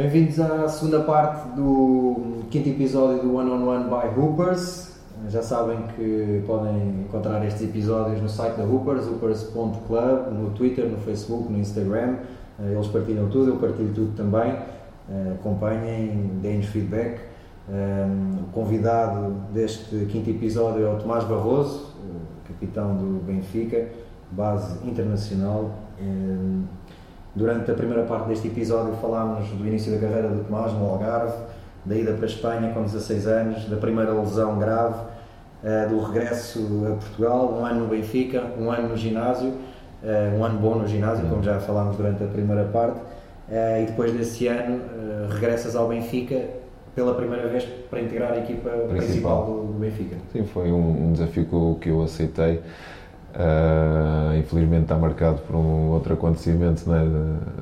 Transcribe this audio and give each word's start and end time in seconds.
Bem-vindos 0.00 0.40
à 0.40 0.66
segunda 0.66 1.00
parte 1.00 1.46
do 1.54 2.42
quinto 2.50 2.70
episódio 2.70 3.20
do 3.20 3.34
One 3.36 3.50
on 3.50 3.68
One 3.68 3.84
by 3.84 4.18
Hoopers. 4.18 4.98
Já 5.28 5.42
sabem 5.42 5.76
que 5.94 6.42
podem 6.46 7.02
encontrar 7.02 7.44
estes 7.44 7.64
episódios 7.64 8.18
no 8.22 8.26
site 8.26 8.56
da 8.56 8.64
Hoopers, 8.64 9.06
hoopers.club, 9.06 10.32
no 10.32 10.52
Twitter, 10.52 10.88
no 10.88 10.96
Facebook, 10.96 11.52
no 11.52 11.58
Instagram. 11.58 12.16
Eh, 12.58 12.72
Eles 12.72 12.86
partilham 12.86 13.28
tudo, 13.28 13.50
eu 13.50 13.56
partilho 13.56 13.92
tudo 13.92 14.16
também. 14.16 14.52
Eh, 15.10 15.34
Acompanhem, 15.38 16.30
deem-nos 16.40 16.68
feedback. 16.68 17.20
Eh, 17.68 18.06
O 18.48 18.52
convidado 18.52 19.34
deste 19.52 20.06
quinto 20.06 20.30
episódio 20.30 20.86
é 20.86 20.90
o 20.90 20.96
Tomás 20.96 21.24
Barroso, 21.24 21.94
o 22.02 22.48
capitão 22.48 22.96
do 22.96 23.22
Benfica, 23.22 23.90
base 24.30 24.78
internacional. 24.88 25.72
Durante 27.34 27.70
a 27.70 27.74
primeira 27.74 28.02
parte 28.02 28.28
deste 28.28 28.48
episódio 28.48 28.92
falámos 29.00 29.48
do 29.50 29.66
início 29.66 29.92
da 29.92 29.98
carreira 29.98 30.28
do 30.28 30.44
Tomás 30.44 30.72
no 30.72 30.84
Algarve, 30.84 31.34
da 31.84 31.94
ida 31.94 32.12
para 32.12 32.24
a 32.24 32.28
Espanha 32.28 32.72
com 32.74 32.82
16 32.82 33.26
anos, 33.26 33.64
da 33.66 33.76
primeira 33.76 34.12
lesão 34.12 34.58
grave, 34.58 34.96
eh, 35.62 35.86
do 35.86 36.00
regresso 36.00 36.58
a 36.86 36.96
Portugal, 36.96 37.56
um 37.60 37.64
ano 37.64 37.80
no 37.80 37.86
Benfica, 37.86 38.42
um 38.58 38.70
ano 38.70 38.88
no 38.88 38.96
ginásio, 38.96 39.52
eh, 40.02 40.32
um 40.36 40.44
ano 40.44 40.58
bom 40.58 40.74
no 40.74 40.88
ginásio, 40.88 41.26
como 41.28 41.42
já 41.42 41.60
falámos 41.60 41.96
durante 41.96 42.22
a 42.24 42.26
primeira 42.26 42.64
parte, 42.64 42.98
eh, 43.48 43.82
e 43.82 43.86
depois 43.86 44.12
desse 44.12 44.48
ano 44.48 44.80
regressas 45.28 45.76
ao 45.76 45.88
Benfica 45.88 46.42
pela 46.94 47.14
primeira 47.14 47.46
vez 47.48 47.64
para 47.88 48.00
integrar 48.00 48.32
a 48.32 48.38
equipa 48.38 48.70
principal, 48.70 48.96
Principal. 48.96 49.44
do, 49.46 49.78
Benfica. 49.78 50.16
Sim, 50.32 50.44
foi 50.44 50.72
um, 50.72 51.12
desafio 51.12 51.76
que 51.80 51.88
eu 51.88 52.02
aceitei. 52.02 52.60
Ah, 53.34 54.34
infelizmente 54.38 54.82
está 54.82 54.96
marcado 54.96 55.38
por 55.46 55.54
um 55.56 55.90
outro 55.90 56.14
acontecimento, 56.14 56.82
é? 56.92 57.04
De- 57.04 57.60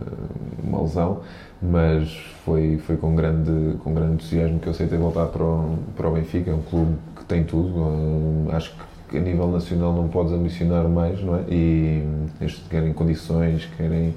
uma 0.66 0.82
lesão, 0.82 1.20
mas 1.62 2.12
foi, 2.44 2.78
foi 2.78 2.96
com, 2.96 3.14
grande, 3.14 3.76
com 3.82 3.94
grande 3.94 4.14
entusiasmo 4.14 4.58
que 4.58 4.66
eu 4.66 4.72
aceitei 4.72 4.98
voltar 4.98 5.26
para 5.26 5.42
o, 5.42 5.78
para 5.96 6.08
o 6.08 6.12
Benfica. 6.12 6.50
É 6.50 6.54
um 6.54 6.62
clube 6.62 6.96
que 7.16 7.24
tem 7.24 7.44
tudo. 7.44 8.48
ah, 8.50 8.56
acho 8.56 8.74
que 9.08 9.16
a 9.16 9.20
nível 9.20 9.48
nacional 9.50 9.94
não 9.94 10.08
podes 10.08 10.32
ambicionar 10.32 10.86
mais, 10.88 11.22
não 11.22 11.36
é? 11.36 11.40
E 11.48 12.02
eles 12.40 12.62
querem 12.68 12.92
condições, 12.92 13.66
querem 13.76 14.14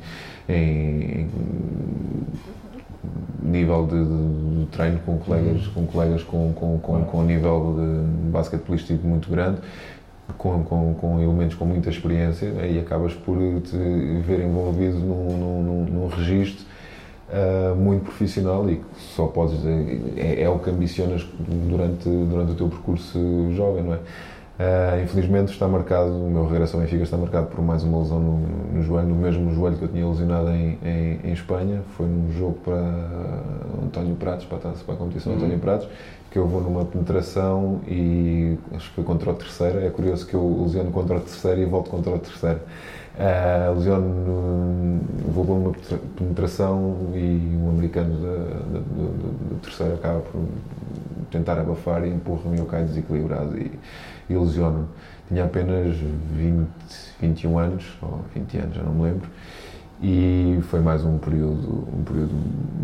em, 0.49 0.53
em 0.53 1.29
nível 3.41 3.85
de, 3.87 4.03
de- 4.03 4.59
de 4.61 4.65
treino 4.71 4.99
com 5.05 5.17
colegas, 5.17 5.67
com, 5.67 5.85
colegas 5.85 6.23
com, 6.23 6.53
com, 6.53 6.77
com, 6.79 7.03
com 7.05 7.17
um 7.19 7.25
nível 7.25 7.75
de 7.77 8.29
basquetebolístico 8.31 9.05
muito 9.07 9.29
grande, 9.29 9.59
com, 10.37 10.63
com, 10.63 10.93
com 10.93 11.19
elementos 11.19 11.55
com 11.55 11.65
muita 11.65 11.89
experiência 11.89 12.49
né, 12.51 12.71
e 12.71 12.79
acabas 12.79 13.13
por 13.13 13.37
te 13.61 13.77
ver 14.25 14.41
envolvido 14.41 14.97
num, 14.99 15.37
num, 15.37 15.63
num, 15.63 15.85
num 15.85 16.07
registro 16.07 16.65
ah, 17.31 17.73
muito 17.75 18.03
profissional 18.03 18.69
e 18.69 18.75
que 18.75 18.83
só 19.15 19.25
podes 19.25 19.65
é, 20.17 20.41
é 20.41 20.49
o 20.49 20.59
que 20.59 20.69
ambicionas 20.69 21.25
durante, 21.39 22.09
durante 22.09 22.51
o 22.51 22.55
teu 22.55 22.67
percurso 22.67 23.19
jovem, 23.55 23.83
não 23.83 23.93
é? 23.93 23.99
Ah, 24.63 25.01
infelizmente 25.01 25.51
está 25.51 25.67
marcado, 25.67 26.11
o 26.11 26.29
meu 26.29 26.45
regresso 26.47 26.75
ao 26.75 26.83
Benfica 26.83 27.01
está 27.03 27.17
marcado 27.17 27.47
por 27.47 27.63
mais 27.65 27.81
uma 27.83 27.97
lesão 27.97 28.19
no, 28.19 28.37
no 28.75 28.83
joelho, 28.83 29.07
no 29.07 29.15
mesmo 29.15 29.51
joelho 29.55 29.75
que 29.75 29.85
eu 29.85 29.87
tinha 29.87 30.07
lesionado 30.07 30.51
em, 30.51 30.77
em, 30.85 31.19
em 31.23 31.33
Espanha. 31.33 31.81
Foi 31.97 32.05
num 32.05 32.31
jogo 32.31 32.59
para 32.63 32.77
António 33.83 34.15
Pratos, 34.17 34.45
para 34.45 34.57
a, 34.57 34.73
para 34.73 34.93
a 34.93 34.97
competição 34.97 35.31
Uhum. 35.33 35.39
António 35.39 35.57
Pratos, 35.57 35.87
que 36.29 36.37
eu 36.37 36.45
vou 36.47 36.61
numa 36.61 36.85
penetração 36.85 37.81
e 37.87 38.55
acho 38.75 38.89
que 38.89 38.95
foi 38.95 39.03
contra 39.03 39.31
o 39.31 39.33
terceiro. 39.33 39.79
É 39.79 39.89
curioso 39.89 40.27
que 40.27 40.35
eu 40.35 40.61
lesiono 40.63 40.91
contra 40.91 41.17
o 41.17 41.19
terceiro 41.21 41.59
e 41.61 41.65
volto 41.65 41.89
contra 41.89 42.11
o 42.13 42.19
terceiro. 42.19 42.59
Uh, 43.17 43.73
lesiono, 43.75 44.07
no- 44.07 45.01
vou 45.33 45.43
para 45.43 45.53
uma 45.55 45.71
penetração 46.17 46.97
e 47.15 47.57
um 47.59 47.69
americano 47.71 48.13
da, 48.15 48.27
da- 48.37 48.79
do, 48.79 49.11
do- 49.11 49.49
do 49.49 49.55
terceiro 49.61 49.95
acaba 49.95 50.19
por 50.19 50.39
tentar 51.31 51.57
abafar 51.59 52.05
e 52.05 52.09
empurra-me 52.09 52.57
e 52.57 52.59
eu 52.59 52.65
caio 52.65 52.85
desequilibrado 52.85 53.57
e, 53.57 53.71
e 54.31 54.37
lesiono-me. 54.37 54.85
Tinha 55.27 55.45
apenas 55.45 55.95
20, 55.97 56.67
21 57.21 57.57
anos, 57.59 57.85
ou 58.01 58.19
20 58.33 58.57
anos, 58.57 58.75
já 58.75 58.83
não 58.83 58.93
me 58.93 59.03
lembro, 59.03 59.27
e 60.01 60.59
foi 60.63 60.79
mais 60.79 61.03
um 61.05 61.17
período, 61.17 61.87
um 61.97 62.03
período 62.03 62.33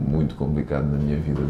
muito 0.08 0.36
complicado 0.36 0.86
na 0.86 0.98
minha 0.98 1.18
vida. 1.18 1.42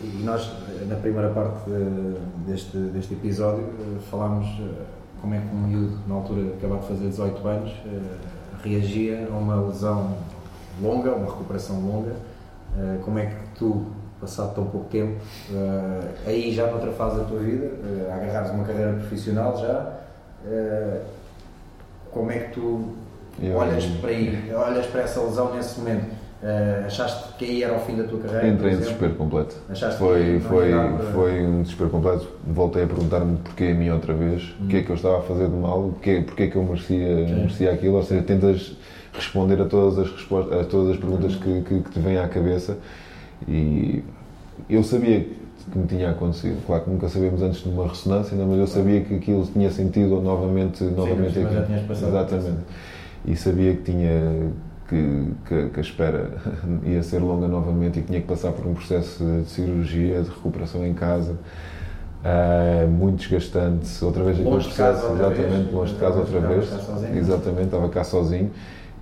E 0.00 0.22
nós, 0.24 0.50
na 0.88 0.96
primeira 0.96 1.30
parte 1.30 1.68
de- 1.70 2.50
deste, 2.50 2.76
deste 2.76 3.14
episódio, 3.14 3.64
eh, 3.64 3.98
falámos 4.10 4.46
eh, 4.60 4.82
como 5.20 5.34
é 5.34 5.40
que 5.40 5.54
um 5.54 5.66
miúdo, 5.66 5.98
na 6.06 6.14
altura, 6.14 6.52
acabado 6.56 6.80
de 6.82 6.88
fazer 6.88 7.08
18 7.08 7.48
anos, 7.48 7.72
eh, 7.86 8.00
reagia 8.62 9.28
a 9.30 9.36
uma 9.36 9.56
lesão 9.66 10.14
longa, 10.82 11.12
uma 11.12 11.26
recuperação 11.26 11.80
longa. 11.80 12.12
Como 13.06 13.18
é 13.18 13.24
que 13.26 13.36
tu, 13.58 13.86
passado 14.20 14.54
tão 14.54 14.64
pouco 14.66 14.88
tempo, 14.88 15.16
eh, 15.52 16.00
aí 16.26 16.52
já 16.52 16.66
noutra 16.70 16.90
fase 16.92 17.18
da 17.18 17.24
tua 17.24 17.38
vida, 17.38 17.70
a 18.10 18.14
agarrares 18.14 18.50
uma 18.50 18.64
carreira 18.64 18.92
profissional 18.94 19.56
já, 19.58 19.92
eh, 20.46 21.00
como 22.10 22.30
é 22.30 22.38
que 22.38 22.54
tu 22.54 22.88
Eu- 23.42 23.56
olhas 23.56 23.84
para 24.00 24.10
aí, 24.10 24.50
olhas 24.54 24.86
para 24.86 25.02
essa 25.02 25.20
lesão 25.20 25.54
nesse 25.54 25.78
momento? 25.80 26.16
Eh, 26.42 26.82
achaste 26.86 27.32
que 27.38 27.44
aí 27.46 27.62
era 27.62 27.74
o 27.74 27.80
fim 27.80 27.96
da 27.96 28.04
tua 28.04 28.20
carreira? 28.20 28.48
Entrei 28.48 28.72
em 28.74 28.76
desespero 28.78 29.14
completo. 29.14 29.56
Achaste 29.70 29.98
Foi, 29.98 30.38
foi, 30.40 30.70
para- 30.70 30.98
foi 31.12 31.40
um 31.46 31.62
desespero 31.62 31.90
completo. 31.90 32.28
Voltei 32.46 32.84
a 32.84 32.86
perguntar-me 32.86 33.38
porquê 33.38 33.64
a 33.64 33.74
mim 33.74 33.88
outra 33.90 34.12
vez, 34.14 34.54
o 34.60 34.66
que 34.66 34.76
é 34.76 34.82
que 34.82 34.90
eu 34.90 34.96
estava 34.96 35.18
a 35.18 35.22
fazer 35.22 35.48
de 35.48 35.56
mal, 35.56 35.90
porque, 35.94 36.22
porque 36.26 36.42
é 36.44 36.46
que 36.48 36.56
eu 36.56 36.62
merecia, 36.62 37.08
merecia 37.26 37.72
aquilo. 37.72 37.96
Ou 37.96 38.02
seja, 38.02 38.22
tentas 38.22 38.76
responder 39.14 39.60
a 39.62 39.64
todas 39.64 39.98
as, 39.98 40.10
respostas, 40.12 40.60
a 40.60 40.64
todas 40.64 40.92
as 40.94 40.96
perguntas 40.98 41.34
que, 41.36 41.62
que, 41.62 41.80
que 41.80 41.90
te 41.90 42.00
vêm 42.00 42.18
à 42.18 42.28
cabeça. 42.28 42.76
E 43.48 44.02
eu 44.68 44.82
sabia 44.82 45.20
que 45.72 45.78
me 45.78 45.86
tinha 45.86 46.10
acontecido. 46.10 46.64
Claro 46.66 46.84
que 46.84 46.90
nunca 46.90 47.08
sabemos 47.08 47.42
antes 47.42 47.62
de 47.62 47.68
uma 47.68 47.88
ressonância, 47.88 48.36
não, 48.36 48.46
mas 48.46 48.58
eu 48.58 48.66
sabia 48.66 49.00
que 49.00 49.14
aquilo 49.14 49.46
tinha 49.46 49.70
sentido 49.70 50.20
novamente, 50.20 50.84
novamente 50.84 51.38
mas 51.38 51.52
já 51.52 51.62
passado 51.82 51.86
por 51.86 52.08
Exatamente. 52.08 52.58
E 53.24 53.36
sabia 53.36 53.74
que 53.74 53.82
tinha 53.82 54.52
que, 54.88 55.32
que, 55.46 55.68
que 55.70 55.80
a 55.80 55.82
espera 55.82 56.30
ia 56.86 57.02
ser 57.02 57.18
longa 57.18 57.48
novamente 57.48 57.98
e 57.98 58.02
que 58.02 58.08
tinha 58.08 58.20
que 58.20 58.26
passar 58.26 58.52
por 58.52 58.66
um 58.66 58.74
processo 58.74 59.24
de 59.24 59.48
cirurgia, 59.48 60.22
de 60.22 60.28
recuperação 60.28 60.86
em 60.86 60.94
casa. 60.94 61.36
ah, 62.24 62.86
muito 62.86 63.18
desgastante, 63.18 64.04
outra 64.04 64.24
vez 64.24 64.38
Longe 64.38 64.68
de 64.68 64.74
casa 64.74 65.12
exatamente, 65.12 65.72
longe 65.72 65.94
de 65.94 66.00
casa 66.00 66.18
outra 66.18 66.40
vez, 66.40 66.68
exatamente, 67.16 67.64
estava 67.64 67.88
cá 67.88 68.04
sozinho 68.04 68.50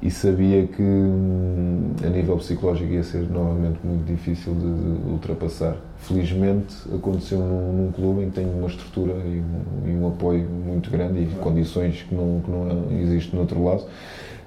e 0.03 0.11
sabia 0.11 0.67
que 0.67 0.83
hum, 0.83 1.93
a 2.05 2.09
nível 2.09 2.37
psicológico 2.37 2.93
ia 2.93 3.03
ser 3.03 3.29
novamente 3.31 3.79
muito 3.83 4.05
difícil 4.05 4.55
de, 4.55 5.09
ultrapassar. 5.11 5.77
Felizmente 5.99 6.75
aconteceu 6.95 7.39
num, 7.39 7.73
num 7.73 7.93
clube 7.93 8.23
em 8.23 8.29
que 8.29 8.37
tenho 8.37 8.51
uma 8.51 8.69
estrutura 8.69 9.13
e 9.13 9.41
um, 9.41 9.89
e 9.89 9.97
um 9.97 10.09
apoio 10.09 10.47
muito 10.49 10.91
grande 10.91 11.21
e 11.21 11.27
condições 11.41 12.03
que 12.03 12.15
não, 12.15 12.41
que 12.45 12.51
não 12.51 13.01
existem 13.01 13.35
no 13.35 13.41
outro 13.41 13.65
lado 13.65 13.85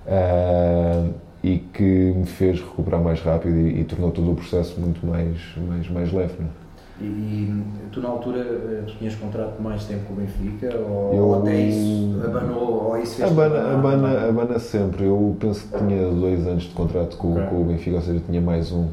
ah, 0.07 1.09
e 1.43 1.57
que 1.57 1.83
me 1.83 2.25
fez 2.25 2.59
recuperar 2.59 3.01
mais 3.01 3.21
rápido 3.21 3.55
e, 3.55 3.81
e 3.81 3.83
tornou 3.83 4.11
todo 4.11 4.31
o 4.31 4.35
processo 4.35 4.79
muito 4.79 5.05
mais, 5.05 5.37
mais, 5.67 5.89
mais 5.89 6.11
leve. 6.13 6.33
é? 6.39 6.66
E, 6.99 7.63
tu 7.91 8.01
na 8.01 8.09
altura 8.09 8.39
eh, 8.39 8.83
tinhas 8.97 9.13
contrato 9.15 9.61
mais 9.61 9.83
tempo 9.85 10.05
com 10.07 10.13
o 10.13 10.15
Benfica 10.15 10.75
ou, 10.77 11.13
Eu- 11.13 11.23
ou 11.25 11.41
até 11.41 11.55
isso 11.59 12.19
abanou 12.25 12.87
ou 12.89 12.97
isso 12.97 13.23
Abana, 13.23 13.73
abana, 13.73 14.27
abana 14.29 14.57
sempre. 14.59 15.05
Eu 15.05 15.37
penso 15.39 15.67
que 15.67 15.77
tinha 15.77 16.09
dois 16.09 16.47
anos 16.47 16.63
de 16.63 16.69
contrato 16.69 17.15
com, 17.17 17.33
Ok. 17.33 17.47
com 17.49 17.61
o 17.61 17.65
Benfica, 17.65 17.97
ou 17.97 18.01
seja, 18.01 18.19
tinha 18.27 18.41
mais 18.41 18.71
um, 18.71 18.87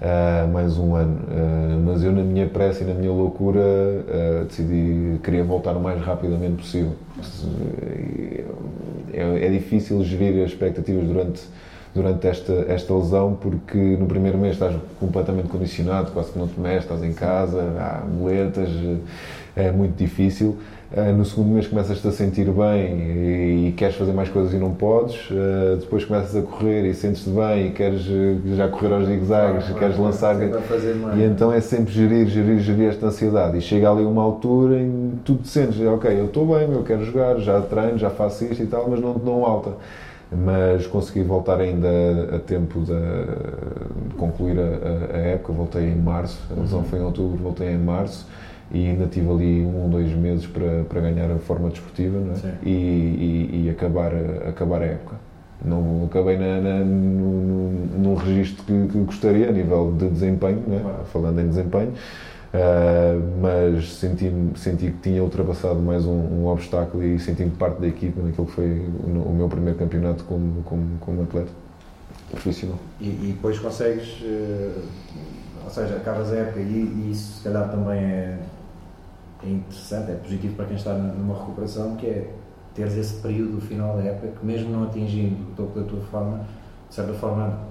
ah, 0.00 0.46
mais 0.52 0.78
um 0.78 0.94
ano. 0.94 1.18
Ah, 1.28 1.78
mas 1.84 2.04
eu, 2.04 2.12
na 2.12 2.22
minha 2.22 2.46
pressa 2.48 2.84
e 2.84 2.86
na 2.86 2.94
minha 2.94 3.10
loucura, 3.10 3.60
ah, 3.60 4.44
decidi 4.44 5.18
queria 5.24 5.42
voltar 5.42 5.76
o 5.76 5.80
mais 5.80 6.00
rapidamente 6.00 6.54
possível. 6.62 6.92
É, 9.12 9.46
é 9.46 9.50
difícil 9.50 10.02
gerir 10.04 10.44
as 10.44 10.50
expectativas 10.52 11.04
durante, 11.04 11.42
durante 11.94 12.26
esta, 12.26 12.52
esta 12.68 12.94
lesão, 12.94 13.36
porque 13.40 13.76
no 13.76 14.06
primeiro 14.06 14.38
mês 14.38 14.54
estás 14.54 14.74
completamente 14.98 15.48
condicionado, 15.48 16.12
quase 16.12 16.30
que 16.30 16.38
não 16.38 16.46
te 16.46 16.58
mexes, 16.58 16.84
estás 16.84 17.02
em 17.02 17.12
casa, 17.12 17.60
há 17.78 18.04
muletas, 18.06 18.68
é 19.56 19.70
muito 19.72 19.96
difícil. 19.96 20.56
Uh, 20.92 21.12
no 21.16 21.24
segundo 21.24 21.50
mês 21.50 21.68
começas-te 21.68 22.06
a 22.08 22.10
sentir 22.10 22.50
bem 22.50 23.68
e, 23.68 23.74
queres 23.76 23.94
fazer 23.94 24.12
mais 24.12 24.28
coisas 24.28 24.52
e 24.52 24.56
não 24.56 24.72
podes. 24.72 25.30
Uh, 25.30 25.76
depois 25.78 26.04
começas 26.04 26.34
a 26.34 26.42
correr 26.42 26.84
e 26.84 26.94
sentes-te 26.94 27.30
bem 27.30 27.68
e 27.68 27.70
queres 27.70 28.02
já 28.56 28.66
correr 28.66 28.94
aos 28.94 29.06
zigue-zagues, 29.06 29.68
queres 29.78 29.96
lançar. 29.96 30.36
E 31.16 31.22
então 31.22 31.52
é 31.52 31.60
sempre 31.60 31.92
gerir, 31.92 32.26
gerir, 32.26 32.58
gerir 32.58 32.88
esta 32.88 33.06
ansiedade. 33.06 33.58
E 33.58 33.60
chega 33.60 33.88
ali 33.88 34.04
uma 34.04 34.22
altura 34.22 34.80
em 34.80 35.12
que 35.12 35.16
tu 35.24 35.34
te 35.36 35.48
sentes, 35.48 35.80
ok, 35.80 36.10
eu 36.10 36.26
estou 36.26 36.44
bem, 36.46 36.68
eu 36.72 36.82
quero 36.82 37.04
jogar, 37.04 37.38
já 37.38 37.60
treino, 37.60 37.96
já 37.96 38.10
faço 38.10 38.44
isto 38.44 38.62
e 38.62 38.66
tal, 38.66 38.88
mas 38.90 39.00
não 39.00 39.14
te 39.14 39.20
dão 39.20 39.44
alta. 39.44 39.70
Mas 40.32 40.86
consegui 40.86 41.22
voltar 41.22 41.60
ainda 41.60 41.88
a 42.36 42.38
tempo 42.38 42.80
de, 42.80 42.92
de 44.08 44.14
concluir 44.14 44.58
a, 44.58 45.16
a, 45.16 45.18
época. 45.18 45.52
Voltei 45.52 45.90
em 45.90 45.96
março, 45.96 46.40
a 46.50 46.60
lesão 46.60 46.84
foi 46.84 47.00
em 47.00 47.02
outubro, 47.02 47.36
voltei 47.42 47.70
em 47.70 47.78
março 47.78 48.26
e 48.70 48.86
ainda 48.86 49.06
tive 49.06 49.28
ali 49.28 49.62
um 49.62 49.82
ou 49.82 49.88
dois 49.88 50.12
meses 50.12 50.46
para, 50.46 50.84
para 50.88 51.00
ganhar 51.00 51.30
a 51.30 51.38
forma 51.38 51.68
desportiva 51.70 52.18
não 52.18 52.34
é? 52.34 52.54
e, 52.62 52.70
e, 52.70 53.64
e, 53.64 53.70
acabar, 53.70 54.12
acabar 54.48 54.82
a 54.82 54.86
época. 54.86 55.16
não 55.64 56.04
acabei 56.04 56.38
na, 56.38 56.60
na, 56.60 56.84
no, 56.84 57.70
num 57.98 58.14
registro 58.14 58.64
que, 58.64 58.92
que, 58.92 58.98
gostaria 58.98 59.48
a 59.48 59.52
nível 59.52 59.92
de 59.98 60.08
desempenho, 60.08 60.62
né? 60.68 60.80
falando 61.12 61.40
em 61.40 61.48
desempenho, 61.48 61.92
mas 63.40 63.92
senti, 63.92 64.32
senti 64.56 64.86
que 64.86 64.98
tinha 64.98 65.22
ultrapassado 65.22 65.78
mais 65.78 66.04
um, 66.04 66.10
um 66.10 66.46
obstáculo 66.48 67.04
e 67.04 67.18
senti-me 67.18 67.50
parte 67.52 67.80
da 67.80 67.86
equipa 67.86 68.20
naquilo 68.20 68.46
que 68.46 68.52
foi 68.52 68.86
o, 69.04 69.32
meu 69.32 69.48
primeiro 69.48 69.78
campeonato 69.78 70.24
como, 70.24 70.62
como, 70.64 70.98
como 70.98 71.22
atleta 71.22 71.50
profissional. 72.30 72.78
E, 73.00 73.06
e 73.08 73.32
depois 73.34 73.58
consegues, 73.58 74.20
uh, 74.22 74.82
ou 75.64 75.70
seja, 75.70 75.96
acabas 75.96 76.32
a 76.32 76.36
época 76.36 76.60
e, 76.60 76.62
e, 76.62 77.10
isso 77.12 77.38
se 77.38 77.44
calhar 77.44 77.70
também 77.70 77.98
é, 77.98 78.38
é 79.44 79.48
interessante, 79.48 80.10
é 80.10 80.14
positivo 80.14 80.54
para 80.56 80.66
quem 80.66 80.76
está 80.76 80.92
numa 80.94 81.38
recuperação, 81.38 81.94
que 81.96 82.06
é 82.06 82.30
teres 82.74 82.96
esse 82.96 83.14
período 83.20 83.60
final 83.60 83.96
da 83.96 84.02
época 84.02 84.32
que 84.38 84.46
mesmo 84.46 84.70
não 84.70 84.84
atingindo 84.84 85.36
o 85.52 85.54
topo 85.54 85.78
da 85.78 85.86
tua 85.86 86.00
forma, 86.02 86.44
de 86.88 86.94
certa 86.94 87.12
forma 87.14 87.70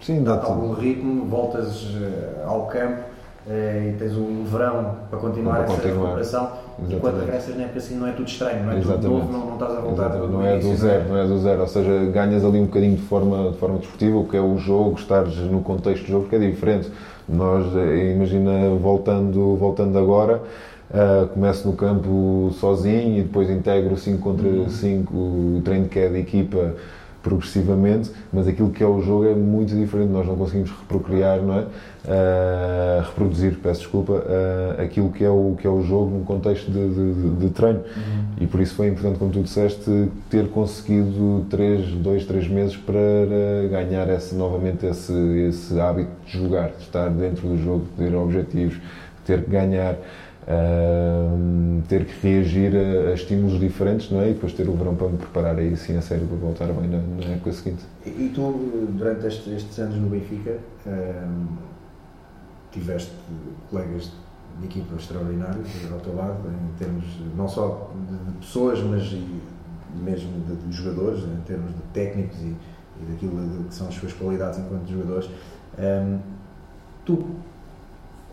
Sim, 0.00 0.22
dá 0.22 0.42
algum 0.42 0.74
ritmo, 0.74 1.24
voltas 1.24 1.84
uh, 1.84 2.46
ao 2.46 2.66
campo 2.66 3.15
e 3.48 3.94
tens 3.96 4.16
um 4.16 4.44
verão 4.44 4.96
para 5.08 5.18
continuar 5.18 5.54
para 5.54 5.64
essa 5.64 5.74
continuar. 5.74 6.02
recuperação 6.02 6.42
Exatamente. 6.42 6.94
enquanto 6.96 7.18
regressas 7.20 7.56
na 7.56 7.62
época 7.62 7.78
assim 7.78 7.96
não 7.96 8.06
é 8.08 8.12
tudo 8.12 8.28
estranho, 8.28 8.64
não 8.64 8.72
é 8.72 8.78
Exatamente. 8.78 9.02
tudo 9.02 9.14
novo, 9.14 9.32
não, 9.32 9.46
não 9.46 9.54
estás 9.54 9.72
a 9.72 9.80
voltar 9.80 10.08
não 10.08 10.46
é 10.46 10.58
do 10.58 10.72
é? 10.72 10.74
zero, 10.74 11.08
não 11.08 11.16
é 11.16 11.26
do 11.26 11.38
zero, 11.38 11.60
ou 11.60 11.68
seja, 11.68 12.04
ganhas 12.06 12.44
ali 12.44 12.58
um 12.58 12.66
bocadinho 12.66 12.96
de 12.96 13.02
forma, 13.02 13.52
de 13.52 13.58
forma 13.58 13.78
desportiva, 13.78 14.16
o 14.16 14.24
que 14.24 14.36
é 14.36 14.40
o 14.40 14.58
jogo, 14.58 14.98
estares 14.98 15.36
no 15.36 15.60
contexto 15.60 16.02
do 16.04 16.08
jogo 16.08 16.28
que 16.28 16.34
é 16.34 16.38
diferente. 16.38 16.90
Nós, 17.28 17.64
eh, 17.76 18.12
imagina, 18.14 18.70
voltando, 18.80 19.56
voltando 19.56 19.98
agora, 19.98 20.42
Uh, 20.88 21.26
começo 21.26 21.66
no 21.66 21.74
campo 21.74 22.50
sozinho 22.60 23.18
e 23.18 23.22
depois 23.22 23.50
integro 23.50 23.96
5 23.96 24.22
contra 24.22 24.68
5 24.68 25.12
uhum. 25.12 25.58
o 25.58 25.60
treino 25.62 25.88
que 25.88 25.98
é 25.98 26.08
da 26.08 26.16
equipa 26.16 26.76
progressivamente, 27.26 28.12
mas 28.32 28.46
aquilo 28.46 28.70
que 28.70 28.84
é 28.84 28.86
o 28.86 29.02
jogo 29.02 29.26
é 29.26 29.34
muito 29.34 29.74
diferente. 29.74 30.10
Nós 30.10 30.24
não 30.24 30.36
conseguimos 30.36 30.70
reprocriar, 30.70 31.42
não 31.42 31.58
é? 31.58 31.62
Uh, 31.62 33.02
reproduzir, 33.04 33.58
peço 33.60 33.80
desculpa, 33.80 34.12
uh, 34.12 34.80
aquilo 34.80 35.10
que 35.10 35.24
é, 35.24 35.28
o, 35.28 35.56
que 35.60 35.66
é 35.66 35.70
o 35.70 35.82
jogo 35.82 36.16
num 36.16 36.22
contexto 36.22 36.70
de, 36.70 36.88
de, 36.88 37.30
de 37.40 37.50
treino. 37.50 37.80
Uhum. 37.80 38.24
E 38.40 38.46
por 38.46 38.60
isso 38.60 38.76
foi 38.76 38.86
importante, 38.86 39.18
como 39.18 39.32
tu 39.32 39.42
disseste, 39.42 40.08
ter 40.30 40.48
conseguido 40.50 41.44
3, 41.50 41.94
2, 41.94 42.24
3 42.26 42.48
meses 42.48 42.76
para 42.76 42.94
ganhar 43.72 44.08
esse, 44.08 44.32
novamente 44.36 44.86
esse, 44.86 45.12
esse 45.48 45.80
hábito 45.80 46.10
de 46.26 46.38
jogar, 46.38 46.68
de 46.68 46.82
estar 46.82 47.08
dentro 47.08 47.48
do 47.48 47.58
jogo, 47.60 47.86
de 47.96 48.04
ter 48.04 48.14
objetivos, 48.14 48.78
ter 49.24 49.42
que 49.42 49.50
ganhar 49.50 49.96
ter 51.88 52.04
que 52.04 52.26
reagir 52.26 52.72
a, 52.76 53.10
a, 53.10 53.14
estímulos 53.14 53.58
diferentes, 53.58 54.10
não 54.10 54.20
é? 54.20 54.30
E 54.30 54.34
depois 54.34 54.52
ter 54.52 54.68
o 54.68 54.72
verão 54.72 54.94
para 54.94 55.08
me 55.08 55.18
preparar 55.18 55.58
aí 55.58 55.76
sim 55.76 55.96
a 55.96 56.02
sério 56.02 56.26
para 56.26 56.36
voltar 56.36 56.66
bem 56.66 56.88
na, 56.88 56.98
na 56.98 57.32
época 57.32 57.52
seguinte. 57.52 57.84
E, 58.04 58.10
e 58.10 58.32
tu, 58.34 58.52
durante 58.96 59.26
estes, 59.26 59.52
estes, 59.52 59.78
anos 59.78 59.96
no 59.96 60.08
Benfica, 60.08 60.58
tiveste 62.70 63.12
colegas 63.70 64.12
de 64.60 64.66
equipa 64.66 64.94
extraordinários 64.96 65.68
ao 65.92 65.98
teu 65.98 66.14
lado, 66.14 66.48
em 66.48 66.78
termos 66.78 67.04
não 67.36 67.48
só 67.48 67.90
de, 68.08 68.32
de 68.32 68.38
pessoas, 68.38 68.80
mas 68.80 69.12
mesmo 69.94 70.30
de, 70.46 70.56
de, 70.56 70.72
jogadores, 70.72 71.24
em 71.24 71.42
termos 71.44 71.74
de 71.74 71.82
técnicos 71.92 72.38
e, 72.40 72.54
e 73.00 73.04
daquilo 73.10 73.64
que 73.64 73.74
são 73.74 73.88
as 73.88 73.94
suas 73.94 74.12
qualidades 74.12 74.58
enquanto 74.58 74.88
jogadores. 74.88 75.28
Um, 75.78 76.18
tu 77.04 77.26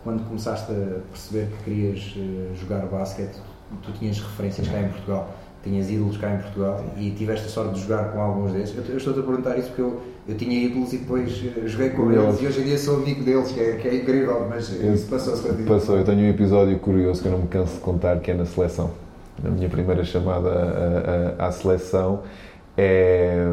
quando 0.04 0.22
começaste 0.28 0.70
a 0.70 1.00
perceber 1.10 1.48
que 1.48 1.64
querias 1.64 2.14
uh, 2.16 2.54
jogar 2.54 2.86
basquete, 2.86 3.36
tu 3.82 3.90
tinhas 3.92 4.20
referências 4.20 4.68
cá 4.68 4.80
em 4.82 4.88
Portugal, 4.88 5.34
tinhas 5.62 5.90
ídolos 5.90 6.18
cá 6.18 6.34
em 6.34 6.38
Portugal 6.38 6.84
e 6.98 7.10
tiveste 7.12 7.46
a 7.46 7.48
sorte 7.48 7.74
de 7.74 7.80
jogar 7.80 8.12
com 8.12 8.20
alguns 8.20 8.52
deles. 8.52 8.74
Eu, 8.76 8.84
eu 8.84 8.98
estou-te 8.98 9.20
a 9.20 9.22
perguntar 9.22 9.58
isso 9.58 9.68
porque 9.68 9.80
eu, 9.80 10.02
eu 10.28 10.36
tinha 10.36 10.62
ídolos 10.62 10.92
e 10.92 10.98
depois 10.98 11.32
uh, 11.32 11.66
joguei 11.66 11.90
com 11.90 12.12
eles 12.12 12.40
e 12.40 12.46
hoje 12.46 12.60
em 12.60 12.64
dia 12.64 12.78
sou 12.78 12.96
amigo 12.98 13.24
deles, 13.24 13.50
que 13.50 13.60
é, 13.60 13.72
que 13.76 13.88
é 13.88 13.94
incrível, 13.96 14.46
mas 14.48 14.68
isso 14.70 15.08
passou-se 15.08 15.42
contigo. 15.42 15.66
Passou, 15.66 15.96
eu 15.96 16.04
tenho 16.04 16.20
um 16.20 16.28
episódio 16.28 16.78
curioso 16.78 17.22
que 17.22 17.28
eu 17.28 17.32
não 17.32 17.40
me 17.40 17.48
canso 17.48 17.74
de 17.74 17.80
contar, 17.80 18.20
que 18.20 18.30
é 18.30 18.34
na 18.34 18.44
seleção. 18.44 18.90
Na 19.42 19.50
minha 19.50 19.68
primeira 19.68 20.04
chamada 20.04 21.34
à, 21.38 21.44
à, 21.44 21.48
à 21.48 21.50
seleção 21.50 22.22
é 22.76 23.48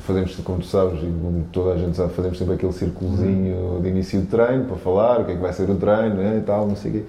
fazemos, 0.00 0.36
como 0.36 0.58
tu 0.60 0.66
sabes, 0.66 1.02
e 1.02 1.06
como 1.06 1.44
toda 1.52 1.74
a 1.74 1.78
gente 1.78 1.96
sabe, 1.96 2.12
fazemos 2.12 2.38
sempre 2.38 2.54
aquele 2.54 2.72
círculozinho 2.72 3.80
de 3.82 3.88
início 3.88 4.20
de 4.20 4.26
treino 4.26 4.64
para 4.64 4.76
falar 4.76 5.20
o 5.20 5.24
que 5.24 5.32
é 5.32 5.34
que 5.34 5.40
vai 5.40 5.52
ser 5.52 5.68
o 5.68 5.74
treino 5.76 6.16
né, 6.16 6.38
e 6.38 6.44
tal, 6.44 6.66
não 6.66 6.76
sei 6.76 6.90
o 6.90 6.94
quê. 6.94 7.02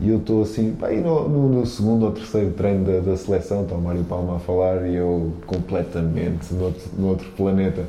E 0.00 0.08
eu 0.08 0.16
estou 0.16 0.42
assim, 0.42 0.72
pá, 0.72 0.90
no, 0.90 1.28
no, 1.28 1.48
no, 1.48 1.66
segundo 1.66 2.06
ou 2.06 2.12
terceiro 2.12 2.52
treino 2.52 2.84
da, 2.86 3.00
da 3.00 3.16
seleção, 3.18 3.64
está 3.64 3.74
o 3.74 3.80
Mário 3.82 4.02
Palma 4.04 4.36
a 4.36 4.38
falar 4.38 4.86
e 4.86 4.94
eu 4.94 5.32
completamente 5.46 6.54
no 6.54 6.64
outro, 6.64 6.82
no 6.98 7.08
outro 7.08 7.28
planeta. 7.36 7.84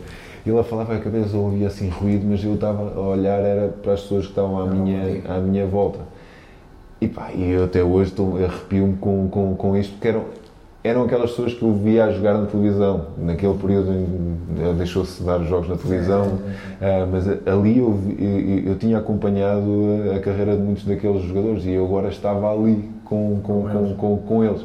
Ele 0.46 0.58
a 0.60 0.64
falar 0.64 0.84
a 0.84 1.00
cabeça, 1.00 1.36
eu 1.36 1.42
ouvia 1.42 1.68
assim 1.68 1.88
ruído, 1.88 2.26
mas 2.28 2.44
eu 2.44 2.56
estava 2.56 2.94
a 2.96 3.00
olhar 3.00 3.40
era 3.40 3.70
para 3.70 3.94
as 3.94 4.02
pessoas 4.02 4.26
que 4.26 4.32
estavam 4.32 4.60
à, 4.60 4.66
minha, 4.66 5.22
à 5.30 5.40
minha 5.40 5.66
volta. 5.66 6.00
E 7.00 7.08
pá, 7.08 7.32
e 7.34 7.52
eu 7.52 7.64
até 7.64 7.84
hoje 7.84 8.14
arrepio-me 8.44 8.98
com, 8.98 9.30
com, 9.30 9.56
com 9.56 9.78
isto, 9.78 9.94
porque 9.94 10.08
eram, 10.10 10.26
eram 10.84 11.04
aquelas 11.04 11.32
pessoas 11.32 11.54
que 11.54 11.62
eu 11.62 11.74
via 11.74 12.06
a 12.06 12.12
jogar 12.12 12.34
na 12.38 12.46
televisão. 12.48 13.08
Naquele 13.18 13.54
período 13.54 13.92
deixou-se 14.78 15.22
dar 15.24 15.40
jogos 15.44 15.70
na 15.70 15.78
televisão, 15.78 16.26
uh, 16.26 17.08
mas 17.12 17.28
ali 17.48 17.78
eu, 17.78 18.00
eu, 18.18 18.60
eu, 18.72 18.76
tinha 18.78 18.98
acompanhado 18.98 20.12
a 20.16 20.20
carreira 20.20 20.56
de 20.56 20.62
muitos 20.62 20.86
daqueles 20.86 21.24
jogadores 21.24 21.66
e 21.66 21.72
eu 21.72 21.86
agora 21.86 22.10
estava 22.10 22.52
ali 22.52 22.90
com, 23.06 23.40
com, 23.44 23.64
com, 23.64 23.96
com, 23.96 24.18
com 24.18 24.44
eles. 24.44 24.62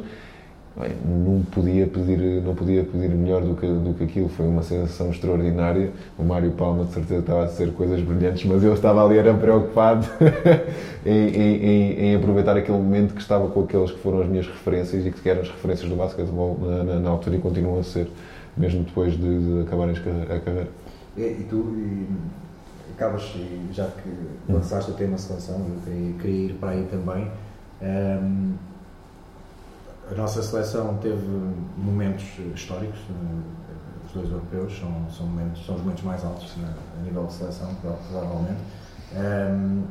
Bem, 0.79 0.91
não 1.07 1.43
podia 1.43 1.87
pedir 1.87 2.43
não 2.43 2.55
podia 2.55 2.85
pedir 2.85 3.09
melhor 3.09 3.41
do 3.41 3.55
que 3.57 3.67
do 3.67 3.95
que 3.95 4.05
aquilo. 4.05 4.29
Foi 4.29 4.47
uma 4.47 4.63
sensação 4.63 5.11
extraordinária. 5.11 5.91
O 6.19 6.23
Mário 6.23 6.51
Palma 6.53 6.85
de 6.85 6.93
certeza 6.93 7.21
estava 7.21 7.45
a 7.45 7.47
dizer 7.47 7.73
coisas 7.73 7.99
brilhantes 8.03 8.45
mas 8.45 8.63
eu 8.63 8.75
estava 8.75 9.03
ali 9.03 9.17
era 9.17 9.33
preocupado 9.33 10.07
em, 11.07 11.29
em, 11.29 11.93
em, 12.01 12.17
aproveitar 12.17 12.59
aquele 12.59 12.77
momento 12.77 13.15
que 13.15 13.23
estava 13.23 13.49
com 13.49 13.63
aqueles 13.63 13.91
que 13.91 13.99
foram 14.01 14.21
as 14.21 14.29
minhas 14.29 14.47
referências 14.47 15.07
e 15.07 15.11
que 15.11 15.27
eram 15.27 15.41
as 15.41 15.49
referências 15.49 15.89
do 15.89 15.97
basquetebol 15.97 16.59
na, 16.61 16.85
na, 16.85 17.01
na 17.01 17.09
altura 17.09 17.37
e 17.37 17.39
continuam 17.39 17.79
a 17.79 17.83
ser 17.83 18.11
mesmo 18.55 18.85
depois 18.85 19.15
de, 19.15 19.19
de 19.19 19.63
acabarem 19.63 19.95
a 19.97 20.41
carreira. 20.41 20.69
E, 21.17 21.23
e 21.23 21.47
tu 21.49 21.75
e, 21.75 22.07
acabas 22.95 23.35
já 23.73 23.87
que 23.87 24.53
lançaste 24.53 24.91
o 24.91 24.95
tema 24.95 25.17
seleção 25.17 25.57
eu 25.57 25.81
queria, 25.85 26.13
queria 26.21 26.47
ir 26.51 26.53
para 26.55 26.71
aí 26.71 26.87
também. 26.91 27.31
Um, 27.81 28.55
a 30.11 30.15
nossa 30.15 30.43
seleção 30.43 30.99
teve 30.99 31.27
momentos 31.77 32.25
históricos, 32.55 32.99
eh, 33.11 34.07
os 34.07 34.13
dois 34.13 34.31
europeus 34.31 34.79
são, 34.79 35.07
são, 35.11 35.27
momentos, 35.27 35.67
são 35.67 35.75
os 35.75 35.81
momentos 35.81 36.05
mais 36.05 36.25
altos 36.25 36.55
a 36.99 37.03
nível 37.03 37.25
de 37.25 37.33
seleção, 37.33 37.69
provavelmente. 37.83 38.61
Um, 39.13 39.19
ehm, 39.19 39.83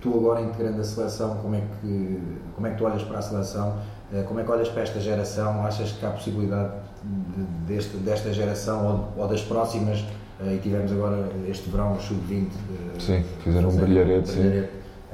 tu 0.00 0.14
agora 0.14 0.42
integrando 0.42 0.80
a 0.80 0.84
seleção, 0.84 1.36
como 1.38 1.54
é, 1.54 1.62
que, 1.80 2.22
como 2.54 2.66
é 2.66 2.70
que 2.70 2.76
tu 2.76 2.84
olhas 2.84 3.02
para 3.02 3.18
a 3.18 3.22
seleção? 3.22 3.78
Eh, 4.12 4.22
como 4.24 4.40
é 4.40 4.44
que 4.44 4.50
olhas 4.50 4.68
para 4.68 4.82
esta 4.82 5.00
geração? 5.00 5.64
Achas 5.64 5.92
que 5.92 6.04
há 6.04 6.10
possibilidade 6.10 6.72
de, 7.02 7.42
deste, 7.66 7.96
desta 7.98 8.32
geração 8.32 9.12
ou, 9.16 9.22
ou, 9.22 9.28
das 9.28 9.42
próximas? 9.42 10.04
Eh, 10.40 10.54
e 10.54 10.58
tivemos 10.58 10.92
agora 10.92 11.30
este 11.48 11.70
verão, 11.70 11.94
o 11.94 12.00
Sub-20. 12.00 12.50
Sim, 12.98 13.24
fizeram 13.42 13.70
um 13.70 13.76
brilharete, 13.76 14.28
sim. 14.28 14.68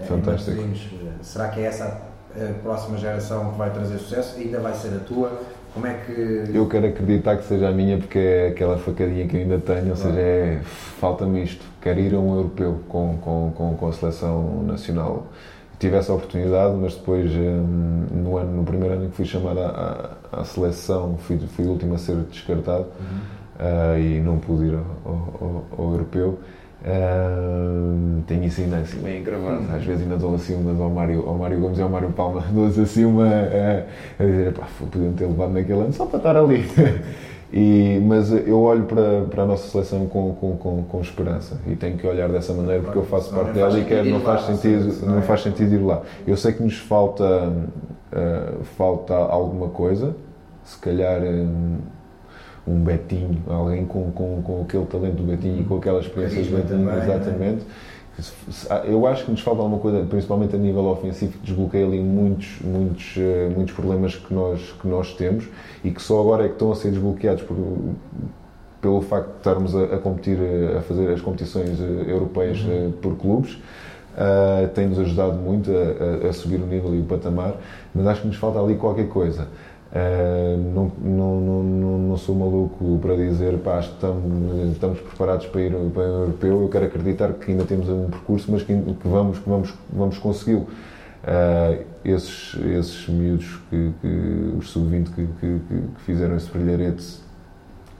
Fantástico. 0.07 0.63
Será 1.23 1.49
que 1.49 1.61
é 1.61 1.65
essa 1.65 2.06
a 2.43 2.53
próxima 2.63 2.99
geração 2.99 3.53
que 3.53 3.59
vai 3.59 3.71
trazer 3.71 3.99
sucesso, 3.99 4.39
ainda 4.39 4.61
vai 4.61 4.75
ser 4.75 4.89
a 4.89 5.01
tua. 5.01 5.41
Como 5.73 5.87
é 5.87 5.95
que. 5.95 6.51
Eu 6.55 6.67
quero 6.69 6.87
acreditar 6.87 7.37
que 7.37 7.45
seja 7.45 7.69
a 7.69 7.73
minha, 7.73 7.99
porque 7.99 8.19
é 8.19 8.49
aquela 8.49 8.79
facadinha 8.79 9.27
que 9.27 9.37
eu 9.37 9.41
ainda 9.43 9.59
tenho, 9.59 9.91
ou 9.91 9.97
seja, 9.97 10.19
é, 10.19 10.61
falta-me 10.65 11.43
isto. 11.43 11.65
Quero 11.83 12.01
ir 12.01 12.15
a 12.15 12.19
um 12.19 12.35
europeu 12.35 12.81
com, 12.89 13.19
com, 13.19 13.53
com, 13.55 13.77
com 13.77 13.89
a 13.89 13.93
seleção 13.93 14.63
nacional. 14.63 15.27
Tive 15.79 15.97
essa 15.97 16.15
oportunidade, 16.15 16.75
mas 16.77 16.95
depois, 16.95 17.31
hum, 17.31 18.07
no, 18.11 18.39
ano, 18.39 18.57
no 18.57 18.65
primeiro 18.65 18.95
ano 18.95 19.11
que 19.11 19.17
fui 19.17 19.27
chamado 19.27 19.61
à, 19.61 20.17
à, 20.33 20.45
seleção, 20.45 21.19
fui, 21.19 21.39
fui 21.39 21.67
o 21.67 21.73
último 21.73 21.95
a 21.95 21.99
ser 21.99 22.17
descartado 22.31 22.87
uhum. 22.99 23.97
uh, 23.97 23.99
e 23.99 24.19
não 24.21 24.39
pude 24.39 24.69
ir 24.69 24.75
ao, 24.75 25.13
ao, 25.13 25.65
ao 25.79 25.93
europeu. 25.93 26.39
Uh, 26.87 28.23
tenho 28.29 28.45
isso 28.45 28.61
ainda 28.61 28.77
assim 28.77 29.01
bem 29.01 29.21
gravado. 29.21 29.65
Às 29.75 29.83
vezes 29.83 30.03
ainda 30.03 30.17
dou 30.17 30.37
assim 30.37 30.55
umas 30.55 30.81
ao 30.81 30.89
Mário, 30.89 31.29
ao 31.29 31.35
Mário 31.35 31.59
Gomes 31.59 31.79
e 31.79 31.83
ao 31.83 31.89
Mário 31.89 32.13
Palma, 32.13 32.45
dou 32.55 32.67
assim 32.67 33.05
uma 33.05 33.25
uh, 33.25 33.85
a 34.21 34.25
dizer, 34.25 34.53
pá, 34.53 34.69
podiam 34.79 35.13
ter 35.13 35.27
levado 35.27 35.53
naquele 35.53 35.81
ano 35.81 35.93
só 35.93 36.07
para 36.07 36.19
estar 36.19 36.37
ali. 36.37 36.65
e, 37.53 38.01
mas 38.07 38.31
eu 38.31 38.61
olho 38.61 38.85
para, 38.85 39.23
para 39.23 39.43
a 39.43 39.47
nossa 39.47 39.69
seleção 39.69 40.07
com, 40.07 40.33
com, 40.37 40.57
com, 40.57 40.85
com 40.85 41.01
esperança 41.01 41.59
e 41.67 41.75
tenho 41.75 41.99
que 41.99 42.07
olhar 42.07 42.29
dessa 42.29 42.53
maneira 42.53 42.81
porque 42.81 42.99
eu 42.99 43.05
faço 43.05 43.35
parte 43.35 43.51
dela 43.51 43.77
e 43.77 44.11
não 44.11 44.21
faz 44.21 44.43
sentido, 44.43 45.07
não 45.07 45.23
faz 45.23 45.43
sentido 45.43 45.75
ir 45.75 45.79
lá. 45.79 46.03
Eu 46.25 46.37
sei 46.37 46.53
que 46.53 46.63
nos 46.63 46.79
falta, 46.79 47.49
uh, 47.49 48.65
falta 48.77 49.13
alguma 49.13 49.71
coisa, 49.71 50.15
se 50.63 50.79
calhar 50.79 51.21
um 52.67 52.81
Betinho, 52.81 53.43
alguém 53.47 53.85
com, 53.85 54.11
com, 54.11 54.43
com 54.43 54.63
aquele 54.63 54.87
talento 54.87 55.17
do 55.17 55.23
Betinho 55.23 55.61
e 55.61 55.65
com 55.65 55.77
aquela 55.77 56.01
experiência 56.01 56.43
do 56.43 56.57
Betinho, 56.57 56.87
também, 56.87 57.03
exatamente. 57.03 57.65
Eu 58.85 59.07
acho 59.07 59.27
que 59.27 59.31
nos 59.31 59.41
falta 59.41 59.61
alguma 59.61 59.79
coisa, 59.79 60.05
principalmente 60.07 60.57
a 60.57 60.59
nível 60.59 60.87
ofensivo, 60.87 61.33
que 61.33 61.47
desbloqueia 61.47 61.85
ali 61.85 62.01
muitos, 62.01 62.59
muitos, 62.63 63.15
eh, 63.19 63.51
muitos 63.55 63.75
problemas 63.75 64.17
que 64.17 64.33
nós, 64.33 64.75
que 64.81 64.89
nós 64.89 65.13
temos 65.15 65.47
e 65.85 65.91
que 65.91 66.01
só 66.01 66.21
agora 66.21 66.45
é 66.45 66.49
que 66.49 66.55
estão 66.55 66.73
a 66.73 66.75
ser 66.75 66.93
desbloqueados 66.93 67.43
por, 67.43 67.57
pelo 68.81 69.03
facto 69.03 69.33
de 69.33 69.37
estarmos 69.37 69.77
a, 69.77 69.85
a 69.85 69.99
competir, 69.99 70.39
a 70.79 70.81
fazer 70.81 71.13
as 71.13 71.21
competições 71.21 71.79
eh, 71.79 72.11
europeias 72.11 72.59
uhum. 72.63 72.93
por 73.03 73.17
clubes. 73.17 73.59
Uh, 74.17 74.67
tem-nos 74.69 74.99
ajudado 74.99 75.35
muito 75.35 75.71
a, 75.71 76.27
a, 76.27 76.31
a, 76.31 76.33
subir 76.33 76.57
o 76.57 76.67
nível 76.67 76.95
e 76.95 77.01
o 77.01 77.05
patamar, 77.05 77.55
mas 77.95 78.07
acho 78.07 78.23
que 78.23 78.29
nos 78.29 78.37
falta 78.37 78.59
ali 78.59 78.75
qualquer 78.77 79.09
coisa. 79.09 79.47
Uh, 79.93 80.59
não, 80.75 80.93
não, 81.01 81.41
não, 81.41 81.99
não, 81.99 82.17
sou 82.17 82.35
maluco 82.35 82.99
para 83.01 83.15
dizer 83.17 83.57
pá, 83.59 83.79
estamos, 83.79 84.73
estamos 84.73 85.01
preparados 85.01 85.47
para 85.47 85.61
ir 85.61 85.71
para 85.71 86.03
o 86.03 86.23
europeu. 86.23 86.63
Eu 86.63 86.69
quero 86.69 86.87
acreditar 86.87 87.33
que 87.35 87.53
ainda 87.53 87.65
temos 87.65 87.89
um 87.89 88.09
percurso, 88.11 88.51
mas 88.51 88.63
que, 88.63 88.75
que 88.75 89.09
vamos, 89.09 89.39
que 89.39 89.49
vamos, 89.49 89.75
vamos 89.93 90.19
consegui-lo. 90.19 90.67
Uh, 91.23 91.85
esses, 92.05 92.55
esses 92.65 93.09
miúdos, 93.09 93.61
que, 93.71 93.93
que 94.01 94.55
os 94.59 94.71
sub-20 94.71 95.05
que, 95.07 95.27
que, 95.41 95.61
que, 95.69 95.83
fizeram 96.05 96.37
esse 96.37 96.51
brilharete, 96.51 97.21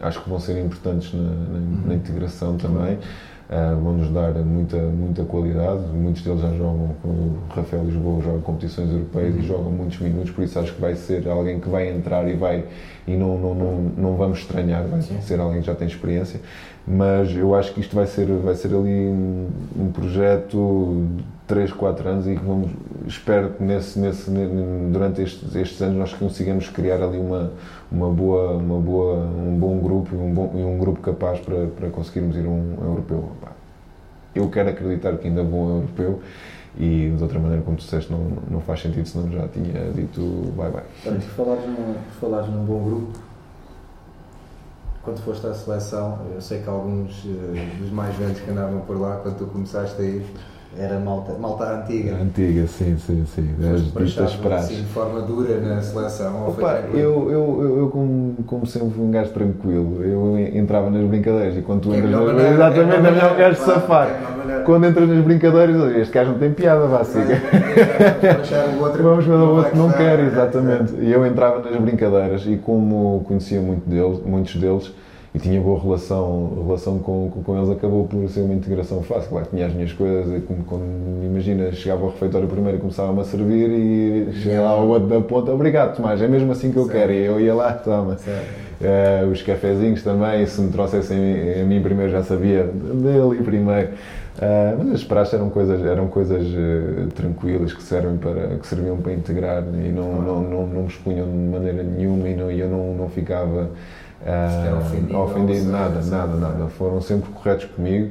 acho 0.01 0.23
que 0.23 0.29
vão 0.29 0.39
ser 0.39 0.61
importantes 0.65 1.13
na, 1.13 1.23
na, 1.23 1.87
na 1.87 1.95
integração 1.95 2.57
também. 2.57 2.99
Uh, 3.49 3.81
vão-nos 3.81 4.11
dar 4.11 4.33
muita, 4.33 4.77
muita 4.77 5.25
qualidade. 5.25 5.83
Muitos 5.95 6.23
deles 6.23 6.41
já 6.41 6.51
jogam, 6.51 6.97
o 7.05 7.39
Rafael 7.49 7.85
Lisboa 7.85 8.21
joga 8.21 8.41
competições 8.41 8.91
europeias 8.91 9.37
e 9.37 9.43
jogam 9.43 9.71
muitos 9.71 10.01
minutos, 10.01 10.33
por 10.33 10.43
isso 10.43 10.59
acho 10.59 10.75
que 10.75 10.81
vai 10.81 10.97
ser 10.97 11.29
alguém 11.29 11.61
que 11.61 11.69
vai 11.69 11.89
entrar 11.89 12.29
e 12.29 12.35
vai 12.35 12.65
e 13.07 13.13
não, 13.13 13.39
não, 13.39 13.55
não, 13.55 13.73
não 13.97 14.17
vamos 14.17 14.41
estranhar, 14.41 14.83
vai 14.89 15.01
Sim. 15.01 15.21
ser 15.21 15.39
alguém 15.39 15.61
que 15.61 15.67
já 15.67 15.77
tem 15.77 15.87
experiência. 15.87 16.41
Mas 16.85 17.37
eu 17.37 17.55
acho 17.55 17.73
que 17.73 17.81
isto 17.81 17.95
vai 17.95 18.07
ser, 18.07 18.27
vai 18.27 18.55
ser 18.57 18.69
ali 18.69 18.91
um, 18.91 19.49
um 19.79 19.93
projeto 19.93 21.07
3, 21.47 21.73
4 21.73 22.09
anos 22.09 22.27
e 22.27 22.35
vamos, 22.35 22.71
espero 23.07 23.51
que 23.51 23.63
nesse, 23.63 23.99
nesse, 23.99 24.31
durante 24.91 25.23
estes, 25.23 25.55
estes 25.55 25.81
anos 25.81 25.97
nós 25.97 26.13
consigamos 26.13 26.69
criar 26.69 27.01
ali 27.01 27.19
uma, 27.19 27.53
uma 27.91 28.11
boa, 28.11 28.57
uma 28.57 28.81
boa, 28.81 29.17
um 29.19 29.57
bom 29.57 29.79
grupo 29.79 30.15
e 30.15 30.19
um, 30.19 30.35
bom, 30.35 30.53
e 30.55 30.63
um 30.63 30.77
grupo 30.77 31.01
capaz 31.01 31.39
para, 31.39 31.67
para 31.69 31.89
conseguirmos 31.91 32.37
ir 32.37 32.47
a 32.47 32.49
um 32.49 32.77
europeu. 32.83 33.31
Eu 34.35 34.51
quero 34.51 34.71
acreditar 34.71 35.17
que 35.17 35.29
ainda 35.29 35.43
vou 35.45 35.61
a 35.61 35.65
um 35.65 35.77
europeu 35.77 36.21
e 36.79 37.13
de 37.17 37.23
outra 37.23 37.39
maneira, 37.39 37.63
como 37.63 37.77
tu 37.77 37.81
disseste, 37.81 38.13
não, 38.13 38.27
não 38.51 38.61
faz 38.61 38.83
sentido, 38.83 39.07
senão 39.07 39.31
já 39.31 39.49
tinha 39.49 39.91
dito 39.95 40.21
bye 40.57 40.71
bye. 40.71 40.83
Por 41.03 41.21
falares 41.21 41.65
num, 41.65 41.95
falares 42.21 42.49
num 42.49 42.65
bom 42.65 42.85
grupo, 42.85 43.19
quando 45.03 45.21
foste 45.21 45.47
à 45.47 45.55
seleção, 45.55 46.19
eu 46.35 46.41
sei 46.41 46.61
que 46.61 46.69
alguns 46.69 47.25
uh, 47.25 47.79
dos 47.79 47.91
mais 47.91 48.15
velhos 48.17 48.41
que 48.41 48.51
andavam 48.51 48.81
por 48.81 49.01
lá, 49.01 49.21
quando 49.23 49.39
tu 49.39 49.47
começaste 49.47 50.03
a 50.03 50.05
ir, 50.05 50.27
era 50.79 50.99
malta, 51.01 51.33
malta 51.35 51.65
antiga. 51.65 52.17
Antiga, 52.17 52.67
sim, 52.67 52.97
sim, 52.99 53.25
sim. 53.27 53.49
As 53.75 53.83
ditas 53.93 54.35
praxes. 54.37 54.73
Assim, 54.73 54.83
de 54.83 54.89
forma 54.89 55.23
dura 55.23 55.59
na 55.61 55.81
seleção? 55.81 56.49
Opa, 56.49 56.81
eu, 56.93 57.31
eu, 57.31 57.79
eu, 57.79 57.89
como, 57.91 58.35
como 58.47 58.67
sempre 58.67 59.01
um 59.01 59.11
gajo 59.11 59.31
tranquilo, 59.31 60.03
eu 60.05 60.39
entrava 60.55 60.91
nas 60.91 61.07
brincadeiras 61.07 61.57
e 61.57 61.63
quando 61.63 61.83
tu 61.83 61.93
é 61.93 61.99
entras 61.99 62.11
nas 62.13 62.21
brincadeiras, 62.21 62.55
exatamente, 62.55 62.95
é 62.95 63.01
melhor 63.01 63.33
um 63.33 63.37
gajo 63.37 63.61
safar. 63.63 64.09
É 64.09 64.63
quando 64.65 64.87
entras 64.87 65.09
nas 65.09 65.25
brincadeiras, 65.25 65.97
este 65.97 66.13
gajo 66.13 66.33
não 66.33 66.39
tem 66.39 66.53
piada, 66.53 66.87
vá, 66.87 67.05
siga. 67.05 67.41
Vamos 69.03 69.25
para 69.25 69.35
o 69.35 69.57
outro, 69.57 69.77
não 69.77 69.91
quer, 69.93 70.21
exatamente. 70.21 70.95
E 71.01 71.11
eu 71.11 71.25
entrava 71.27 71.61
nas 71.69 71.81
brincadeiras 71.81 72.45
e 72.47 72.57
como 72.57 73.25
conhecia 73.27 73.61
muito 73.61 73.89
deles, 73.89 74.21
muitos 74.25 74.57
deles, 74.57 74.93
e 75.37 75.39
tinha 75.39 75.61
boa 75.61 75.79
relação, 75.79 76.63
relação 76.65 76.99
com, 76.99 77.31
com, 77.45 77.59
eles, 77.59 77.69
acabou 77.69 78.07
por 78.07 78.27
ser 78.31 78.41
uma 78.41 78.55
integração 78.55 79.03
fácil. 79.03 79.29
Claro, 79.29 79.47
tinha 79.51 79.67
as 79.67 79.75
minhas 79.75 79.93
coisas, 79.93 80.43
como, 80.45 80.65
como 80.65 80.83
imagina, 81.23 81.71
chegava 81.73 82.05
ao 82.05 82.09
refeitório 82.09 82.49
primeiro 82.49 82.79
e 82.79 82.81
começava-me 82.81 83.21
a 83.21 83.25
servir 83.25 83.69
e 83.69 84.33
cheguei 84.33 84.59
lá 84.59 84.71
ao 84.71 84.89
outro 84.89 85.09
da 85.09 85.21
ponta, 85.21 85.53
obrigado 85.53 85.95
Tomás, 85.95 86.23
é 86.23 86.27
mesmo 86.27 86.51
assim 86.53 86.73
que 86.73 86.79
eu 86.79 86.87
certo. 86.87 86.97
quero, 86.97 87.13
e 87.13 87.25
eu 87.27 87.39
ia 87.39 87.55
lá, 87.55 87.75
toma. 87.75 88.17
Uh, 88.17 89.31
os 89.31 89.43
cafezinhos 89.43 90.03
também, 90.03 90.47
se 90.47 90.59
me 90.59 90.71
trouxessem 90.73 91.19
a 91.61 91.65
mim 91.65 91.83
primeiro 91.83 92.11
já 92.13 92.23
sabia 92.23 92.65
dele 92.65 93.43
primeiro. 93.45 93.91
Uh, 94.37 94.77
mas 94.79 94.95
as 94.95 95.05
praxes 95.05 95.35
eram 95.35 95.51
coisas, 95.51 95.85
eram 95.85 96.09
coisas 96.09 96.47
uh, 96.47 97.09
tranquilas 97.15 97.75
que, 97.75 97.83
servem 97.83 98.17
para, 98.17 98.57
que 98.57 98.67
serviam 98.67 98.97
para 98.97 99.13
integrar 99.13 99.63
e 99.63 99.93
não, 99.93 100.23
não, 100.23 100.43
não, 100.43 100.67
não 100.67 100.83
me 100.83 100.89
expunham 100.89 101.27
de 101.27 101.37
maneira 101.37 101.83
nenhuma 101.83 102.27
e 102.29 102.35
não, 102.35 102.51
eu 102.51 102.69
não, 102.69 102.95
não 102.95 103.09
ficava 103.09 103.71
Uh, 104.23 104.79
ofendido, 104.79 105.19
ofendido 105.19 105.71
nada, 105.71 106.03
nada, 106.03 106.37
nada. 106.37 106.67
Foram 106.69 107.01
sempre 107.01 107.31
corretos 107.33 107.67
comigo 107.67 108.11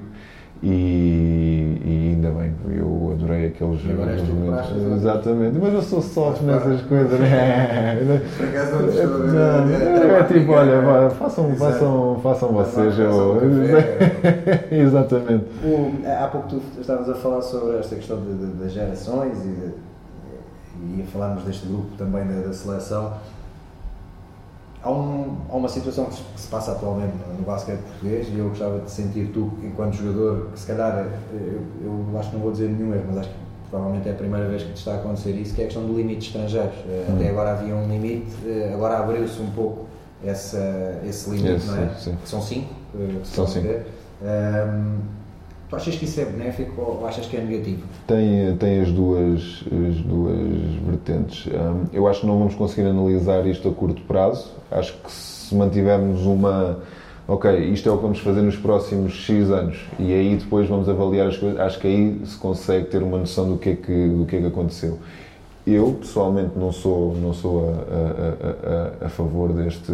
e, 0.64 1.78
e, 1.86 2.14
ainda 2.16 2.30
bem, 2.32 2.56
eu 2.76 3.12
adorei 3.12 3.48
aqueles 3.48 3.84
momentos. 3.84 4.98
Exatamente, 4.98 5.60
mas 5.62 5.74
eu 5.74 5.82
sou 5.82 6.02
soft 6.02 6.42
nessas 6.42 6.82
coisas. 6.82 7.20
Né? 7.20 8.22
Por 8.38 8.48
acaso 8.48 8.80
não 8.80 10.16
É 10.16 10.24
tipo, 10.24 10.52
olha, 10.54 11.10
façam, 11.12 11.56
façam, 11.56 12.20
façam 12.24 12.50
vocês. 12.50 12.98
Eu... 12.98 13.38
Exatamente. 14.72 15.46
O, 15.64 16.02
há 16.08 16.28
pouco 16.30 16.48
tu 16.48 16.62
estavas 16.80 17.10
a 17.10 17.16
falar 17.16 17.42
sobre 17.42 17.78
esta 17.78 17.96
questão 17.96 18.20
das 18.60 18.72
gerações 18.72 19.38
e, 19.46 21.02
e 21.02 21.06
falarmos 21.12 21.44
deste 21.44 21.68
grupo 21.68 21.90
também 21.98 22.26
da, 22.26 22.48
da 22.48 22.54
seleção 22.54 23.14
há, 24.86 24.92
um, 24.92 25.38
há, 25.50 25.56
uma 25.56 25.68
situação 25.68 26.06
que 26.06 26.40
se 26.40 26.48
passa 26.48 26.72
atualmente 26.72 27.14
no, 27.38 27.44
basquete 27.44 27.80
português 27.80 28.28
e 28.30 28.38
eu 28.38 28.50
gostava 28.50 28.80
de 28.80 28.90
sentir 28.90 29.32
tu, 29.34 29.52
enquanto 29.64 29.96
jogador, 29.96 30.52
que 30.54 30.60
se 30.60 30.68
calhar 30.68 31.08
eu, 31.34 31.62
eu 31.84 32.20
acho 32.20 32.30
que 32.30 32.36
não 32.36 32.44
vou 32.44 32.52
dizer 32.52 32.70
nenhum 32.70 32.94
erro, 32.94 33.06
mas 33.08 33.18
acho 33.18 33.30
que 33.30 33.36
provavelmente 33.70 34.08
é 34.08 34.12
a 34.12 34.16
primeira 34.16 34.48
vez 34.48 34.64
que 34.64 34.74
te 34.74 34.78
está 34.78 34.94
a 34.94 34.96
acontecer 34.96 35.32
isso, 35.32 35.54
que 35.54 35.62
é 35.62 35.64
a 35.66 35.68
questão 35.68 35.86
do 35.86 35.96
limite 35.96 36.28
estrangeiros. 36.28 36.76
Eh, 36.88 37.06
hum. 37.10 37.16
Até 37.16 37.30
agora 37.30 37.52
havia 37.52 37.76
um 37.76 37.88
limite, 37.90 38.32
eh, 38.46 38.72
agora 38.74 39.00
abriu-se 39.00 39.42
um 39.42 39.50
pouco 39.52 39.88
essa, 40.24 41.02
esse 41.04 41.30
limite, 41.30 41.56
esse, 41.56 41.68
não 41.68 41.84
é? 41.84 41.90
Sim. 41.98 42.18
São 42.24 42.42
cinco 42.42 42.74
eh, 42.96 43.20
que 43.22 43.28
São 43.28 43.48
cinco. 43.48 43.68
Um, 44.22 45.16
Tu 45.68 45.76
achas 45.76 45.96
que 45.96 46.06
isso 46.06 46.22
é 46.22 46.26
benéfico 46.26 46.80
ou 46.80 47.08
achas 47.08 47.26
que 47.26 47.36
é 47.36 47.42
negativo? 47.42 47.88
Tem, 48.06 48.56
tem 48.58 48.82
as, 48.82 48.92
duas, 48.92 49.64
as 49.66 49.96
duas 50.02 50.60
vertentes. 50.86 51.50
eu 51.92 52.08
acho 52.08 52.22
que 52.22 52.28
não 52.28 52.38
vamos 52.38 52.54
conseguir 52.54 52.88
analisar 52.88 53.46
isto 53.48 53.68
a 53.68 53.74
curto 53.74 54.04
prazo. 54.04 54.54
Acho 54.72 54.94
que 54.94 55.12
se 55.12 55.56
mantivermos 55.56 56.22
uma. 56.26 56.80
Ok, 57.28 57.52
isto 57.72 57.90
é 57.90 57.92
o 57.92 57.98
que 57.98 58.04
vamos 58.04 58.20
fazer 58.20 58.42
nos 58.42 58.56
próximos 58.56 59.14
X 59.14 59.50
anos 59.50 59.84
e 59.98 60.14
aí 60.14 60.36
depois 60.36 60.70
vamos 60.70 60.88
avaliar 60.88 61.28
as 61.28 61.38
coisas. 61.38 61.60
Acho 61.60 61.80
que 61.80 61.88
aí 61.88 62.22
se 62.24 62.38
consegue 62.38 62.86
ter 62.86 63.02
uma 63.02 63.18
noção 63.18 63.50
do 63.50 63.58
que 63.58 63.70
é 63.70 63.76
que, 63.76 64.08
do 64.10 64.26
que, 64.28 64.36
é 64.36 64.42
que 64.42 64.46
aconteceu. 64.46 65.00
Eu, 65.66 65.94
pessoalmente, 66.00 66.52
não 66.56 66.72
sou, 66.72 67.16
não 67.16 67.34
sou 67.34 67.70
a, 67.70 69.02
a, 69.02 69.04
a, 69.04 69.08
a 69.08 69.10
favor 69.10 69.52
deste, 69.54 69.92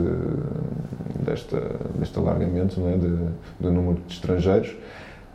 desta, 1.23 1.61
deste 1.97 2.19
alargamento 2.19 2.77
não 2.77 2.89
é? 2.89 2.97
de, 2.97 3.17
do 3.61 3.71
número 3.71 4.01
de 4.05 4.13
estrangeiros. 4.13 4.75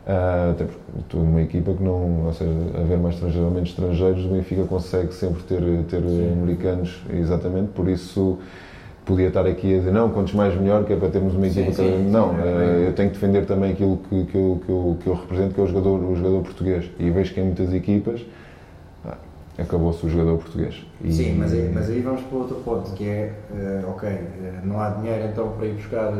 Uh, 0.07 0.51
até 0.51 0.63
porque 0.63 0.79
estou 0.99 1.21
numa 1.21 1.41
equipa 1.41 1.73
que 1.73 1.83
não, 1.83 2.27
ou 2.27 2.33
seja, 2.33 2.49
haver 2.79 2.97
mais 2.97 3.15
estrangeiros 3.15 3.45
ou 3.45 3.53
menos 3.53 3.69
estrangeiros, 3.69 4.23
o 4.23 4.29
Benfica 4.29 4.63
consegue 4.63 5.13
sempre 5.13 5.43
ter, 5.43 5.61
ter 5.89 6.01
americanos, 6.31 7.01
exatamente, 7.09 7.71
por 7.73 7.89
isso 7.89 8.37
podia 9.07 9.29
estar 9.29 9.47
aqui 9.47 9.73
a 9.73 9.77
dizer 9.79 9.91
não, 9.91 10.09
quantos 10.09 10.33
mais 10.33 10.53
melhor, 10.53 10.83
que 10.83 10.91
é 10.91 10.95
para 10.97 11.09
termos 11.09 11.33
uma 11.33 11.47
equipa 11.47 11.71
sim, 11.71 11.83
sim, 11.83 12.09
não, 12.11 12.35
sim, 12.35 12.41
uh, 12.41 12.87
eu 12.87 12.93
tenho 12.93 13.09
que 13.09 13.15
defender 13.15 13.45
também 13.45 13.71
aquilo 13.71 13.97
que, 14.09 14.25
que, 14.25 14.35
eu, 14.35 14.61
que, 14.63 14.69
eu, 14.69 14.97
que 15.01 15.07
eu 15.07 15.13
represento, 15.13 15.55
que 15.55 15.61
é 15.61 15.63
o 15.63 15.67
jogador, 15.67 16.03
o 16.03 16.15
jogador 16.15 16.41
português. 16.43 16.85
E 16.99 17.09
vejo 17.09 17.33
que 17.33 17.39
em 17.39 17.45
muitas 17.45 17.73
equipas 17.73 18.21
acabou-se 19.57 20.05
o 20.05 20.09
jogador 20.09 20.37
português. 20.37 20.85
E, 21.01 21.11
sim, 21.11 21.35
mas 21.35 21.51
aí, 21.53 21.71
mas 21.73 21.89
aí 21.89 22.01
vamos 22.01 22.21
para 22.21 22.37
outro 22.37 22.55
ponto, 22.57 22.91
que 22.91 23.03
é, 23.05 23.33
uh, 23.51 23.89
ok, 23.89 24.09
não 24.63 24.79
há 24.79 24.89
dinheiro 24.91 25.25
então 25.25 25.49
para 25.49 25.65
ir 25.65 25.73
buscar 25.73 26.13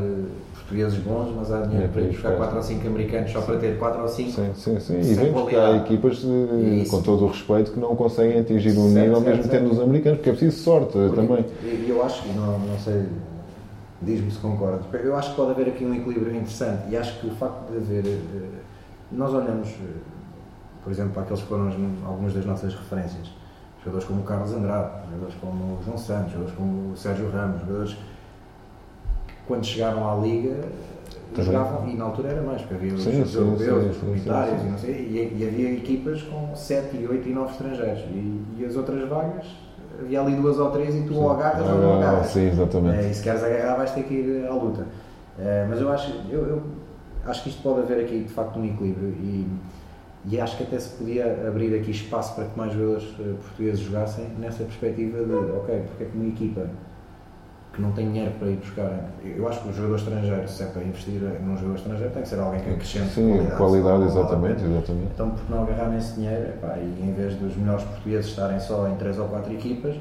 portugueses 0.68 1.00
bons, 1.00 1.34
mas 1.36 1.52
há 1.52 1.62
dinheiro 1.62 1.86
é, 1.86 1.88
para 1.88 2.02
ir 2.02 2.08
buscar 2.10 2.36
4 2.36 2.58
ou 2.58 2.64
5 2.64 2.88
americanos 2.88 3.32
só 3.32 3.42
para 3.42 3.58
ter 3.58 3.78
4 3.78 4.02
ou 4.02 4.08
5. 4.08 4.32
Sim, 4.32 4.52
sim, 4.56 4.80
sim. 4.80 5.00
E 5.00 5.14
vem 5.14 5.32
buscar 5.32 5.76
equipas, 5.78 6.18
de, 6.18 6.86
com 6.90 7.02
todo 7.02 7.26
o 7.26 7.28
respeito, 7.28 7.72
que 7.72 7.80
não 7.80 7.96
conseguem 7.96 8.40
atingir 8.40 8.72
um 8.72 8.92
certo, 8.92 9.06
nível 9.06 9.16
certo, 9.16 9.28
mesmo 9.28 9.44
certo. 9.44 9.52
tendo 9.52 9.72
os 9.72 9.80
americanos, 9.80 10.18
porque 10.18 10.30
é 10.30 10.34
preciso 10.34 10.64
sorte 10.64 10.94
porque, 10.94 11.16
também. 11.16 11.46
E 11.64 11.86
eu 11.90 12.04
acho, 12.04 12.28
não, 12.30 12.60
não 12.60 12.78
sei, 12.80 13.06
diz-me 14.02 14.30
se 14.30 14.40
concordas, 14.40 14.82
eu 15.04 15.16
acho 15.16 15.32
que 15.32 15.36
pode 15.36 15.52
haver 15.52 15.68
aqui 15.70 15.86
um 15.86 15.94
equilíbrio 15.94 16.36
interessante 16.36 16.90
e 16.90 16.98
acho 16.98 17.20
que 17.20 17.28
o 17.28 17.32
facto 17.32 17.72
de 17.72 17.78
haver. 17.78 18.20
Nós 19.10 19.34
olhamos, 19.34 19.70
por 20.84 20.92
exemplo, 20.92 21.22
aqueles 21.22 21.42
que 21.42 21.48
foram 21.48 21.72
algumas 22.06 22.34
das 22.34 22.46
nossas 22.46 22.74
referências. 22.74 23.32
Jogadores 23.80 24.08
como 24.08 24.22
o 24.22 24.24
Carlos 24.24 24.54
Andrade, 24.54 24.92
jogadores 25.10 25.36
como 25.40 25.64
o 25.80 25.84
João 25.84 25.98
Santos, 25.98 26.32
jogadores 26.34 26.56
como 26.56 26.92
o 26.92 26.98
Sérgio 26.98 27.30
Ramos, 27.32 27.62
jogadores 27.62 27.98
quando 29.48 29.66
chegaram 29.66 30.10
à 30.10 30.16
Liga 30.16 30.56
Também. 31.30 31.46
jogavam, 31.46 31.88
e 31.88 31.96
na 31.96 32.06
altura 32.06 32.30
era 32.30 32.42
mais, 32.42 32.62
porque 32.62 32.74
havia 32.76 32.94
os, 32.94 33.02
sim, 33.02 33.26
sim, 33.26 33.38
europeus, 33.38 33.84
sim, 33.84 33.90
os 33.90 33.98
comunitários 33.98 34.62
e 34.62 34.66
não 34.66 34.78
sei, 34.78 34.92
e, 34.94 35.38
e, 35.40 35.48
havia 35.48 35.74
equipas 35.74 36.22
com 36.24 36.54
7, 36.54 37.08
8 37.08 37.30
e 37.30 37.34
9 37.34 37.52
estrangeiros 37.52 38.00
e, 38.12 38.44
e, 38.60 38.66
as 38.66 38.76
outras 38.76 39.08
vagas 39.08 39.46
havia 40.00 40.22
ali 40.22 40.36
duas 40.36 40.60
ou 40.60 40.70
três 40.70 40.94
e 40.94 41.04
tu 41.04 41.16
ou 41.16 41.32
agarras 41.32 41.68
ou 41.68 41.80
não 41.80 41.98
agarras. 41.98 42.28
Sim, 42.28 42.48
exatamente. 42.50 42.98
É, 42.98 43.10
e 43.10 43.14
se 43.14 43.24
queres 43.24 43.44
agarrar 43.44 43.78
vais 43.78 43.92
ter 43.92 44.04
que 44.04 44.14
ir 44.14 44.48
à 44.48 44.54
luta. 44.54 44.86
É, 45.40 45.66
mas 45.70 45.80
eu 45.80 45.92
acho, 45.92 46.14
eu, 46.30 46.46
eu, 46.46 46.64
acho 47.26 47.44
que 47.44 47.50
isto 47.50 47.62
pode 47.62 47.80
haver 47.80 48.04
aqui 48.04 48.20
de 48.20 48.30
facto 48.30 48.60
um 48.60 48.66
equilíbrio 48.66 49.10
e, 49.10 49.48
e 50.30 50.42
acho 50.42 50.58
que 50.58 50.64
até 50.64 50.78
se 50.78 50.90
podia 50.98 51.48
abrir 51.48 51.74
aqui 51.80 51.92
espaço 51.92 52.36
para 52.36 52.46
que 52.46 52.58
mais 52.58 52.74
jogadores 52.74 53.06
uh, 53.20 53.36
portugueses 53.42 53.80
jogassem 53.80 54.26
nessa 54.40 54.64
perspectiva 54.64 55.24
de, 55.24 55.34
ok, 55.34 55.84
porque 55.88 56.04
é 56.04 56.08
que 56.08 56.18
uma 56.18 56.28
equipa 56.28 56.68
que 57.74 57.82
não 57.82 57.92
tem 57.92 58.12
dinheiro 58.12 58.32
para 58.40 58.50
ir 58.50 58.58
buscar. 58.58 59.10
Eu 59.24 59.48
acho 59.48 59.62
que 59.62 59.70
o 59.70 59.74
jogador 59.74 59.96
estrangeiro, 59.98 60.48
se 60.48 60.64
é 60.64 60.66
para 60.66 60.84
investir 60.84 61.22
num 61.42 61.56
jogador 61.56 61.76
estrangeiro, 61.76 62.12
tem 62.12 62.24
que 62.24 62.28
ser 62.28 62.40
alguém 62.40 62.60
que 62.62 62.70
acrescente 62.72 63.10
Sim, 63.10 63.38
qualidade. 63.38 63.58
qualidade 63.58 64.04
exatamente, 64.04 64.64
exatamente. 64.64 65.12
Então, 65.14 65.30
por 65.30 65.50
não 65.50 65.64
agarrar 65.64 65.90
nesse 65.90 66.16
dinheiro, 66.16 66.50
epá, 66.50 66.76
e 66.78 67.04
em 67.08 67.14
vez 67.14 67.36
dos 67.36 67.56
melhores 67.56 67.84
portugueses 67.84 68.32
estarem 68.32 68.60
só 68.60 68.88
em 68.88 68.96
3 68.96 69.20
ou 69.20 69.28
4 69.28 69.54
equipas, 69.54 69.96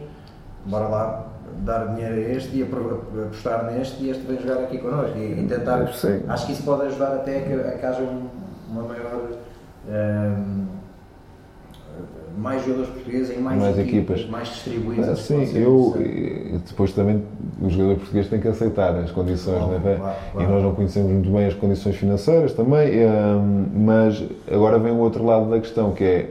bora 0.65 0.89
lá 0.89 1.27
dar 1.65 1.95
dinheiro 1.95 2.15
a 2.15 2.35
este 2.35 2.57
e 2.57 2.63
apostar 2.63 3.71
neste 3.71 4.03
e 4.03 4.11
este 4.11 4.27
vem 4.27 4.41
jogar 4.41 4.63
aqui 4.63 4.79
connosco 4.79 5.17
e, 5.17 5.45
e 5.45 5.47
tentar. 5.47 5.87
Sim. 5.93 6.23
Acho 6.27 6.47
que 6.47 6.53
isso 6.53 6.63
pode 6.63 6.87
ajudar 6.87 7.15
até 7.15 7.39
a 7.39 7.43
que, 7.43 7.53
a 7.53 7.73
que 7.73 7.87
haja 7.87 8.03
um, 8.03 8.29
uma 8.71 8.83
maior. 8.83 9.29
Mais 12.39 12.63
jogadores 12.65 12.91
portugueses 12.91 13.37
em 13.37 13.41
mais, 13.41 13.59
mais 13.59 13.79
equipas, 13.79 14.19
equipas, 14.19 14.31
mais 14.31 14.49
distribuídos. 14.49 15.09
Ah, 15.09 15.17
sim, 15.17 15.57
eu 15.57 15.97
depois 16.67 16.93
também 16.93 17.23
o 17.61 17.71
jogador 17.71 17.97
português 17.97 18.29
tem 18.29 18.39
que 18.39 18.49
aceitar 18.49 18.95
as 18.97 19.11
condições, 19.11 19.57
claro, 19.57 19.73
né? 19.79 19.97
claro, 19.97 20.17
claro. 20.33 20.47
e 20.47 20.53
nós 20.53 20.63
não 20.63 20.75
conhecemos 20.75 21.11
muito 21.11 21.31
bem 21.31 21.47
as 21.47 21.55
condições 21.55 21.97
financeiras 21.97 22.53
também, 22.53 22.91
mas 23.75 24.23
agora 24.51 24.79
vem 24.79 24.93
o 24.93 24.99
outro 24.99 25.25
lado 25.25 25.49
da 25.49 25.59
questão 25.59 25.93
que 25.93 26.05
é 26.05 26.31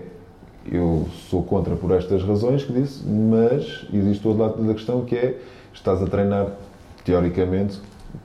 eu 0.72 1.08
sou 1.30 1.44
contra 1.44 1.76
por 1.76 1.92
estas 1.92 2.24
razões 2.24 2.64
que 2.64 2.74
disse, 2.74 3.06
mas 3.06 3.86
existe 3.94 4.26
o 4.26 4.30
outro 4.30 4.44
lado 4.44 4.64
da 4.64 4.74
questão 4.74 5.06
que 5.06 5.16
é 5.16 5.38
estás 5.74 6.02
a 6.02 6.08
treinar 6.08 6.48
teoricamente 7.04 7.80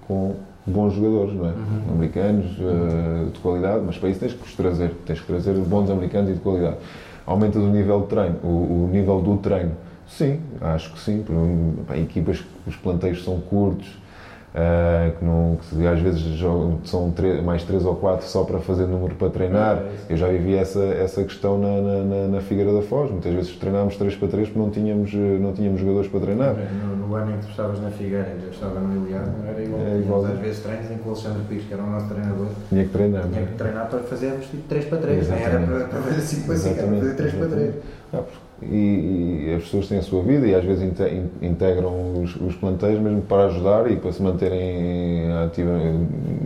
com 0.07 0.35
bons 0.67 0.95
jogadores, 0.95 1.35
não 1.35 1.47
é? 1.47 1.52
Uhum. 1.52 1.95
Americanos 1.95 2.47
uh, 2.59 3.31
de 3.31 3.38
qualidade, 3.40 3.83
mas 3.85 3.97
para 3.97 4.09
isso 4.09 4.21
tens 4.21 4.33
que 4.33 4.45
os 4.45 4.55
trazer, 4.55 4.95
tens 5.07 5.21
que 5.21 5.26
trazer 5.26 5.55
bons 5.55 5.90
americanos 5.90 6.31
e 6.31 6.35
de 6.35 6.40
qualidade. 6.40 6.76
Aumentas 7.26 7.62
o 7.62 7.69
nível 7.69 8.00
de 8.02 8.07
treino, 8.07 8.37
o, 8.43 8.87
o 8.87 8.90
nível 8.93 9.21
do 9.21 9.37
treino. 9.38 9.73
Sim, 10.07 10.40
acho 10.61 10.93
que 10.93 10.99
sim. 10.99 11.25
Para, 11.87 11.99
equipas, 11.99 12.45
os 12.67 12.76
planteios 12.76 13.23
são 13.25 13.40
curtos, 13.40 13.87
Uh, 14.50 15.16
que, 15.16 15.25
não, 15.25 15.59
que 15.62 15.87
às 15.87 16.00
vezes 16.00 16.21
jogam, 16.21 16.80
são 16.83 17.12
três, 17.12 17.40
mais 17.40 17.62
três 17.62 17.85
ou 17.85 17.95
quatro 17.95 18.26
só 18.26 18.42
para 18.42 18.59
fazer 18.59 18.85
número 18.85 19.14
para 19.14 19.30
treinar. 19.30 19.76
É, 19.76 20.12
eu 20.12 20.16
já 20.16 20.26
vivi 20.26 20.57
essa, 20.57 20.83
essa 20.83 21.23
questão 21.23 21.57
na, 21.57 21.80
na, 21.80 22.26
na, 22.26 22.40
Figueira 22.40 22.73
da 22.73 22.83
Foz. 22.83 23.12
Muitas 23.12 23.33
vezes 23.33 23.57
treinámos 23.57 23.97
3 23.97 24.16
para 24.16 24.26
3 24.26 24.49
porque 24.49 24.59
não 24.59 24.71
tínhamos, 24.71 25.14
não 25.14 25.52
tínhamos 25.52 25.80
jogadores 25.80 26.11
para 26.11 26.21
treinar. 26.21 26.57
No, 26.57 26.97
no 26.97 27.14
ano 27.14 27.30
em 27.30 27.38
que 27.38 27.47
tu 27.47 27.50
estavas 27.50 27.80
na 27.80 27.90
Figueira, 27.90 28.37
eu 28.42 28.50
estava 28.50 28.80
no 28.80 29.07
Iliano, 29.07 29.35
era 29.47 29.62
igual. 29.62 29.83
É, 29.83 29.99
igual. 29.99 30.25
Às 30.25 30.38
vezes 30.40 30.62
treinos 30.64 30.90
em 30.90 30.99
que 30.99 31.09
o 31.09 31.12
Alexandre 31.12 31.42
Pires, 31.49 31.64
que 31.66 31.75
era 31.75 31.83
o 31.85 31.90
nosso 31.90 32.09
treinador, 32.09 32.49
tinha 32.69 32.85
que 32.85 32.90
treinar. 32.90 33.28
Tinha 33.28 33.47
que 33.47 33.54
treinar 33.54 33.88
para 33.88 34.00
fazermos 34.00 34.47
tipo 34.47 34.69
3 34.69 34.85
para 34.87 34.99
3, 34.99 35.28
nem 35.28 35.42
era 35.42 35.61
para, 35.61 35.85
para 35.85 36.02
fazer 36.02 36.21
5 36.23 36.47
para 36.47 36.57
5, 36.57 36.78
era 36.78 36.88
para 36.88 36.99
fazer 36.99 37.14
3 37.14 37.35
para 37.35 37.49
3. 37.49 37.75
E, 38.62 39.47
e, 39.47 39.55
as 39.57 39.64
pessoas 39.64 39.88
têm 39.88 39.99
a 39.99 40.02
sua 40.02 40.23
vida 40.23 40.47
e 40.47 40.55
às 40.55 40.64
vezes 40.64 40.83
integram 41.40 42.23
os, 42.23 42.37
os 42.37 42.55
plantéis 42.57 43.00
mesmo 43.00 43.23
para 43.23 43.47
ajudar 43.47 43.90
e 43.90 43.97
para 43.97 44.12
se 44.12 44.23
manterem 44.23 45.33
ativa 45.45 45.71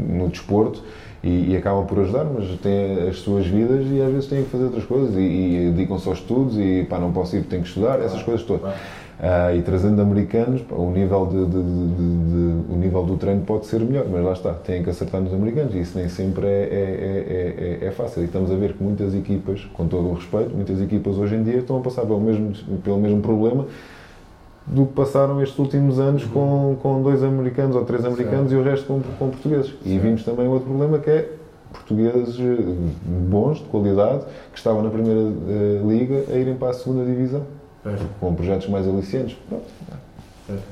no 0.08 0.28
desporto 0.28 0.80
e, 1.24 1.52
e, 1.52 1.56
acabam 1.56 1.86
por 1.86 1.98
ajudar, 2.00 2.24
mas 2.24 2.48
têm 2.60 3.08
as 3.08 3.16
suas 3.18 3.46
vidas 3.46 3.86
e 3.90 4.00
às 4.00 4.12
vezes 4.12 4.28
têm 4.28 4.44
que 4.44 4.50
fazer 4.50 4.64
outras 4.64 4.84
coisas 4.84 5.16
e, 5.16 5.20
e 5.20 5.72
dedicam-se 5.74 6.08
aos 6.08 6.18
estudos 6.18 6.56
e 6.58 6.86
pá, 6.88 6.98
não 6.98 7.12
posso 7.12 7.34
ir, 7.36 7.42
tenho 7.44 7.62
que 7.62 7.68
estudar, 7.68 7.98
essas 8.00 8.22
coisas 8.22 8.44
todas. 8.46 8.74
Uh, 9.14 9.56
e 9.56 9.62
trazendo 9.62 10.02
americanos, 10.02 10.60
o 10.70 10.90
nível, 10.90 11.26
de, 11.26 11.46
de, 11.46 11.62
de, 11.62 12.72
o 12.72 12.76
nível 12.76 13.04
do 13.04 13.16
treino 13.16 13.42
pode 13.42 13.66
ser 13.66 13.78
melhor, 13.80 14.06
mas 14.10 14.24
lá 14.24 14.32
está, 14.32 14.52
têm 14.52 14.82
que 14.82 14.90
acertar 14.90 15.20
nos 15.20 15.32
americanos 15.32 15.72
e 15.72 15.80
isso 15.80 15.96
nem 15.96 16.08
sempre 16.08 16.44
é, 16.46 16.50
é, 16.50 17.78
é, 17.84 17.86
é, 17.86 17.90
fácil. 17.92 18.22
E 18.22 18.24
estamos 18.24 18.50
a 18.50 18.56
ver 18.56 18.72
que 18.72 18.82
muitas 18.82 19.14
equipas, 19.14 19.64
com 19.72 19.86
todo 19.86 20.08
o 20.08 20.14
respeito, 20.14 20.52
muitas 20.52 20.80
equipas 20.80 21.16
hoje 21.16 21.36
em 21.36 21.44
dia 21.44 21.58
estão 21.58 21.78
a 21.78 21.80
passar 21.80 22.02
pelo 22.02 22.20
mesmo, 22.20 22.52
pelo 22.82 22.98
mesmo 22.98 23.20
problema 23.20 23.66
do 24.66 24.86
que 24.86 24.94
passaram 24.94 25.40
estes 25.40 25.58
últimos 25.60 26.00
anos 26.00 26.24
com, 26.24 26.76
com 26.82 27.00
dois 27.00 27.22
americanos 27.22 27.76
ou 27.76 27.84
três 27.84 28.04
americanos 28.04 28.50
certo. 28.50 28.54
e 28.54 28.56
o 28.56 28.62
resto 28.64 28.86
com, 28.86 29.00
com 29.00 29.30
portugueses. 29.30 29.66
Certo. 29.66 29.86
E 29.86 29.96
vimos 29.96 30.24
também 30.24 30.48
outro 30.48 30.66
problema 30.66 30.98
que 30.98 31.10
é 31.10 31.30
portugueses 31.72 32.36
bons, 33.28 33.58
de 33.58 33.64
qualidade, 33.64 34.24
que 34.52 34.58
estavam 34.58 34.82
na 34.82 34.90
primeira 34.90 35.20
uh, 35.20 35.88
liga 35.88 36.24
a 36.32 36.36
irem 36.36 36.56
para 36.56 36.70
a 36.70 36.72
segunda 36.72 37.04
divisão 37.04 37.42
com 38.20 38.34
projetos 38.34 38.68
mais 38.68 38.88
aliciantes. 38.88 39.36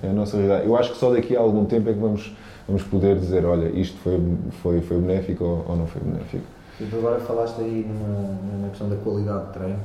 É 0.02 0.08
a 0.08 0.12
nossa 0.12 0.36
realidade. 0.36 0.66
Eu 0.66 0.76
acho 0.76 0.92
que 0.92 0.98
só 0.98 1.10
daqui 1.12 1.36
a 1.36 1.40
algum 1.40 1.64
tempo 1.64 1.88
é 1.88 1.92
que 1.92 1.98
vamos, 1.98 2.36
vamos 2.66 2.82
poder 2.82 3.18
dizer, 3.18 3.44
olha, 3.46 3.68
isto 3.68 3.98
foi, 3.98 4.20
foi, 4.62 4.80
foi 4.82 4.98
benéfico 4.98 5.44
ou, 5.44 5.64
ou 5.68 5.76
não 5.76 5.86
foi 5.86 6.02
benéfico. 6.02 6.44
E 6.80 6.84
tu 6.84 6.96
agora 6.96 7.20
falaste 7.20 7.60
aí 7.60 7.86
numa, 7.86 8.68
questão 8.68 8.88
da 8.88 8.96
qualidade 8.96 9.46
de 9.46 9.52
treino. 9.52 9.80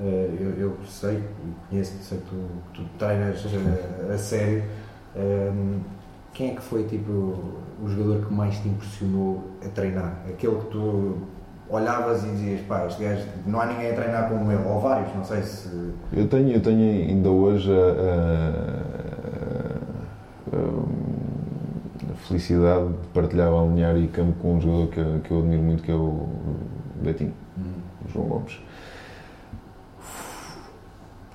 Eh, 0.00 0.30
eu, 0.40 0.50
eu 0.58 0.76
sei, 0.86 1.22
conheço, 1.68 1.92
sei 2.02 2.18
que 2.18 2.24
tu, 2.24 2.46
tu 2.74 2.82
treinas 2.98 3.44
a, 3.46 4.10
eh, 4.10 4.14
a 4.14 4.18
sério. 4.18 4.64
Ehm, 5.16 5.80
quem 6.32 6.50
é 6.52 6.54
que 6.54 6.62
foi 6.62 6.84
tipo 6.84 7.12
o 7.12 7.88
jogador 7.88 8.26
que 8.26 8.32
mais 8.32 8.58
te 8.58 8.68
impressionou 8.68 9.44
a 9.64 9.68
treinar? 9.68 10.22
Aquele 10.28 10.56
que 10.56 10.66
tu 10.66 11.18
olhavas 11.70 12.24
e 12.24 12.28
dizias, 12.30 12.60
pá, 12.62 12.86
este 12.86 13.02
gajo, 13.04 13.24
não 13.46 13.60
há 13.60 13.66
ninguém 13.66 13.90
a 13.92 13.94
treinar 13.94 14.28
como 14.28 14.50
ele, 14.50 14.62
ou 14.64 14.80
vários, 14.80 15.14
não 15.14 15.24
sei 15.24 15.42
se... 15.42 15.68
Eu 16.12 16.26
tenho, 16.28 16.50
eu 16.50 16.60
tenho 16.60 17.08
ainda 17.08 17.28
hoje 17.28 17.70
a, 17.72 17.76
a, 20.56 22.12
a 22.12 22.14
felicidade 22.26 22.88
de 22.88 23.08
partilhar 23.14 23.50
balnear 23.50 23.96
e 23.96 24.08
campo 24.08 24.32
com 24.40 24.56
um 24.56 24.60
jogador 24.60 24.88
que, 24.88 25.20
que 25.20 25.30
eu 25.30 25.38
admiro 25.38 25.62
muito, 25.62 25.82
que 25.82 25.92
é 25.92 25.94
o 25.94 26.28
Betinho, 27.00 27.32
hum. 27.56 27.72
João 28.12 28.26
Gomes. 28.26 28.60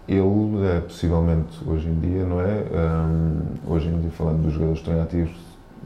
Ele 0.07 0.67
é 0.67 0.81
possivelmente, 0.81 1.57
hoje 1.67 1.87
em 1.87 1.99
dia, 1.99 2.23
não 2.25 2.39
é? 2.39 2.63
Um, 2.71 3.73
hoje 3.73 3.87
em 3.87 4.01
dia, 4.01 4.11
falando 4.11 4.43
dos 4.43 4.53
jogadores 4.53 4.81
treinativos, 4.81 5.35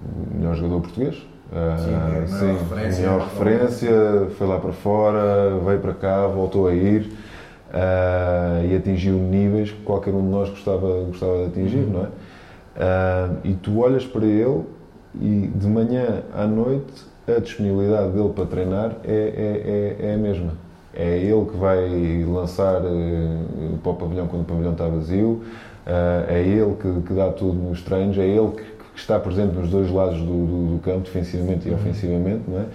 o 0.03 0.35
melhor 0.35 0.55
jogador 0.55 0.81
português, 0.81 1.25
uh, 1.51 2.27
sim, 2.27 2.53
referência, 2.53 3.01
melhor 3.01 3.21
referência, 3.21 4.27
foi 4.37 4.47
lá 4.47 4.59
para 4.59 4.71
fora, 4.71 5.59
veio 5.65 5.79
para 5.79 5.93
cá, 5.93 6.27
voltou 6.27 6.67
a 6.67 6.73
ir 6.73 7.11
uh, 7.69 8.65
e 8.69 8.75
atingiu 8.75 9.15
níveis 9.15 9.71
que 9.71 9.81
qualquer 9.81 10.13
um 10.13 10.21
de 10.21 10.27
nós 10.27 10.49
gostava, 10.49 11.03
gostava 11.05 11.37
de 11.37 11.45
atingir, 11.45 11.79
uhum. 11.79 11.89
não 11.89 12.01
é? 12.03 12.07
Uh, 12.79 13.37
e 13.43 13.53
tu 13.55 13.79
olhas 13.79 14.05
para 14.05 14.25
ele 14.25 14.63
e 15.19 15.51
de 15.53 15.67
manhã 15.67 16.23
à 16.33 16.45
noite 16.45 17.05
a 17.27 17.39
disponibilidade 17.39 18.11
dele 18.11 18.29
para 18.29 18.45
treinar 18.45 18.95
é, 19.03 19.11
é, 19.11 20.05
é, 20.05 20.11
é 20.11 20.13
a 20.13 20.17
mesma. 20.17 20.53
É 20.93 21.17
ele 21.17 21.45
que 21.45 21.57
vai 21.57 22.23
lançar 22.25 22.81
uh, 22.81 23.77
para 23.83 23.91
o 23.91 23.95
pavilhão 23.95 24.27
quando 24.27 24.43
o 24.43 24.45
pavilhão 24.45 24.71
está 24.71 24.87
vazio, 24.87 25.43
é 26.27 26.41
ele 26.41 26.75
que, 26.75 27.01
que, 27.07 27.13
dá 27.13 27.31
tudo 27.31 27.57
nos 27.57 27.81
treinos, 27.81 28.15
é 28.17 28.27
ele 28.27 28.51
que, 28.51 28.63
que 28.99 29.03
está 29.03 29.19
presente 29.19 29.55
nos 29.55 29.69
dois 29.69 29.89
lados 29.89 30.19
do, 30.19 30.25
do, 30.25 30.73
do 30.73 30.79
campo, 30.83 31.01
defensivamente 31.01 31.67
e 31.67 31.71
uhum. 31.71 31.77
ofensivamente, 31.77 32.41
não 32.47 32.59
é? 32.59 32.65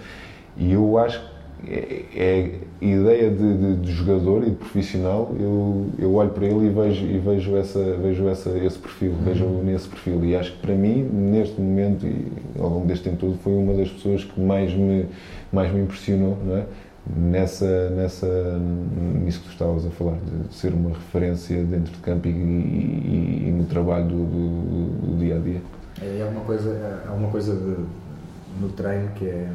E 0.57 0.71
eu 0.71 0.97
acho 0.97 1.19
que 1.19 1.35
é, 1.67 2.05
é 2.15 2.51
a 2.81 2.85
ideia 2.85 3.29
de, 3.29 3.57
de, 3.57 3.75
de, 3.77 3.91
jogador 3.91 4.43
e 4.43 4.49
de 4.49 4.55
profissional, 4.55 5.33
eu, 5.39 5.87
eu 5.99 6.13
olho 6.15 6.31
para 6.31 6.45
ele 6.45 6.67
e 6.67 6.69
vejo, 6.69 7.05
e 7.05 7.17
vejo, 7.19 7.55
essa, 7.55 7.79
vejo 7.97 8.27
essa, 8.27 8.49
esse 8.57 8.77
perfil, 8.77 9.11
uhum. 9.11 9.23
vejo 9.23 9.45
nesse 9.63 9.87
perfil. 9.87 10.25
E 10.25 10.35
acho 10.35 10.53
que 10.53 10.59
para 10.59 10.73
mim, 10.73 11.03
neste 11.03 11.59
momento 11.61 12.05
e 12.05 12.27
ao 12.59 12.69
longo 12.69 12.87
deste 12.87 13.03
tempo 13.09 13.17
todo, 13.17 13.37
foi 13.37 13.53
uma 13.53 13.73
das 13.73 13.89
pessoas 13.89 14.23
que 14.23 14.39
mais 14.39 14.73
me, 14.73 15.05
mais 15.51 15.71
me 15.71 15.81
impressionou, 15.81 16.37
não 16.43 16.57
é? 16.57 16.65
Nessa, 17.15 17.91
nessa, 17.91 18.59
nisso 19.23 19.39
que 19.41 19.45
tu 19.45 19.51
estavas 19.51 19.85
a 19.85 19.91
falar, 19.91 20.17
de 20.49 20.55
ser 20.55 20.73
uma 20.73 20.89
referência 20.89 21.63
dentro 21.63 21.93
de 21.93 21.99
campo 21.99 22.27
e, 22.27 22.31
e, 22.31 23.43
e 23.47 23.51
no 23.51 23.65
trabalho 23.65 24.07
do, 24.07 24.25
do, 24.25 25.11
do 25.11 25.19
dia 25.19 25.35
a 25.35 25.39
dia. 25.39 25.61
É 26.01 26.21
alguma 26.23 26.43
coisa, 26.43 26.69
é 26.69 27.07
alguma 27.07 27.29
coisa 27.29 27.55
de, 27.55 27.85
no 28.59 28.69
treino 28.75 29.11
que 29.11 29.25
é 29.25 29.49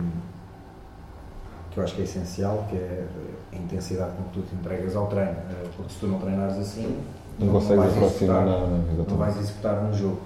que 1.71 1.79
eu 1.79 1.85
acho 1.85 1.95
que 1.95 2.01
é 2.01 2.05
essencial, 2.05 2.67
que 2.69 2.77
é 2.77 3.07
a 3.53 3.57
intensidade 3.57 4.13
com 4.17 4.25
que 4.25 4.41
tu 4.41 4.43
te 4.43 4.55
entregas 4.57 4.97
ao 4.97 5.07
treino. 5.07 5.31
Eh, 5.31 5.69
porque 5.77 5.93
se 5.93 6.01
tu 6.01 6.09
não 6.09 6.19
treinares 6.19 6.59
assim, 6.59 6.99
não, 7.39 7.47
não 7.47 7.55
consegues 7.55 7.85
aproximar 7.85 8.45
nada, 8.45 8.67
não 9.09 9.17
vais 9.17 9.37
executar 9.39 9.83
no 9.83 9.97
jogo. 9.97 10.21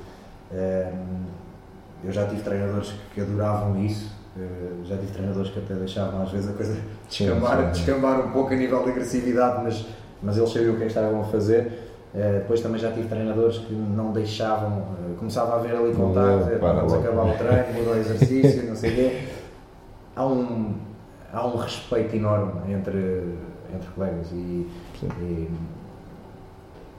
Eu 2.03 2.12
já 2.12 2.27
tive 2.27 2.42
treinadores 2.42 2.94
que 3.14 3.20
adoravam 3.20 3.83
isso, 3.85 4.11
já 4.85 4.96
tive 4.96 5.12
treinadores 5.12 5.50
que 5.50 5.59
até 5.59 5.74
deixavam 5.74 6.22
às 6.22 6.31
vezes 6.31 6.50
a 6.50 6.53
coisa 6.53 6.77
descambar, 7.09 7.70
descambar 7.70 8.27
um 8.27 8.31
pouco 8.31 8.53
a 8.53 8.57
nível 8.57 8.83
de 8.85 8.90
agressividade, 8.90 9.62
mas, 9.62 9.87
mas 10.22 10.37
eles 10.37 10.50
sabiam 10.50 10.74
o 10.74 10.77
que 10.77 10.83
é 10.83 10.87
que 10.87 10.92
estavam 10.92 11.20
a 11.20 11.24
fazer. 11.24 11.93
Uh, 12.14 12.38
depois 12.38 12.61
também 12.61 12.81
já 12.81 12.92
tive 12.92 13.09
treinadores 13.09 13.59
que 13.59 13.74
não 13.74 14.12
deixavam, 14.12 14.79
uh, 14.79 15.16
começava 15.18 15.57
a 15.57 15.59
ver 15.59 15.74
ali 15.74 15.92
contato, 15.92 16.44
uh, 16.44 16.59
vamos 16.61 16.94
acabar 16.94 17.24
o 17.24 17.37
treino, 17.37 17.72
mudou 17.77 17.94
o 17.94 17.96
exercício, 17.96 18.62
não 18.68 18.77
sei 18.77 18.92
o 18.92 18.94
quê. 18.94 19.29
Há 20.14 20.24
um, 20.24 20.74
há 21.33 21.44
um 21.44 21.57
respeito 21.57 22.14
enorme 22.14 22.72
entre, 22.72 23.35
entre 23.74 23.88
colegas 23.96 24.31
e, 24.31 24.70
e 25.03 25.50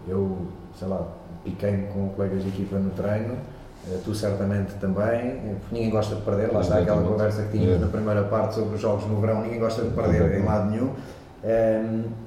eu, 0.05 0.37
sei 0.77 0.89
lá, 0.89 1.07
piquei-me 1.45 1.87
com 1.93 2.09
colegas 2.09 2.43
de 2.43 2.49
equipa 2.49 2.75
no 2.75 2.89
treino, 2.89 3.35
uh, 3.35 3.97
tu 4.03 4.13
certamente 4.13 4.73
também, 4.81 5.39
ninguém 5.71 5.91
gosta 5.91 6.15
de 6.15 6.23
perder, 6.23 6.51
lá 6.51 6.59
está 6.59 6.79
aquela 6.79 7.01
conversa 7.01 7.43
que 7.43 7.57
tínhamos 7.57 7.79
na 7.79 7.87
primeira 7.87 8.23
parte 8.23 8.55
sobre 8.55 8.75
os 8.75 8.81
jogos 8.81 9.05
no 9.05 9.21
verão, 9.21 9.43
ninguém 9.43 9.61
gosta 9.61 9.81
de 9.81 9.91
perder 9.91 10.41
em 10.41 10.43
lado 10.43 10.71
nenhum. 10.71 10.89
Um, 11.41 12.24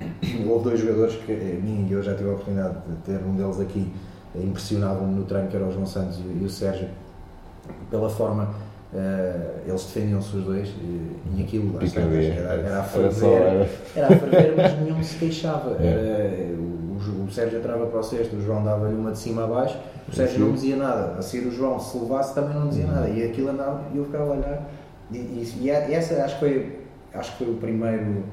houve 0.48 0.64
dois 0.64 0.80
jogadores 0.80 1.14
que 1.16 1.32
a 1.32 1.36
mim 1.36 1.86
e 1.88 1.92
eu 1.92 2.02
já 2.02 2.14
tive 2.14 2.28
a 2.28 2.32
oportunidade 2.32 2.76
de 2.88 2.96
ter 3.04 3.24
um 3.24 3.34
deles 3.34 3.60
aqui 3.60 3.92
impressionavam-me 4.34 5.14
no 5.14 5.24
treino, 5.24 5.48
que 5.48 5.56
era 5.56 5.66
o 5.66 5.72
João 5.72 5.86
Santos 5.86 6.18
e, 6.18 6.44
o 6.44 6.50
Sérgio, 6.50 6.88
pela 7.90 8.08
forma 8.08 8.68
Uh, 8.90 9.68
eles 9.68 9.84
defendiam-se 9.84 10.34
os 10.34 10.44
dois 10.44 10.68
e, 10.68 11.42
aquilo 11.42 11.76
era, 11.76 12.54
era, 12.54 12.80
a 12.80 12.82
ferver, 12.82 13.68
era 13.94 14.06
a 14.06 14.16
ferver, 14.16 14.54
mas 14.56 14.80
nenhum 14.80 15.02
se 15.02 15.18
queixava. 15.18 15.76
Era, 15.78 16.54
o, 16.54 17.26
o, 17.26 17.30
Sérgio 17.30 17.58
entrava 17.58 17.84
para 17.84 18.00
o 18.00 18.02
cesto, 18.02 18.36
o 18.36 18.40
João 18.40 18.64
dava-lhe 18.64 18.94
uma 18.94 19.12
de 19.12 19.18
cima 19.18 19.44
a 19.44 19.46
baixo, 19.46 19.78
o 20.08 20.14
Sérgio 20.14 20.40
não 20.40 20.52
dizia 20.52 20.76
nada. 20.76 21.18
A 21.18 21.20
seguir 21.20 21.48
o 21.48 21.50
João, 21.50 21.78
se 21.78 21.98
levasse, 21.98 22.34
também 22.34 22.54
não 22.54 22.68
dizia 22.68 22.86
nada. 22.86 23.10
E 23.10 23.22
aquilo 23.24 23.50
andava 23.50 23.82
e 23.92 23.98
eu 23.98 24.06
ficava 24.06 24.24
a 24.24 24.36
olhar. 24.38 24.70
E, 25.12 25.18
e, 25.18 25.60
e 25.60 25.70
essa 25.70 26.24
acho 26.24 26.38
que, 26.38 26.40
foi, 26.40 26.78
acho 27.12 27.32
que 27.32 27.44
foi 27.44 27.52
o 27.52 27.56
primeiro 27.58 28.24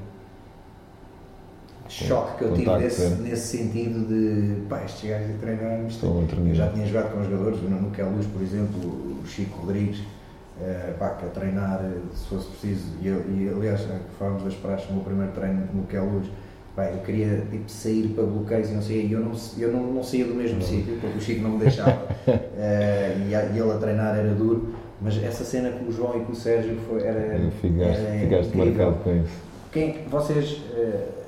choque 1.88 2.38
que 2.38 2.44
eu 2.44 2.54
tive 2.54 2.78
nesse, 2.78 3.08
nesse 3.22 3.56
sentido 3.58 4.06
de 4.06 4.62
pá, 4.68 4.82
estes 4.84 5.08
gajos 5.08 5.30
a 5.34 5.38
treinar 5.38 5.80
eu 5.80 6.54
já 6.54 6.68
tinha 6.68 6.86
jogado 6.86 7.12
com 7.12 7.22
jogadores, 7.22 7.60
o 7.60 7.64
Nuno 7.64 7.92
Luz, 8.16 8.26
por 8.26 8.42
exemplo, 8.42 8.80
o 9.22 9.26
Chico 9.26 9.60
Rodrigues 9.60 10.00
uh, 10.00 10.94
pá, 10.98 11.10
que 11.10 11.26
a 11.26 11.28
treinar 11.28 11.80
se 12.14 12.26
fosse 12.28 12.48
preciso 12.48 12.92
e, 13.02 13.08
e 13.08 13.52
aliás, 13.54 13.86
falamos 14.18 14.42
das 14.44 14.54
praxes 14.54 14.88
no 14.88 14.96
meu 14.96 15.04
primeiro 15.04 15.32
treino 15.32 15.68
no 15.72 16.12
Luz 16.12 16.26
pá, 16.74 16.84
eu 16.86 16.98
queria 16.98 17.42
tipo, 17.50 17.70
sair 17.70 18.08
para 18.08 18.24
bloqueios 18.24 18.70
e 18.70 18.72
não 18.72 18.82
sei, 18.82 19.14
eu 19.14 19.20
não, 19.20 19.32
eu 19.58 19.72
não, 19.72 19.92
não 19.94 20.02
saía 20.02 20.24
do 20.26 20.34
mesmo 20.34 20.60
sítio 20.62 20.98
porque 21.00 21.18
o 21.18 21.20
Chico 21.20 21.42
não 21.42 21.50
me 21.50 21.58
deixava 21.58 22.04
uh, 22.04 22.32
e, 23.26 23.32
e 23.32 23.58
ele 23.58 23.72
a 23.72 23.78
treinar 23.78 24.16
era 24.16 24.34
duro 24.34 24.74
mas 25.00 25.22
essa 25.22 25.44
cena 25.44 25.70
com 25.70 25.86
o 25.86 25.92
João 25.92 26.16
e 26.16 26.24
com 26.24 26.32
o 26.32 26.34
Sérgio 26.34 26.76
foi, 26.88 27.02
era, 27.02 27.50
ficaste, 27.60 28.00
era 28.00 28.20
ficaste 28.20 28.56
marcado 28.56 28.96
com 29.04 29.16
isso. 29.16 29.42
Quem 29.70 30.04
vocês 30.08 30.52
uh, 30.52 31.25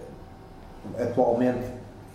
atualmente 0.98 1.66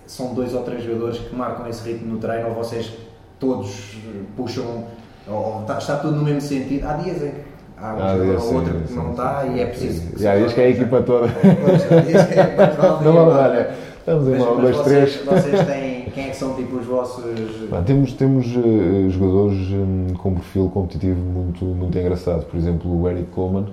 são 0.05 0.33
dois 0.33 0.53
ou 0.53 0.63
três 0.63 0.83
jogadores 0.83 1.19
que 1.19 1.35
marcam 1.35 1.67
esse 1.67 1.89
ritmo 1.89 2.13
no 2.13 2.19
treino 2.19 2.49
ou 2.49 2.55
vocês 2.55 2.93
todos 3.39 3.97
puxam, 4.35 4.85
ou 5.27 5.61
está, 5.61 5.77
está 5.77 5.95
tudo 5.97 6.17
no 6.17 6.23
mesmo 6.23 6.41
sentido? 6.41 6.85
Há 6.87 6.93
dias 6.93 7.21
em 7.21 7.31
que 7.31 7.41
há 7.77 7.93
um 7.93 8.01
ah, 8.01 8.17
jogador 8.17 8.41
ou 8.41 8.53
outro 8.55 8.79
que 8.81 8.93
não 8.93 9.11
está 9.11 9.45
e 9.45 9.59
é 9.59 9.65
preciso. 9.65 10.19
Já 10.19 10.35
diz 10.37 10.53
que 10.53 10.61
é 10.61 10.65
a 10.65 10.69
equipa 10.69 11.01
toda. 11.01 11.27
Não 13.03 13.13
vamos 13.13 13.33
dar, 13.33 13.49
né? 13.49 13.75
Estamos 13.99 14.27
em 14.27 14.33
um, 14.33 14.61
dois, 14.61 14.81
três. 14.81 15.15
Vocês 15.23 15.65
têm, 15.65 16.09
quem 16.13 16.25
é 16.25 16.29
que 16.29 16.35
são 16.35 16.53
tipo 16.55 16.75
os 16.75 16.85
vossos. 16.85 17.23
temos 17.85 18.11
temos 18.13 18.47
uh, 18.47 19.09
jogadores 19.09 19.71
um, 19.71 20.13
com 20.17 20.33
perfil 20.35 20.69
competitivo 20.69 21.19
muito, 21.21 21.63
muito 21.63 21.97
engraçado. 21.97 22.45
Por 22.45 22.57
exemplo, 22.57 23.01
o 23.01 23.09
Eric 23.09 23.31
Coleman 23.31 23.67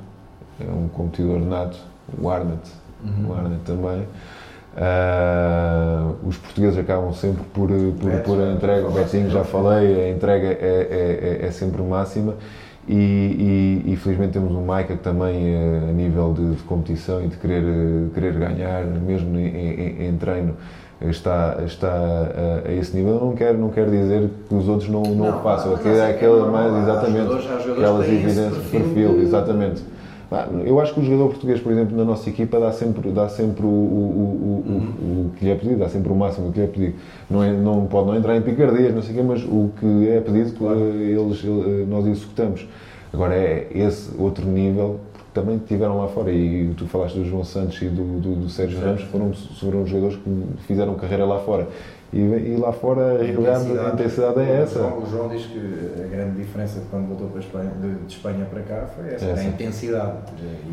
é 0.61 0.70
um 0.70 0.87
competidor 0.88 1.40
nato, 1.40 1.79
o 2.16 2.31
Arnett, 2.31 2.70
uhum. 3.05 3.29
o 3.29 3.35
Arnett 3.35 3.62
também. 3.64 4.07
Uh, 4.76 6.14
os 6.28 6.37
portugueses 6.37 6.78
acabam 6.78 7.12
sempre 7.12 7.42
por, 7.52 7.68
por, 7.68 8.12
por 8.20 8.40
a 8.40 8.52
entrega, 8.52 8.87
o 8.87 8.92
Betinho 8.92 9.28
já 9.28 9.42
falei, 9.42 10.04
a 10.04 10.11
entrega 10.11 10.46
é, 10.46 10.50
é, 10.50 11.40
é, 11.42 11.46
é 11.46 11.50
sempre 11.50 11.83
máxima. 11.83 12.35
E, 12.88 13.83
e, 13.85 13.92
e, 13.92 13.96
felizmente 13.96 14.33
temos 14.33 14.52
o 14.52 14.61
Maica 14.61 14.96
que 14.96 15.02
também 15.02 15.54
eh, 15.54 15.90
a 15.90 15.92
nível 15.92 16.33
de, 16.33 16.54
de, 16.56 16.62
competição 16.62 17.22
e 17.22 17.28
de 17.28 17.37
querer, 17.37 17.62
querer 18.12 18.33
ganhar, 18.33 18.85
mesmo 18.85 19.38
em, 19.38 19.46
em, 19.46 20.09
em 20.09 20.16
treino, 20.16 20.56
está, 21.02 21.59
está 21.64 21.92
a, 21.92 22.68
a, 22.68 22.72
esse 22.72 22.96
nível. 22.96 23.20
Não 23.20 23.35
quero, 23.35 23.59
não 23.59 23.68
quero 23.68 23.90
dizer 23.90 24.28
que 24.48 24.54
os 24.54 24.66
outros 24.66 24.88
não, 24.88 25.02
não, 25.02 25.14
não 25.14 25.38
o 25.38 25.42
façam, 25.42 25.78
é 25.85 26.11
aquela 26.11 26.50
mais, 26.50 26.83
exatamente, 26.83 27.33
aquelas 27.70 28.09
evidências 28.09 28.54
de 28.54 28.70
perfil, 28.70 29.20
exatamente. 29.20 29.83
Eu 30.64 30.79
acho 30.79 30.95
que 30.95 31.01
o 31.01 31.03
jogador 31.03 31.31
português, 31.31 31.61
por 31.61 31.73
exemplo, 31.73 31.97
na 31.97 32.05
nossa 32.05 32.31
equipa 32.31 32.61
dá 32.61 32.71
sempre, 32.71 33.11
dá 33.11 33.29
sempre 33.29 33.66
o, 33.66 33.69
o, 33.69 33.73
o, 33.73 34.71
uhum. 34.71 35.27
o, 35.27 35.31
que 35.37 35.45
lhe 35.45 35.51
é 35.51 35.57
pedido, 35.57 35.81
dá 35.81 35.88
sempre 35.88 36.12
o 36.12 36.14
máximo 36.14 36.53
que 36.53 36.61
lhe 36.61 36.64
é 36.66 36.69
pedido. 36.69 36.95
Não, 37.29 37.43
é, 37.43 37.53
não 37.53 37.87
pode 37.87 38.07
não 38.07 38.16
entrar 38.16 38.37
em 38.37 38.43
picardias, 38.43 38.95
não 38.95 39.03
sei 39.03 39.12
o 39.12 39.16
quê, 39.16 39.23
mas 39.25 39.43
o 39.43 39.71
que 39.81 40.09
é 40.09 40.21
pedido, 40.21 40.53
claro. 40.53 40.79
eles, 40.79 41.43
nós 41.88 42.07
executamos. 42.07 42.69
Agora 43.12 43.35
é 43.35 43.66
esse 43.75 44.11
outro 44.16 44.47
nível, 44.47 45.01
porque 45.12 45.27
também 45.35 45.59
tiveram 45.59 45.99
lá 45.99 46.07
fora, 46.07 46.31
e 46.31 46.73
tu 46.77 46.87
falaste 46.87 47.19
do 47.19 47.25
João 47.25 47.43
Santos 47.43 47.83
e 47.83 47.87
do, 47.87 48.21
do, 48.21 48.37
do 48.37 48.49
Sérgio 48.49 48.79
Ramos, 48.79 49.03
foram, 49.03 49.33
foram 49.33 49.85
jogadores 49.85 50.16
que 50.16 50.45
fizeram 50.69 50.95
carreira 50.95 51.25
lá 51.25 51.40
fora. 51.40 51.66
E, 52.12 52.18
e 52.18 52.57
lá 52.57 52.73
fora 52.73 53.20
a 53.20 53.23
realidade, 53.23 53.79
a 53.79 53.90
intensidade 53.90 54.40
é 54.40 54.62
essa. 54.62 54.81
O 54.81 55.07
João, 55.09 55.29
diz 55.29 55.46
que 55.46 55.59
a 56.03 56.09
grande 56.09 56.38
diferença 56.38 56.81
de 56.81 56.87
quando 56.87 57.07
voltou 57.07 57.29
para 57.29 57.38
Espanha, 57.38 57.70
de, 57.81 57.94
de 58.05 58.12
Espanha 58.12 58.46
para 58.51 58.62
cá 58.62 58.87
foi 58.96 59.14
essa, 59.14 59.27
essa, 59.27 59.40
a 59.40 59.44
intensidade. 59.44 60.16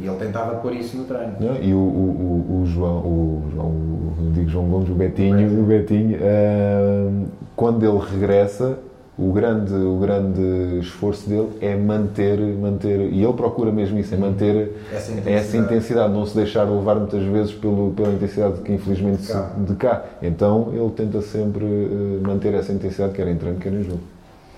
E 0.02 0.08
ele 0.08 0.15
tentava 0.17 0.56
pôr 0.56 0.73
isso 0.73 0.97
no 0.97 1.04
treino. 1.04 1.36
Não, 1.39 1.62
e 1.62 1.73
o, 1.73 1.78
o, 1.78 2.62
o, 2.62 2.65
João, 2.65 2.97
o 3.00 3.43
João, 3.54 3.67
o, 3.67 4.32
digo 4.34 4.50
João 4.50 4.65
Gomes, 4.65 4.89
o 4.89 4.95
Betinho, 4.95 5.60
o 5.60 5.63
Betinho 5.63 6.17
uh, 6.17 7.28
quando 7.56 7.86
ele 7.86 8.00
regressa, 8.00 8.80
o 9.17 9.32
grande, 9.32 9.73
o 9.73 9.97
grande 9.97 10.80
esforço 10.80 11.27
dele 11.27 11.49
é 11.60 11.75
manter, 11.75 12.38
manter, 12.39 12.99
e 13.12 13.23
ele 13.23 13.34
procura 13.34 13.71
mesmo 13.71 13.97
isso, 13.97 14.13
é 14.13 14.17
manter 14.17 14.75
essa 14.93 15.12
intensidade, 15.12 15.36
essa 15.36 15.58
intensidade 15.58 16.13
não 16.13 16.25
se 16.25 16.36
deixar 16.36 16.63
levar 16.63 16.95
muitas 16.95 17.23
vezes 17.23 17.53
pelo, 17.53 17.91
pela 17.93 18.10
intensidade 18.10 18.62
que 18.62 18.71
infelizmente 18.73 19.23
de 19.23 19.27
cá. 19.27 19.51
de 19.58 19.75
cá. 19.75 20.06
Então 20.21 20.71
ele 20.71 20.91
tenta 20.91 21.21
sempre 21.21 21.65
uh, 21.65 22.21
manter 22.21 22.53
essa 22.53 22.71
intensidade, 22.71 23.13
quer 23.13 23.27
em 23.27 23.36
treino, 23.36 23.60
quer 23.60 23.73
em 23.73 23.84
jogo. 23.84 24.01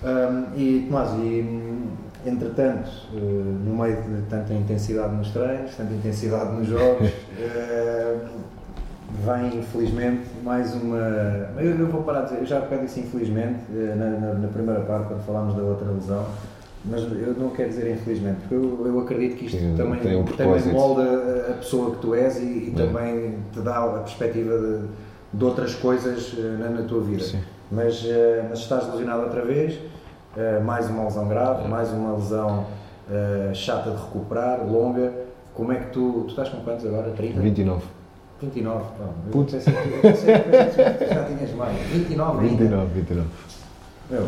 Um, 0.02 0.58
e 0.58 0.86
Tomás, 0.86 1.10
e 1.18 1.78
entretanto, 2.26 2.90
uh, 3.14 3.18
no 3.18 3.82
meio 3.82 3.96
de 3.96 4.22
tanta 4.28 4.52
intensidade 4.52 5.14
nos 5.14 5.30
treinos, 5.30 5.74
tanta 5.74 5.94
intensidade 5.94 6.52
nos 6.52 6.68
jogos, 6.68 7.08
uh, 7.08 8.28
vem 9.24 9.58
infelizmente 9.58 10.22
mais 10.42 10.74
uma. 10.74 10.98
Eu, 11.58 11.78
eu 11.78 11.86
vou 11.88 12.02
parar 12.02 12.22
de 12.22 12.28
dizer, 12.28 12.40
eu 12.40 12.46
já 12.46 12.60
repeti 12.60 12.84
isso 12.86 13.00
infelizmente 13.00 13.60
eh, 13.74 13.94
na, 13.96 14.10
na, 14.10 14.34
na, 14.34 14.48
primeira 14.48 14.80
parte, 14.82 15.08
quando 15.08 15.24
falámos 15.24 15.54
da 15.54 15.62
outra 15.62 15.90
lesão, 15.90 16.26
mas 16.84 17.02
eu 17.02 17.34
não 17.34 17.50
quero 17.50 17.68
dizer 17.68 17.90
infelizmente, 17.92 18.40
porque 18.40 18.54
eu, 18.54 18.86
eu 18.86 19.00
acredito 19.00 19.36
que 19.36 19.46
isto 19.46 19.58
Sim, 19.58 19.74
também, 19.76 20.16
um 20.16 20.24
também 20.24 20.72
molda 20.72 21.46
a 21.50 21.52
pessoa 21.54 21.92
que 21.92 21.98
tu 21.98 22.14
és 22.14 22.38
e, 22.38 22.68
e 22.68 22.74
também 22.76 23.38
te 23.52 23.60
dá 23.60 23.84
a 23.84 23.98
perspectiva 23.98 24.56
de, 24.58 25.38
de 25.38 25.44
outras 25.44 25.74
coisas 25.74 26.34
eh, 26.38 26.56
na, 26.58 26.70
na 26.70 26.82
tua 26.82 27.02
vida. 27.02 27.24
Mas, 27.70 28.04
eh, 28.06 28.46
mas 28.48 28.60
estás 28.60 28.86
lesionado 28.90 29.22
outra 29.22 29.44
vez, 29.44 29.78
mais 30.64 30.88
uma 30.88 31.04
lesão 31.04 31.26
grave, 31.26 31.64
é. 31.64 31.68
mais 31.68 31.90
uma 31.90 32.14
lesão 32.14 32.64
chata 33.52 33.90
de 33.90 33.96
recuperar, 33.96 34.64
longa. 34.64 35.12
Como 35.52 35.72
é 35.72 35.76
que 35.76 35.90
tu. 35.90 36.22
Tu 36.22 36.28
estás 36.28 36.48
com 36.48 36.62
quantos 36.62 36.86
agora? 36.86 37.10
30? 37.10 37.40
29. 37.40 37.82
29, 38.40 38.84
pronto. 38.96 39.14
Putz. 39.30 39.52
Pensei, 39.52 39.74
pensei, 40.00 40.38
pensei 40.38 40.94
que 40.94 41.14
já 41.14 41.24
tinhas 41.24 41.52
mais. 41.54 41.76
29 41.88 42.46
ainda. 42.46 42.56
29, 42.56 42.94
29. 42.94 43.28
Meu, 44.10 44.26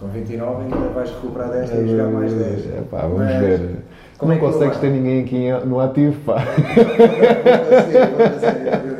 com 0.00 0.08
29 0.08 0.62
ainda 0.62 0.88
vais 0.88 1.10
recuperar 1.10 1.50
10 1.50 1.70
e 1.70 1.88
jogar 1.88 2.10
mais 2.10 2.32
10. 2.32 2.66
É, 2.66 2.82
pá, 2.90 3.02
vamos 3.02 3.18
Mas, 3.18 3.38
ver. 3.38 3.76
Como 4.18 4.32
não 4.32 4.38
é 4.38 4.40
consegues 4.40 4.78
ter 4.78 4.90
ninguém 4.90 5.22
aqui 5.22 5.50
no 5.66 5.78
ativo, 5.80 6.18
pá. 6.22 6.42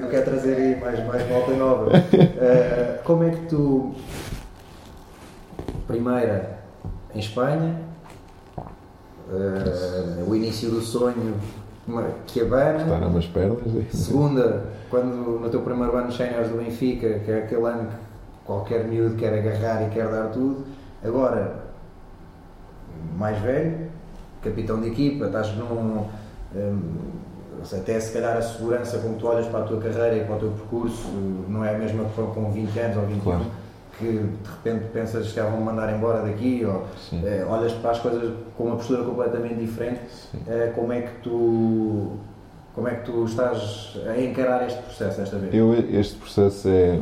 Eu 0.01 0.09
quero 0.09 0.25
trazer 0.25 0.57
aí 0.57 0.81
mais, 0.81 1.07
mais 1.07 1.23
volta 1.27 1.53
nova. 1.53 1.91
Uh, 1.91 3.03
como 3.05 3.25
é 3.25 3.31
que 3.31 3.47
tu, 3.47 3.95
primeira 5.87 6.61
em 7.15 7.19
Espanha, 7.19 7.77
uh, 8.59 10.29
o 10.29 10.37
início 10.37 10.71
do 10.71 10.81
sonho 10.81 11.35
que 12.27 12.41
abana. 12.41 12.83
Está 12.83 12.99
nas 12.99 13.27
pernas. 13.27 13.59
Segunda, 13.93 14.65
quando 14.89 15.41
no 15.41 15.49
teu 15.49 15.63
primeiro 15.63 15.97
ano 15.97 16.13
séniores 16.13 16.51
do 16.51 16.59
Benfica, 16.59 17.21
que 17.21 17.31
é 17.31 17.39
aquele 17.39 17.67
ano 17.67 17.89
que 17.89 17.97
qualquer 18.45 18.85
miúdo 18.85 19.17
quer 19.17 19.35
agarrar 19.35 19.87
e 19.87 19.91
quer 19.91 20.09
dar 20.09 20.29
tudo. 20.29 20.65
Agora, 21.05 21.65
mais 23.17 23.39
velho, 23.39 23.89
capitão 24.43 24.81
de 24.81 24.89
equipa, 24.89 25.27
estás 25.27 25.55
num. 25.57 26.07
Um, 26.55 26.81
até 27.63 28.01
se 28.01 28.15
calhar 28.15 28.39
a 28.39 28.43
segurança 28.43 28.99
como 29.01 29.17
tu 29.17 29.27
olhas 29.27 29.47
para 29.47 29.61
a 29.61 29.65
tua 29.65 29.79
carreira 29.79 30.17
e 30.17 30.25
para 30.25 30.37
o 30.37 30.39
teu 30.39 30.51
percurso 30.51 31.09
não 31.47 31.63
é 31.63 31.75
a 31.75 31.79
mesma 31.79 32.05
que 32.05 32.23
com 32.23 32.51
20 32.51 32.79
anos 32.79 32.97
ou 32.97 33.03
21. 33.03 33.21
Claro 33.21 33.60
que 34.01 34.07
de 34.07 34.51
repente 34.51 34.91
pensas 34.93 35.33
que 35.33 35.41
vão 35.41 35.61
mandar 35.61 35.95
embora 35.95 36.23
daqui 36.23 36.65
ou 36.65 36.87
eh, 37.23 37.45
olhas 37.47 37.73
para 37.75 37.91
as 37.91 37.99
coisas 37.99 38.33
com 38.57 38.65
uma 38.65 38.77
postura 38.77 39.05
completamente 39.05 39.61
diferente 39.61 40.01
eh, 40.49 40.73
como 40.75 40.93
é 40.93 41.03
que 41.03 41.21
tu 41.23 42.17
como 42.75 42.89
é 42.89 42.95
que 42.95 43.05
tu 43.05 43.25
estás 43.25 43.99
a 44.09 44.21
encarar 44.21 44.67
este 44.67 44.81
processo 44.83 45.21
desta 45.21 45.39
vez? 45.39 45.53
Eu, 45.53 45.75
este 45.75 46.17
processo 46.17 46.69
é, 46.69 47.01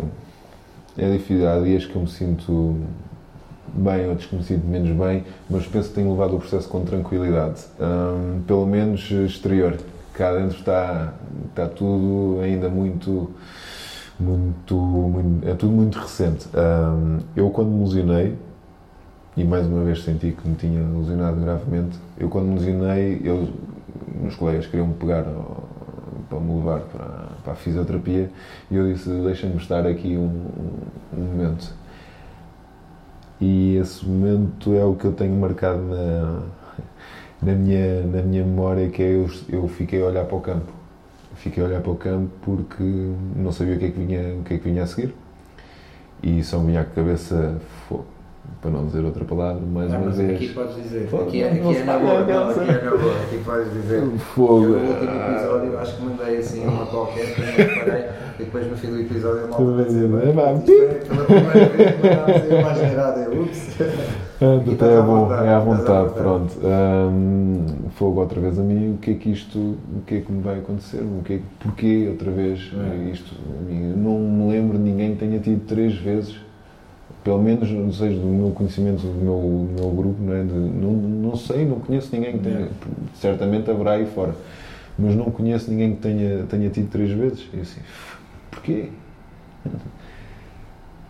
é 0.97 1.13
difícil. 1.13 1.49
Há 1.49 1.61
dias 1.61 1.85
que 1.85 1.95
eu 1.95 2.03
me 2.03 2.09
sinto 2.09 2.77
bem, 3.75 4.09
outros 4.09 4.27
que 4.27 4.37
me 4.37 4.43
sinto 4.43 4.67
menos 4.67 4.97
bem, 4.97 5.25
mas 5.49 5.67
penso 5.67 5.91
que 5.91 5.95
tenho 5.97 6.11
levado 6.11 6.37
o 6.37 6.39
processo 6.39 6.69
com 6.69 6.85
tranquilidade. 6.85 7.65
Um, 7.79 8.43
pelo 8.47 8.67
menos 8.67 9.11
exterior. 9.11 9.77
Cá 10.15 10.33
dentro 10.33 10.59
está, 10.59 11.13
está 11.51 11.69
tudo 11.69 12.41
ainda 12.41 12.69
muito 12.69 13.31
muito, 14.19 14.75
muito, 14.75 15.28
tudo 15.59 15.73
muito 15.73 15.99
recente. 15.99 16.49
Um, 16.57 17.19
eu 17.37 17.51
quando 17.51 17.69
me 17.69 17.85
lesionei, 17.85 18.37
e 19.37 19.45
mais 19.45 19.67
uma 19.67 19.85
vez 19.85 20.03
senti 20.03 20.33
que 20.33 20.49
me 20.49 20.55
tinha 20.55 20.81
lesionado 20.81 21.41
gravemente, 21.41 21.99
eu 22.19 22.29
quando 22.29 22.47
me 22.47 22.59
lesionei, 22.59 23.21
eu, 23.25 23.49
meus 24.21 24.35
colegas 24.37 24.67
queriam 24.67 24.87
me 24.87 24.95
pegar 24.95 25.25
para 26.29 26.41
me 26.41 26.55
levar 26.55 26.81
para, 26.81 27.29
para 27.43 27.53
a 27.53 27.57
fisioterapia 27.57 28.31
e 28.71 28.77
eu 28.77 28.93
disse, 28.93 29.09
deixa-me 29.09 29.57
estar 29.57 29.87
aqui 29.87 30.17
um, 30.17 30.47
um, 31.17 31.21
momento. 31.21 31.73
E 33.41 33.77
esse 33.77 34.05
momento 34.05 34.75
é 34.75 34.85
o 34.85 34.95
que 34.95 35.05
eu 35.05 35.13
tenho 35.13 35.35
marcado 35.35 35.81
na, 35.81 36.43
na, 37.41 37.53
minha, 37.53 38.03
na 38.03 38.23
minha 38.23 38.45
memória, 38.45 38.89
que 38.89 39.03
é 39.03 39.15
eu, 39.15 39.31
eu 39.49 39.69
fiquei 39.69 40.03
a 40.03 40.07
olhar 40.07 40.25
para 40.25 40.37
o 40.37 40.41
campo. 40.41 40.73
Fiquei 41.37 41.63
a 41.63 41.67
olhar 41.67 41.81
para 41.81 41.93
o 41.93 41.97
campo 41.97 42.31
porque 42.43 42.83
não 43.37 43.53
sabia 43.53 43.77
o 43.77 43.79
que 43.79 43.85
é 43.85 43.91
que 43.91 43.99
vinha, 43.99 44.35
o 44.35 44.43
que 44.43 44.55
é 44.55 44.59
que 44.59 44.65
vinha 44.65 44.83
a 44.83 44.87
seguir. 44.87 45.15
E 46.23 46.43
me 46.63 46.67
vinha 46.69 46.81
à 46.81 46.85
cabeça, 46.85 47.61
para 48.61 48.71
não 48.71 48.87
dizer 48.87 49.05
outra 49.05 49.25
palavra, 49.25 49.63
mais 49.63 49.93
não, 49.93 50.03
uma 50.03 50.11
vez. 50.11 50.31
Aqui 50.31 50.49
podes 50.49 50.83
dizer. 50.83 51.09
aqui 51.15 51.43
é, 51.43 51.53
aqui 51.53 51.77
é 51.77 51.85
na 51.85 51.99
boa, 51.99 52.25
não, 52.25 52.51
aqui 52.51 52.61
é 52.61 52.85
na 52.85 52.91
boa. 52.91 53.13
Aqui 53.23 53.39
podes 53.45 53.73
dizer. 53.73 54.03
Fogo. 54.19 54.65
Eu, 54.65 54.81
no 54.81 54.91
último 54.91 55.11
episódio 55.11 55.79
acho 55.79 55.97
que 55.97 56.03
mandei 56.03 56.37
assim 56.39 56.67
uma 56.67 56.87
qualquer 56.87 57.35
parei 57.37 58.05
e 58.39 58.45
depois 58.45 58.67
no 58.67 58.77
fim 58.77 58.89
do 58.89 59.01
episódio 59.01 59.41
eu 59.41 59.49
mal 60.35 60.59
dizer. 60.59 60.91
É 60.91 60.95
pela 61.05 61.25
primeira 61.25 61.67
vez 61.69 62.43
dizer 62.43 62.63
mais 62.63 62.79
generada. 62.79 63.21
Eu, 63.21 63.43
ups. 63.43 63.77
Até 64.73 64.95
é 64.95 65.03
bom, 65.03 65.35
é 65.35 65.49
à 65.49 65.59
vontade, 65.59 66.15
pronto. 66.15 66.55
Um, 66.63 67.67
fogo 67.91 68.21
outra 68.21 68.41
vez 68.41 68.59
a 68.59 68.63
mim, 68.63 68.95
o 68.95 68.99
que 68.99 69.13
é 69.13 69.15
que 69.15 69.31
isto, 69.31 69.59
o 69.59 70.03
que 70.07 70.17
é 70.17 70.21
que 70.21 70.31
me 70.31 70.43
vai 70.43 70.59
acontecer? 70.59 71.01
O 71.01 71.23
que 71.25 71.35
é, 71.35 71.41
porquê 71.59 72.07
outra 72.09 72.31
vez 72.31 72.73
é. 72.73 73.11
isto? 73.11 73.35
Eu 73.69 73.97
não 73.97 74.19
me 74.19 74.53
lembro 74.53 74.79
de 74.79 74.85
ninguém 74.85 75.15
que 75.15 75.19
tenha 75.19 75.41
tido 75.41 75.67
três 75.67 75.95
vezes 75.97 76.37
pelo 77.29 77.43
menos, 77.43 77.71
não 77.71 77.93
sei, 77.93 78.19
do 78.19 78.27
meu 78.27 78.53
conhecimento 78.53 79.03
do 79.03 79.13
meu, 79.13 79.35
do 79.39 79.83
meu 79.83 79.91
grupo, 79.91 80.23
não, 80.23 80.33
é? 80.33 80.43
De, 80.43 80.55
não, 80.55 80.93
não 80.93 81.37
sei, 81.37 81.67
não 81.67 81.79
conheço 81.79 82.09
ninguém 82.11 82.39
que 82.39 82.39
tenha, 82.39 82.69
certamente 83.17 83.71
haverá 83.71 83.93
aí 83.93 84.07
fora, 84.07 84.35
mas 84.99 85.15
não 85.15 85.27
conheço 85.27 85.71
ninguém 85.71 85.95
que 85.95 86.01
tenha, 86.01 86.45
tenha 86.45 86.71
tido 86.71 86.89
três 86.89 87.11
vezes. 87.11 87.47
E 87.53 87.61
assim, 87.61 87.81
porquê? 88.51 88.89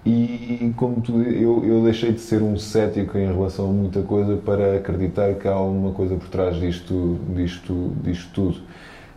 E 0.04 0.72
como 0.76 1.00
tu, 1.00 1.22
eu, 1.22 1.64
eu 1.64 1.84
deixei 1.84 2.10
de 2.10 2.18
ser 2.18 2.42
um 2.42 2.58
cético 2.58 3.16
em 3.16 3.32
relação 3.32 3.70
a 3.70 3.72
muita 3.72 4.02
coisa 4.02 4.36
para 4.38 4.74
acreditar 4.74 5.34
que 5.34 5.46
há 5.46 5.52
alguma 5.52 5.92
coisa 5.92 6.16
por 6.16 6.28
trás 6.28 6.56
disto, 6.58 7.20
disto, 7.32 7.92
disto 8.02 8.28
tudo. 8.34 8.60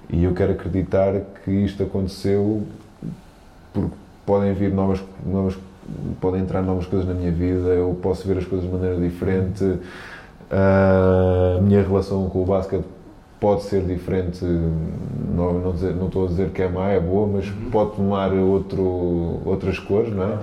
E 0.08 0.24
eu 0.24 0.36
quero 0.36 0.52
acreditar 0.52 1.20
que 1.44 1.50
isto 1.50 1.82
aconteceu 1.82 2.62
porque 3.74 3.96
podem 4.24 4.54
vir 4.54 4.72
novas, 4.72 5.02
novas 5.26 5.58
podem 6.20 6.42
entrar 6.42 6.62
novas 6.62 6.86
coisas 6.86 7.08
na 7.08 7.14
minha 7.14 7.32
vida, 7.32 7.70
eu 7.70 7.98
posso 8.02 8.28
ver 8.28 8.38
as 8.38 8.46
coisas 8.46 8.68
de 8.68 8.74
maneira 8.74 8.98
diferente, 8.98 9.80
a 10.50 11.62
minha 11.62 11.82
relação 11.82 12.30
com 12.30 12.44
o 12.44 12.46
basquete 12.46 12.86
pode 13.40 13.64
ser 13.64 13.82
diferente, 13.84 14.46
não, 14.46 15.54
não, 15.54 15.72
dizer, 15.72 15.96
não 15.96 16.06
estou 16.06 16.26
a 16.26 16.28
dizer 16.28 16.50
que 16.50 16.62
é 16.62 16.70
má, 16.70 16.90
é 16.90 17.00
boa, 17.00 17.26
mas 17.26 17.48
uhum. 17.48 17.72
pode 17.72 17.96
tomar 17.96 18.32
outro, 18.34 19.42
outras 19.44 19.80
cores, 19.80 20.14
não 20.14 20.24
é? 20.24 20.38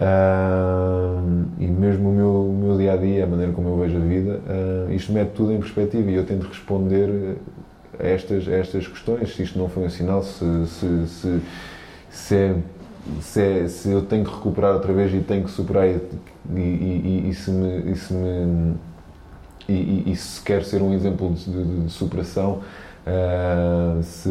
Uh, 0.00 1.44
e 1.58 1.66
mesmo 1.66 2.08
o 2.08 2.12
meu, 2.14 2.30
o 2.30 2.58
meu 2.58 2.78
dia 2.78 2.94
a 2.94 2.96
dia, 2.96 3.24
a 3.24 3.26
maneira 3.26 3.52
como 3.52 3.68
eu 3.68 3.76
vejo 3.76 3.98
a 3.98 4.00
vida, 4.00 4.40
uh, 4.48 4.90
isto 4.90 5.12
mete 5.12 5.32
tudo 5.32 5.52
em 5.52 5.58
perspectiva 5.58 6.10
e 6.10 6.14
eu 6.14 6.24
tento 6.24 6.44
responder 6.46 7.36
a 7.98 8.06
estas, 8.06 8.48
a 8.48 8.52
estas 8.52 8.88
questões. 8.88 9.34
Se 9.36 9.42
isto 9.42 9.58
não 9.58 9.68
foi 9.68 9.84
um 9.84 9.90
sinal, 9.90 10.22
se, 10.22 10.66
se, 10.66 11.06
se, 11.06 11.40
se 12.08 12.34
é 12.34 12.56
se, 13.20 13.40
é, 13.40 13.68
se, 13.68 13.90
eu 13.90 14.02
tenho 14.02 14.24
que 14.24 14.30
recuperar 14.30 14.74
outra 14.74 14.92
vez 14.92 15.12
e 15.14 15.20
tenho 15.20 15.44
que 15.44 15.50
superar 15.50 15.88
e, 15.88 16.00
e, 16.54 16.58
e, 16.58 17.30
e 17.30 17.34
se 17.34 17.50
me, 17.50 17.92
e 17.92 17.96
se 17.96 18.12
me 18.12 18.74
e, 19.68 20.16
se 20.16 20.42
quer 20.42 20.64
ser 20.64 20.82
um 20.82 20.92
exemplo 20.92 21.32
de, 21.32 21.44
de, 21.44 21.80
de 21.84 21.90
superação 21.90 22.60
uh, 23.06 24.02
se 24.02 24.30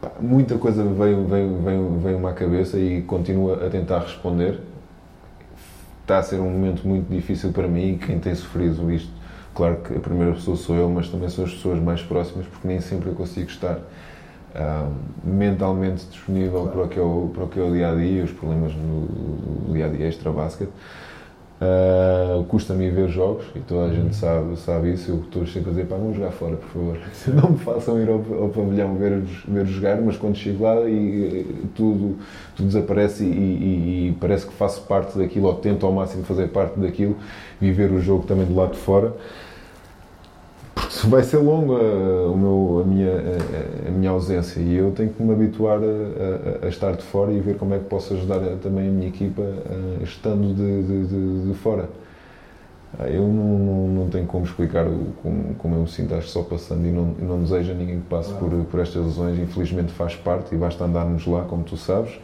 pá, 0.00 0.12
muita 0.20 0.56
coisa 0.56 0.82
veio, 0.84 1.26
veio-me 1.26 2.26
à 2.26 2.32
cabeça 2.32 2.78
e 2.78 3.02
continuo 3.02 3.52
a 3.52 3.68
tentar 3.68 4.00
responder. 4.00 4.60
Está 6.02 6.18
a 6.18 6.22
ser 6.22 6.40
um 6.40 6.50
momento 6.50 6.88
muito 6.88 7.10
difícil 7.10 7.52
para 7.52 7.68
mim 7.68 7.92
e 7.92 7.98
quem 7.98 8.18
tem 8.18 8.34
sofrido 8.34 8.90
isto 8.90 9.12
claro 9.54 9.76
que 9.76 9.94
a 9.94 10.00
primeira 10.00 10.32
pessoa 10.32 10.56
sou 10.56 10.74
eu 10.74 10.88
mas 10.88 11.08
também 11.10 11.28
são 11.28 11.44
as 11.44 11.52
pessoas 11.52 11.78
mais 11.80 12.00
próximas 12.00 12.46
porque 12.46 12.66
nem 12.66 12.80
sempre 12.80 13.10
eu 13.10 13.14
consigo 13.14 13.50
estar 13.50 13.78
uh, 14.54 14.92
mentalmente 15.24 16.06
disponível 16.06 16.62
claro. 16.62 16.70
para, 16.70 16.82
o 16.82 16.88
que 16.88 16.98
é 16.98 17.02
o, 17.02 17.30
para 17.34 17.44
o 17.44 17.48
que 17.48 17.60
é 17.60 17.62
o 17.62 17.72
dia 17.72 17.90
a 17.90 17.94
dia, 17.94 18.24
os 18.24 18.32
problemas 18.32 18.72
no, 18.74 19.72
dia 19.72 19.86
a 19.86 19.88
dia 19.88 20.06
extra-basket. 20.06 20.68
Uh, 21.60 22.44
Custa-me 22.44 22.88
ver 22.88 23.08
jogos 23.08 23.44
e 23.56 23.58
toda 23.58 23.90
a 23.90 23.92
gente 23.92 24.14
sabe, 24.14 24.56
sabe 24.60 24.92
isso. 24.92 25.10
Eu 25.10 25.16
estou 25.22 25.44
sempre 25.44 25.70
a 25.70 25.72
dizer: 25.72 25.86
pá, 25.86 25.96
vamos 25.96 26.16
jogar 26.16 26.30
fora, 26.30 26.54
por 26.54 26.68
favor. 26.68 26.98
Não 27.34 27.50
me 27.50 27.58
façam 27.58 28.00
ir 28.00 28.08
ao, 28.08 28.42
ao 28.42 28.48
pavilhão 28.48 28.94
ver, 28.94 29.22
ver 29.48 29.66
jogar, 29.66 30.00
mas 30.00 30.16
quando 30.16 30.36
chego 30.36 30.62
lá 30.62 30.88
e, 30.88 31.44
tudo, 31.74 32.16
tudo 32.54 32.66
desaparece 32.66 33.24
e, 33.24 33.26
e, 33.26 34.08
e, 34.08 34.16
parece 34.20 34.46
que 34.46 34.52
faço 34.52 34.82
parte 34.82 35.18
daquilo, 35.18 35.48
ou 35.48 35.54
tento 35.54 35.84
ao 35.84 35.90
máximo 35.90 36.22
fazer 36.22 36.46
parte 36.46 36.78
daquilo, 36.78 37.16
viver 37.60 37.90
o 37.90 38.00
jogo 38.00 38.24
também 38.24 38.46
do 38.46 38.54
lado 38.54 38.74
de 38.74 38.78
fora 38.78 39.12
vai 41.08 41.22
ser 41.22 41.38
longo 41.38 41.76
a, 41.76 42.30
o 42.30 42.36
meu, 42.36 42.82
a, 42.84 42.86
minha, 42.86 43.10
a, 43.10 43.88
a, 43.88 43.90
minha 43.90 44.10
ausência 44.10 44.60
e 44.60 44.74
eu 44.74 44.90
tenho 44.92 45.10
que 45.10 45.22
me 45.22 45.32
habituar 45.32 45.78
a, 45.78 46.66
a, 46.66 46.68
estar 46.68 46.92
de 46.92 47.02
fora 47.02 47.32
e 47.32 47.40
ver 47.40 47.56
como 47.56 47.74
é 47.74 47.78
que 47.78 47.84
posso 47.84 48.14
ajudar 48.14 48.40
também 48.62 48.88
a 48.88 48.90
minha 48.90 49.08
equipa 49.08 49.42
estando 50.02 50.54
de, 50.54 50.82
de, 50.82 51.06
de, 51.06 51.48
de 51.48 51.54
fora. 51.54 51.88
Ah, 52.98 53.06
eu 53.06 53.22
não, 53.22 53.58
não, 53.58 53.88
não, 53.88 54.08
tenho 54.08 54.26
como 54.26 54.46
explicar 54.46 54.86
como, 55.22 55.54
como 55.56 55.74
eu 55.74 55.80
me 55.82 55.88
sinto, 55.88 56.14
acho 56.14 56.28
só 56.28 56.42
passando 56.42 56.86
e 56.86 56.90
não, 56.90 57.04
não 57.20 57.42
desejo 57.42 57.72
a 57.72 57.74
ninguém 57.74 58.00
que 58.00 58.06
passe 58.06 58.32
por, 58.34 58.50
por 58.50 58.80
estas 58.80 59.04
lesões, 59.04 59.38
infelizmente 59.38 59.92
faz 59.92 60.14
parte 60.16 60.54
e 60.54 60.58
basta 60.58 60.84
andarmos 60.84 61.26
lá, 61.26 61.44
como 61.44 61.64
tu 61.64 61.76
sabes. 61.76 62.18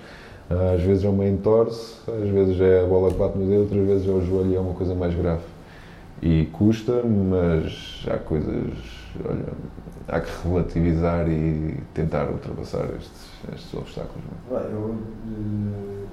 Ah, 0.48 0.72
às 0.74 0.82
vezes 0.82 1.04
é 1.04 1.08
uma 1.08 1.26
entorse, 1.26 1.96
às 2.08 2.28
vezes 2.30 2.58
é 2.60 2.82
a 2.82 2.86
bola 2.86 3.10
que 3.10 3.18
bate 3.18 3.36
no 3.36 3.46
dedo, 3.46 3.60
outras 3.60 3.86
vezes 3.86 4.08
é 4.08 4.10
o 4.10 4.24
joelho 4.24 4.52
e 4.52 4.56
é 4.56 4.60
uma 4.60 4.72
coisa 4.72 4.94
mais 4.94 5.14
grave. 5.14 5.42
E 6.24 6.46
custa, 6.46 7.02
mas 7.04 8.02
há 8.10 8.16
coisas. 8.16 8.72
Olha, 9.28 9.44
há 10.08 10.20
que 10.20 10.30
relativizar 10.48 11.28
e 11.28 11.78
tentar 11.92 12.30
ultrapassar 12.30 12.86
estes, 12.98 13.30
estes 13.54 13.74
obstáculos. 13.74 14.24
É? 14.50 14.54
Eu, 14.54 14.96
eh, 15.28 16.06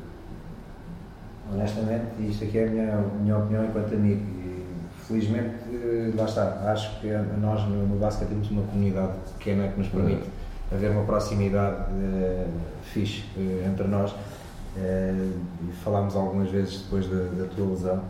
honestamente, 1.53 2.07
isto 2.27 2.43
aqui 2.43 2.57
é 2.57 2.65
a 2.65 2.69
minha, 2.69 2.97
minha 3.21 3.37
opinião 3.37 3.63
enquanto 3.63 3.93
amigo. 3.93 4.21
E, 4.21 4.65
felizmente, 5.07 5.55
eh, 5.71 6.11
lá 6.13 6.25
está. 6.25 6.69
Acho 6.69 6.99
que 6.99 7.07
nós 7.39 7.61
no, 7.69 7.87
no 7.87 7.97
basquete 7.97 8.27
temos 8.27 8.51
uma 8.51 8.63
comunidade 8.63 9.13
pequena 9.37 9.69
que 9.69 9.79
nos 9.79 9.87
permite 9.87 10.27
é. 10.73 10.75
haver 10.75 10.91
uma 10.91 11.05
proximidade 11.05 11.89
uh, 11.89 12.47
fixe 12.83 13.23
uh, 13.37 13.65
entre 13.65 13.87
nós. 13.87 14.11
Uh, 14.11 15.39
e 15.69 15.71
falámos 15.83 16.17
algumas 16.17 16.49
vezes 16.51 16.81
depois 16.81 17.07
da, 17.07 17.43
da 17.43 17.45
tua 17.45 17.69
lesão 17.69 18.03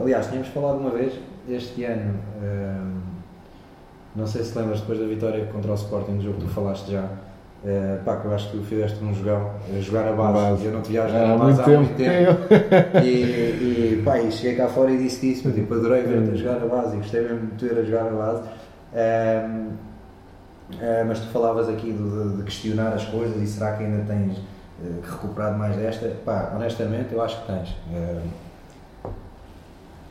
aliás, 0.00 0.26
tínhamos 0.26 0.48
falado 0.48 0.78
uma 0.78 0.90
vez, 0.90 1.14
este 1.48 1.84
ano, 1.84 2.14
ehm, 2.42 3.00
não 4.14 4.26
sei 4.26 4.42
se 4.44 4.58
lembras 4.58 4.80
depois 4.80 4.98
da 4.98 5.06
vitória 5.06 5.46
contra 5.46 5.70
o 5.72 5.74
Sporting, 5.74 6.12
no 6.12 6.22
jogo 6.22 6.38
que 6.38 6.44
tu 6.44 6.48
falaste 6.48 6.90
já, 6.90 7.08
Uh, 7.62 8.02
pá, 8.04 8.16
que 8.16 8.24
eu 8.24 8.34
acho 8.34 8.50
que 8.50 8.56
tu 8.56 8.64
fizeste 8.64 9.04
um 9.04 9.12
jogão, 9.14 9.50
a 9.68 9.80
jogar 9.80 10.08
a 10.08 10.12
base, 10.12 10.32
base. 10.32 10.64
eu 10.64 10.72
não 10.72 10.80
te 10.80 10.92
viajo 10.92 11.14
há, 11.14 11.36
muito, 11.36 11.60
há 11.60 11.64
tempo. 11.64 11.78
muito 11.80 11.94
tempo. 11.94 13.04
e, 13.04 13.08
e, 13.08 14.02
pá, 14.02 14.18
e 14.18 14.32
cheguei 14.32 14.56
cá 14.56 14.66
fora 14.66 14.90
e 14.90 14.96
disse 14.96 15.30
isso, 15.30 15.52
tipo, 15.52 15.74
adorei 15.74 16.02
ver-te 16.02 16.30
a 16.30 16.34
jogar 16.36 16.56
a 16.56 16.66
base 16.66 16.96
e 16.96 17.00
gostei 17.00 17.20
mesmo 17.20 17.48
de 17.48 17.56
te 17.56 17.66
ver 17.66 17.80
a 17.80 17.84
jogar 17.84 18.06
a 18.06 18.10
base. 18.10 18.42
Uh, 18.94 19.72
uh, 20.72 21.06
mas 21.06 21.20
tu 21.20 21.26
falavas 21.26 21.68
aqui 21.68 21.92
de, 21.92 22.36
de, 22.38 22.42
questionar 22.44 22.94
as 22.94 23.04
coisas 23.04 23.36
e 23.36 23.46
será 23.46 23.72
que 23.72 23.84
ainda 23.84 24.04
tens 24.06 24.38
que 25.02 25.10
recuperar 25.10 25.58
mais 25.58 25.76
desta? 25.76 26.10
Pá, 26.24 26.52
honestamente, 26.56 27.12
eu 27.12 27.20
acho 27.20 27.42
que 27.42 27.46
tens. 27.52 27.76
Ehm, 27.92 28.26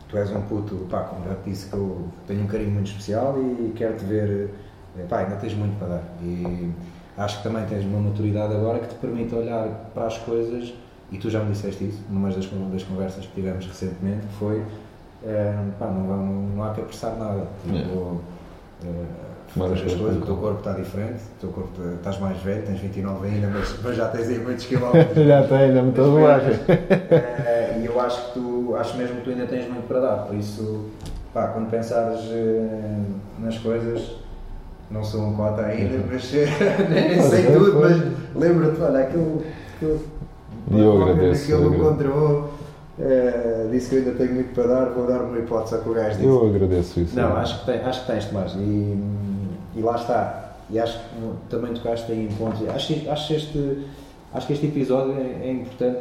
tu 0.10 0.17
és 0.17 0.32
um 0.32 0.41
puto, 0.41 0.76
pá, 0.89 1.02
como 1.04 1.24
já 1.26 1.36
te 1.36 1.50
disse 1.50 1.69
que 1.69 1.76
eu 1.76 2.08
tenho 2.28 2.43
um 2.43 2.48
carinho 2.48 2.72
muito 2.72 2.88
especial 2.88 3.36
e 3.39 3.72
quero 3.76 3.95
te 3.95 4.06
ver, 4.06 4.50
eh, 4.98 5.04
pá, 5.08 5.19
ainda 5.19 5.36
tens 5.36 5.54
muito 5.54 5.78
para 5.78 5.88
dar. 5.88 6.04
E 6.22 6.72
acho 7.17 7.38
que 7.38 7.43
também 7.43 7.65
tens 7.67 7.86
uma 7.86 8.00
maturidade 8.00 8.54
agora 8.54 8.80
que 8.80 8.88
te 8.88 8.95
permite 8.95 9.36
olhar 9.36 9.67
para 9.93 10.08
as 10.08 10.17
coisas, 10.17 10.74
e 11.12 11.17
tu 11.17 11.30
já 11.30 11.43
me 11.43 11.52
disseste 11.52 11.86
isso, 11.86 12.04
numa 12.10 12.30
das, 12.30 12.45
das 12.45 12.84
conversas 12.84 13.26
que 13.26 13.34
tivemos 13.34 13.65
recentemente, 13.65 14.26
foi, 14.39 14.63
é, 15.24 15.54
pá, 15.78 15.88
não, 15.88 16.04
não, 16.04 16.26
não 16.56 16.63
há 16.63 16.74
que 16.74 16.82
apressar 16.82 17.15
nada. 17.15 17.48
Tipo, 17.63 18.22
é, 18.84 19.28
fazer 19.51 19.85
as 19.85 19.93
coisas, 19.93 20.21
o 20.21 20.25
teu 20.25 20.35
corpo 20.35 20.59
está 20.59 20.73
diferente, 20.73 21.21
o 21.38 21.41
teu 21.41 21.49
corpo 21.49 21.71
estás 21.97 22.19
mais 22.19 22.38
velho, 22.41 22.63
tens 22.65 22.79
29 22.79 23.27
ainda, 23.27 23.47
mas, 23.47 23.75
mas 23.83 23.95
já 23.95 24.07
tens 24.07 24.29
aí 24.29 24.39
muitos 24.39 24.65
quilómetros. 24.65 25.15
já 25.27 25.41
tens, 25.43 25.62
ainda 25.62 25.81
me 25.81 25.89
estou 25.89 26.17
uh, 26.17 27.81
E 27.81 27.85
eu 27.85 27.99
acho 27.99 28.25
que 28.27 28.39
tu, 28.39 28.75
acho 28.77 28.97
mesmo 28.97 29.15
que 29.17 29.21
tu 29.23 29.29
ainda 29.31 29.45
tens 29.47 29.67
muito 29.67 29.88
para 29.88 29.99
dar, 29.99 30.17
por 30.25 30.35
isso, 30.35 30.85
pá, 31.33 31.47
quando 31.47 31.69
pensares 31.69 32.21
uh, 32.21 33.01
nas 33.39 33.57
coisas, 33.57 34.17
não 34.91 35.03
sou 35.03 35.21
um 35.21 35.35
cota 35.35 35.62
ainda, 35.62 35.95
uhum. 35.95 36.03
mas 36.12 36.31
nem 36.89 37.21
sei 37.21 37.45
tudo, 37.47 37.79
mas 37.79 37.97
lembra-te, 38.35 38.81
olha, 38.81 38.99
aquilo, 38.99 39.43
aquilo, 39.75 39.99
e 40.71 40.79
eu 40.79 41.01
agradeço. 41.01 41.53
Aquilo 41.53 41.75
encontrou. 41.75 42.49
Uh, 42.99 43.69
disse 43.71 43.89
que 43.89 43.95
eu 43.95 43.99
ainda 43.99 44.12
tenho 44.12 44.33
muito 44.33 44.53
para 44.53 44.67
dar, 44.67 44.85
vou 44.89 45.07
dar 45.07 45.21
uma 45.21 45.39
hipótese 45.39 45.75
ao 45.75 45.81
que 45.81 45.89
o 45.89 45.93
gajo 45.93 46.17
disse. 46.17 46.25
Eu 46.25 46.47
agradeço 46.47 46.99
isso. 46.99 47.15
Não, 47.15 47.38
é. 47.38 47.41
acho, 47.41 47.59
que 47.59 47.65
tem, 47.65 47.79
acho 47.79 48.01
que 48.01 48.12
tens, 48.12 48.25
Tomás. 48.25 48.53
E, 48.55 48.97
e 49.75 49.82
lá 49.82 49.95
está. 49.95 50.53
e 50.69 50.79
acho 50.79 50.99
que 50.99 51.05
também 51.49 51.73
tocaste 51.73 52.12
aí 52.12 52.25
em 52.25 52.32
pontos. 52.36 52.67
Acho, 52.69 53.10
acho, 53.10 53.34
este, 53.34 53.88
acho 54.34 54.47
que 54.47 54.53
este 54.53 54.67
episódio 54.67 55.13
é, 55.13 55.47
é 55.47 55.51
importante 55.51 55.99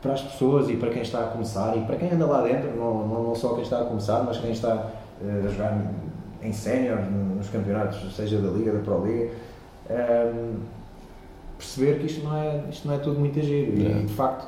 para 0.00 0.12
as 0.12 0.22
pessoas 0.22 0.68
e 0.68 0.76
para 0.76 0.90
quem 0.90 1.02
está 1.02 1.20
a 1.20 1.26
começar 1.28 1.76
e 1.76 1.80
para 1.80 1.96
quem 1.96 2.10
anda 2.12 2.26
lá 2.26 2.42
dentro, 2.42 2.76
não, 2.76 3.06
não, 3.06 3.22
não 3.24 3.34
só 3.34 3.54
quem 3.54 3.62
está 3.62 3.80
a 3.80 3.84
começar, 3.84 4.22
mas 4.22 4.38
quem 4.38 4.52
está 4.52 4.74
uh, 4.74 5.46
a 5.46 5.48
jogar 5.48 5.82
em 6.42 6.52
sénior, 6.52 7.00
nos 7.00 7.48
campeonatos, 7.48 8.14
seja 8.14 8.38
da 8.38 8.48
Liga, 8.50 8.72
da 8.72 8.78
Pro 8.80 9.04
Liga, 9.04 9.32
um, 9.90 10.60
perceber 11.58 11.98
que 11.98 12.06
isto 12.06 12.24
não 12.24 12.36
é, 12.36 12.64
isto 12.70 12.86
não 12.86 12.94
é 12.94 12.98
tudo 12.98 13.18
muito 13.18 13.38
agir. 13.38 13.68
E 13.76 14.04
de 14.06 14.12
facto 14.14 14.46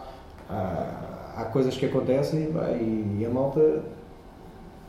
há, 0.48 1.34
há 1.36 1.44
coisas 1.46 1.76
que 1.76 1.86
acontecem 1.86 2.40
e, 2.40 3.18
e 3.20 3.26
a 3.26 3.30
malta 3.30 3.82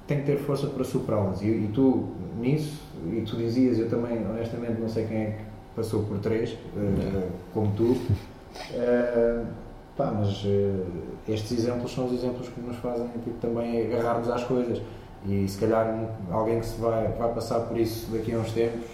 tem 0.10 0.22
que 0.22 0.26
ter 0.26 0.38
força 0.40 0.66
para 0.66 0.84
superá-las. 0.84 1.42
E, 1.42 1.46
e, 1.46 1.70
tu, 1.72 2.08
nisso, 2.40 2.82
e 3.06 3.22
tu 3.22 3.38
dizias, 3.38 3.78
eu 3.78 3.88
também, 3.88 4.18
honestamente, 4.28 4.82
não 4.82 4.90
sei 4.90 5.06
quem 5.06 5.18
é 5.18 5.26
que 5.26 5.44
passou 5.76 6.04
por 6.04 6.18
três, 6.18 6.54
uh, 6.54 7.30
como 7.54 7.72
tu. 7.76 7.92
Uh, 8.74 9.46
Pá, 9.96 10.14
mas 10.18 10.44
uh, 10.46 10.86
estes 11.28 11.52
exemplos 11.52 11.94
são 11.94 12.08
os 12.08 12.14
exemplos 12.14 12.48
que 12.48 12.62
nos 12.62 12.78
fazem 12.78 13.06
tipo, 13.10 13.38
também 13.42 13.86
agarrar-nos 13.86 14.30
às 14.30 14.44
coisas. 14.46 14.82
E 15.28 15.46
se 15.48 15.60
calhar 15.60 15.94
alguém 16.32 16.62
que 16.62 16.66
se 16.66 16.80
vai, 16.80 17.10
vai 17.10 17.34
passar 17.34 17.60
por 17.60 17.78
isso 17.78 18.10
daqui 18.10 18.34
a 18.34 18.38
uns 18.38 18.54
tempos 18.54 18.88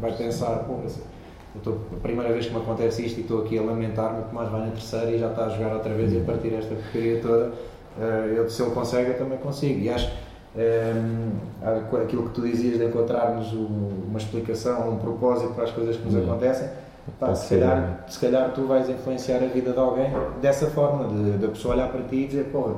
vai 0.00 0.12
pensar, 0.16 0.60
pô, 0.60 0.78
estou, 1.56 1.80
a 1.92 2.00
primeira 2.00 2.32
vez 2.32 2.46
que 2.46 2.54
me 2.54 2.60
acontece 2.60 3.04
isto 3.04 3.18
e 3.18 3.22
estou 3.22 3.42
aqui 3.42 3.58
a 3.58 3.62
lamentar-me, 3.62 4.22
o 4.30 4.32
mais 4.32 4.48
vai 4.48 4.60
na 4.60 4.70
terceira 4.70 5.10
e 5.10 5.18
já 5.18 5.30
está 5.30 5.46
a 5.46 5.48
jogar 5.48 5.74
outra 5.74 5.92
vez 5.94 6.12
e 6.12 6.18
a 6.18 6.24
partir 6.24 6.50
desta 6.50 6.72
porcaria 6.76 7.20
toda, 7.20 7.52
uh, 7.98 8.26
eu, 8.26 8.48
se 8.48 8.62
ele 8.62 8.70
consegue, 8.72 9.10
eu 9.10 9.18
também 9.18 9.38
consigo. 9.38 9.80
E 9.80 9.88
acho 9.88 10.10
um, 10.54 11.96
aquilo 12.02 12.28
que 12.28 12.34
tu 12.34 12.42
dizias 12.42 12.78
de 12.78 12.84
encontrarmos 12.84 13.52
uma 13.52 14.18
explicação, 14.18 14.90
um 14.90 14.98
propósito 14.98 15.54
para 15.54 15.64
as 15.64 15.70
coisas 15.70 15.96
que 15.96 16.04
nos 16.04 16.14
uhum. 16.14 16.24
acontecem 16.30 16.68
Pá, 17.18 17.34
se, 17.34 17.48
calhar, 17.48 18.04
se 18.08 18.20
calhar 18.20 18.52
tu 18.52 18.62
vais 18.62 18.88
influenciar 18.88 19.38
a 19.38 19.46
vida 19.46 19.72
de 19.72 19.78
alguém 19.78 20.10
dessa 20.40 20.68
forma, 20.68 21.08
da 21.38 21.48
pessoa 21.48 21.74
olhar 21.74 21.88
para 21.88 22.02
ti 22.02 22.16
e 22.16 22.26
dizer, 22.28 22.44
porra, 22.44 22.74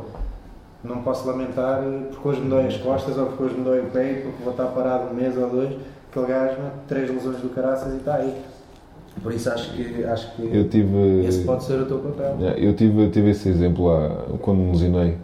não 0.82 1.02
posso 1.02 1.26
lamentar 1.26 1.82
porque 2.10 2.28
hoje 2.28 2.40
me 2.40 2.48
dói 2.48 2.66
as 2.66 2.76
costas 2.78 3.18
ou 3.18 3.26
porque 3.26 3.42
hoje 3.42 3.54
me 3.56 3.64
dói 3.64 3.80
o 3.80 3.90
pé 3.90 4.22
porque 4.22 4.42
vou 4.42 4.52
estar 4.52 4.66
parado 4.66 5.10
um 5.10 5.14
mês 5.14 5.36
ou 5.36 5.48
dois, 5.50 5.76
aquele 6.10 6.26
gajo, 6.26 6.56
três 6.88 7.10
lesões 7.10 7.38
do 7.38 7.50
caraças 7.50 7.92
e 7.92 7.96
está 7.96 8.14
aí. 8.14 8.34
Por 9.22 9.32
isso 9.32 9.50
acho 9.50 9.72
que, 9.72 10.04
acho 10.04 10.34
que 10.36 10.42
eu 10.42 10.68
tive, 10.68 11.24
esse 11.26 11.44
pode 11.44 11.64
ser 11.64 11.80
o 11.80 11.86
teu 11.86 11.98
papel. 11.98 12.36
Eu 12.56 12.74
tive, 12.74 13.08
tive 13.10 13.30
esse 13.30 13.48
exemplo 13.48 13.86
lá, 13.86 14.26
quando 14.42 14.58
me 14.58 14.72
lesionei, 14.72 15.16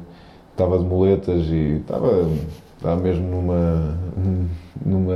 estava 0.53 0.79
de 0.79 0.85
muletas 0.85 1.44
e 1.46 1.81
estava, 1.81 2.29
estava 2.79 3.00
mesmo 3.00 3.29
numa 3.29 3.98
numa. 4.85 5.14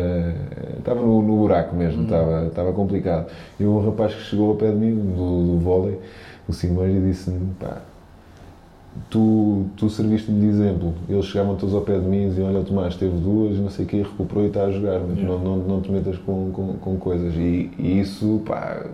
Estava 0.79 1.01
no, 1.01 1.23
no 1.23 1.37
buraco 1.37 1.75
mesmo, 1.75 1.99
uhum. 1.99 2.05
estava, 2.05 2.47
estava 2.47 2.73
complicado. 2.73 3.31
E 3.59 3.65
um 3.65 3.85
rapaz 3.85 4.15
que 4.15 4.23
chegou 4.23 4.51
ao 4.51 4.57
pé 4.57 4.71
de 4.71 4.77
mim, 4.77 4.95
do, 4.95 5.53
do 5.53 5.59
vôlei, 5.59 5.99
o 6.49 6.53
Simões, 6.53 6.95
e 6.95 7.01
disse-me: 7.01 7.55
pá, 7.59 7.79
tu, 9.11 9.67
tu 9.77 9.89
serviste-me 9.89 10.41
de 10.41 10.47
exemplo. 10.47 10.95
Eles 11.09 11.27
chegavam 11.27 11.57
todos 11.57 11.75
ao 11.75 11.83
pé 11.83 11.99
de 11.99 12.07
mim 12.07 12.27
e 12.27 12.29
diziam: 12.29 12.49
Olha, 12.49 12.61
o 12.61 12.65
Tomás 12.65 12.97
teve 12.97 13.17
duas, 13.17 13.59
não 13.59 13.71
sei 13.71 13.85
o 13.85 13.89
quê, 13.89 13.97
recuperou 13.99 14.45
e 14.45 14.49
está 14.49 14.65
a 14.65 14.71
jogar, 14.71 15.01
mas 15.01 15.19
não, 15.23 15.39
não, 15.39 15.57
não 15.57 15.81
te 15.81 15.91
metas 15.91 16.17
com, 16.19 16.51
com, 16.53 16.75
com 16.75 16.97
coisas. 16.97 17.35
E, 17.35 17.71
e, 17.79 18.01
isso, 18.01 18.43
pá, 18.47 18.85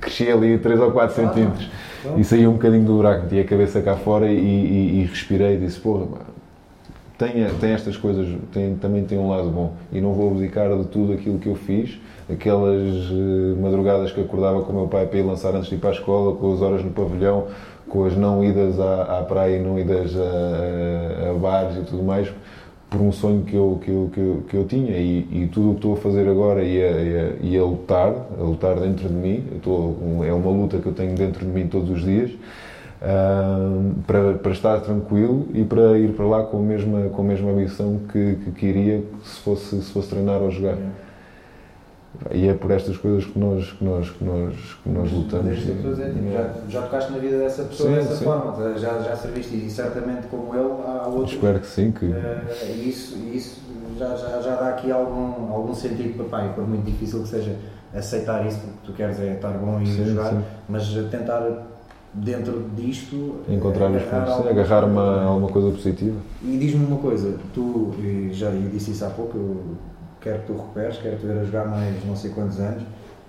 cresci 0.00 0.30
ali 0.30 0.58
3 0.58 0.80
ou 0.80 0.90
4 0.92 1.14
centímetros 1.14 1.68
e 2.16 2.24
saí 2.24 2.46
um 2.46 2.52
bocadinho 2.52 2.84
do 2.84 2.96
buraco, 2.96 3.24
meti 3.24 3.40
a 3.40 3.44
cabeça 3.44 3.80
cá 3.80 3.96
fora 3.96 4.30
e, 4.30 4.36
e, 4.36 5.00
e 5.00 5.04
respirei 5.04 5.56
e 5.56 5.58
disse: 5.58 5.80
Porra, 5.80 6.06
pá, 6.06 6.26
tem, 7.18 7.32
tem 7.60 7.72
estas 7.72 7.96
coisas, 7.96 8.28
tem, 8.52 8.76
também 8.76 9.04
tem 9.04 9.18
um 9.18 9.30
lado 9.30 9.48
bom. 9.48 9.72
E 9.90 10.00
não 10.00 10.12
vou 10.12 10.30
abdicar 10.30 10.76
de 10.76 10.84
tudo 10.84 11.14
aquilo 11.14 11.38
que 11.38 11.48
eu 11.48 11.54
fiz, 11.54 11.98
aquelas 12.30 13.10
uh, 13.10 13.56
madrugadas 13.60 14.12
que 14.12 14.20
acordava 14.20 14.60
com 14.62 14.72
o 14.72 14.76
meu 14.76 14.86
pai 14.86 15.06
para 15.06 15.18
ir 15.18 15.22
lançar 15.22 15.54
antes 15.54 15.68
de 15.68 15.76
ir 15.76 15.78
para 15.78 15.90
a 15.90 15.92
escola, 15.92 16.36
com 16.36 16.52
as 16.52 16.60
horas 16.60 16.84
no 16.84 16.90
pavilhão, 16.90 17.46
com 17.88 18.04
as 18.04 18.16
não 18.16 18.44
idas 18.44 18.78
à, 18.80 19.18
à 19.18 19.22
praia 19.22 19.56
e 19.56 19.62
não 19.62 19.78
idas 19.78 20.12
a, 20.16 21.30
a, 21.30 21.34
bares 21.34 21.76
e 21.78 21.80
tudo 21.82 22.02
mais, 22.02 22.32
por 22.90 23.00
um 23.00 23.10
sonho 23.12 23.42
que 23.42 23.54
eu, 23.54 23.78
que 23.82 23.90
eu, 23.90 24.10
que 24.12 24.20
eu, 24.20 24.44
que 24.48 24.56
eu 24.56 24.64
tinha. 24.64 24.96
E, 24.96 25.26
e 25.30 25.50
tudo 25.52 25.70
o 25.70 25.72
que 25.72 25.78
estou 25.78 25.94
a 25.94 25.96
fazer 25.96 26.28
agora 26.28 26.62
e 26.62 26.82
a, 26.82 26.90
e, 26.90 27.18
a, 27.18 27.32
e 27.40 27.58
a 27.58 27.62
lutar, 27.64 28.14
a 28.38 28.42
lutar 28.42 28.76
dentro 28.80 29.08
de 29.08 29.14
mim, 29.14 29.44
estou, 29.56 30.24
é 30.24 30.32
uma 30.32 30.50
luta 30.50 30.78
que 30.78 30.86
eu 30.86 30.92
tenho 30.92 31.14
dentro 31.14 31.44
de 31.44 31.50
mim 31.50 31.66
todos 31.66 31.90
os 31.90 32.02
dias 32.02 32.30
para, 34.06 34.34
para 34.34 34.52
estar 34.52 34.80
tranquilo 34.80 35.46
e 35.54 35.64
para 35.64 35.98
ir 35.98 36.12
para 36.12 36.26
lá 36.26 36.42
com 36.44 36.58
a 36.58 36.62
mesma, 36.62 37.02
com 37.10 37.22
a 37.22 37.24
mesma 37.24 37.50
ambição 37.50 38.00
que, 38.10 38.36
que 38.36 38.50
queria 38.52 39.04
se 39.22 39.40
fosse, 39.40 39.82
se 39.82 39.92
fosse 39.92 40.08
treinar 40.08 40.40
ou 40.40 40.50
jogar. 40.50 40.76
E 42.32 42.48
é 42.48 42.54
por 42.54 42.70
estas 42.70 42.96
coisas 42.96 43.24
que 43.24 43.38
nós, 43.38 43.72
que 43.72 43.84
nós, 43.84 44.10
que 44.10 44.24
nós, 44.24 44.54
que 44.82 44.88
nós 44.88 45.12
lutamos. 45.12 45.56
Dizer, 45.56 45.74
tipo, 45.74 46.32
já, 46.32 46.54
já 46.68 46.82
tocaste 46.82 47.12
na 47.12 47.18
vida 47.18 47.38
dessa 47.38 47.64
pessoa 47.64 47.90
sim, 47.90 47.94
dessa 47.96 48.16
sim. 48.16 48.24
forma, 48.24 48.78
já, 48.78 48.98
já 49.00 49.16
serviste 49.16 49.54
e 49.56 49.70
certamente 49.70 50.26
como 50.28 50.54
ele 50.54 50.70
há 50.86 51.06
outros. 51.06 51.32
Espero 51.32 51.60
que 51.60 51.66
sim. 51.66 51.90
Que... 51.92 52.06
Uh, 52.06 52.82
isso 52.84 53.16
isso 53.32 53.60
já, 53.98 54.14
já, 54.16 54.40
já 54.40 54.56
dá 54.56 54.68
aqui 54.70 54.90
algum, 54.90 55.52
algum 55.52 55.74
sentido 55.74 56.16
para 56.16 56.24
pai, 56.26 56.52
por 56.54 56.66
muito 56.66 56.84
difícil 56.84 57.22
que 57.22 57.28
seja 57.28 57.56
aceitar 57.94 58.46
isso, 58.46 58.58
porque 58.58 58.78
tu 58.84 58.92
queres 58.92 59.18
é 59.20 59.34
estar 59.34 59.52
bom 59.52 59.80
e 59.80 59.86
sim, 59.86 60.04
jogar, 60.04 60.34
mas 60.68 60.88
tentar 61.10 61.66
dentro 62.12 62.64
disto 62.74 63.36
encontrar 63.48 63.90
os 63.90 64.02
pontos, 64.02 64.46
agarrar 64.48 64.84
uma, 64.84 65.24
alguma 65.24 65.48
coisa 65.48 65.70
positiva. 65.70 66.16
E 66.42 66.56
diz-me 66.56 66.84
uma 66.84 66.98
coisa, 66.98 67.38
tu 67.54 67.92
já 68.32 68.50
disse 68.50 68.90
isso 68.90 69.04
há 69.04 69.10
pouco, 69.10 69.36
eu 69.36 69.64
quero 70.26 70.40
que 70.40 70.46
tu 70.46 70.52
recuperes, 70.54 70.98
quero 70.98 71.16
te 71.16 71.26
ver 71.26 71.38
a 71.38 71.44
jogar 71.44 71.66
mais 71.66 72.04
não 72.04 72.16
sei 72.16 72.30
quantos 72.32 72.58
anos. 72.58 72.82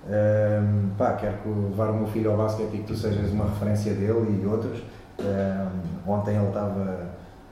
Um, 0.08 0.90
pá, 0.96 1.12
quero 1.12 1.36
levar 1.70 1.90
o 1.90 1.94
meu 1.94 2.06
filho 2.08 2.30
ao 2.32 2.36
basquete 2.36 2.74
e 2.74 2.78
que 2.78 2.84
tu 2.84 2.96
sejas 2.96 3.30
uma 3.30 3.44
referência 3.44 3.94
dele 3.94 4.40
e 4.42 4.46
outros. 4.46 4.82
Um, 5.20 6.10
ontem 6.10 6.34
ele 6.34 6.48
estava 6.48 7.06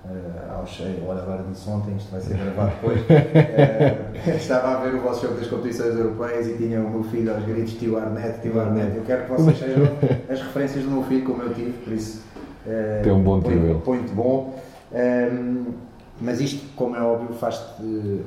uh, 0.05 0.59
ao 0.59 0.67
cheio, 0.67 1.07
olha 1.07 1.23
agora 1.23 1.45
disse 1.49 1.69
ontem, 1.69 1.95
isto 1.97 2.11
vai 2.11 2.21
ser 2.21 2.37
gravado 2.37 2.73
depois, 2.81 3.01
uh, 3.03 4.31
estava 4.37 4.79
a 4.79 4.81
ver 4.81 4.95
o 4.95 5.01
vosso 5.01 5.27
jogo 5.27 5.39
das 5.39 5.49
competições 5.49 5.97
europeias 5.97 6.47
e 6.47 6.57
tinha 6.57 6.81
o 6.81 6.91
meu 6.91 7.05
filho 7.05 7.35
aos 7.35 7.45
gritos 7.45 7.75
Tio 7.75 7.99
Arnett, 7.99 8.41
Tio 8.41 8.61
Arnett, 8.61 8.97
eu 8.97 9.03
quero 9.03 9.25
que 9.25 9.33
vocês 9.33 9.59
sejam 9.59 9.85
as 10.31 10.41
referências 10.41 10.85
do 10.85 10.91
meu 10.91 11.03
filho 11.05 11.25
como 11.25 11.43
eu 11.43 11.55
tive, 11.55 11.73
por 11.73 11.93
isso 11.93 12.23
uh, 12.67 13.03
tem 13.03 13.13
um 13.13 13.23
bom 13.23 13.41
tio 13.41 13.83
muito 13.85 14.15
bom. 14.15 14.55
Um, 14.93 15.86
mas 16.21 16.41
isto, 16.41 16.65
como 16.75 16.97
é 16.97 17.03
óbvio, 17.03 17.35
faz-te 17.35 17.83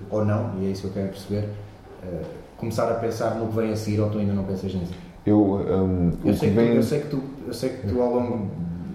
ou 0.10 0.26
não, 0.26 0.52
e 0.60 0.68
é 0.68 0.70
isso 0.72 0.82
que 0.82 0.88
eu 0.88 0.94
quero 0.94 1.10
perceber, 1.10 1.50
uh, 2.04 2.26
começar 2.58 2.90
a 2.90 2.96
pensar 2.96 3.36
no 3.36 3.48
que 3.48 3.56
vem 3.56 3.72
a 3.72 3.76
seguir 3.76 4.00
ou 4.00 4.10
tu 4.10 4.20
ainda 4.20 4.34
não 4.34 4.44
pensas 4.44 4.74
nisso? 4.74 4.94
Eu, 5.26 5.40
um, 5.40 6.12
eu, 6.24 6.34
sei, 6.34 6.50
vem... 6.52 6.72
tu, 6.72 6.76
eu 6.76 6.84
sei 6.84 7.00
que 7.00 7.08
tu, 7.08 7.24
eu 7.48 7.54
sei 7.54 7.70
que 7.70 7.88
tu 7.88 8.02
ao 8.02 8.14
longo 8.14 8.48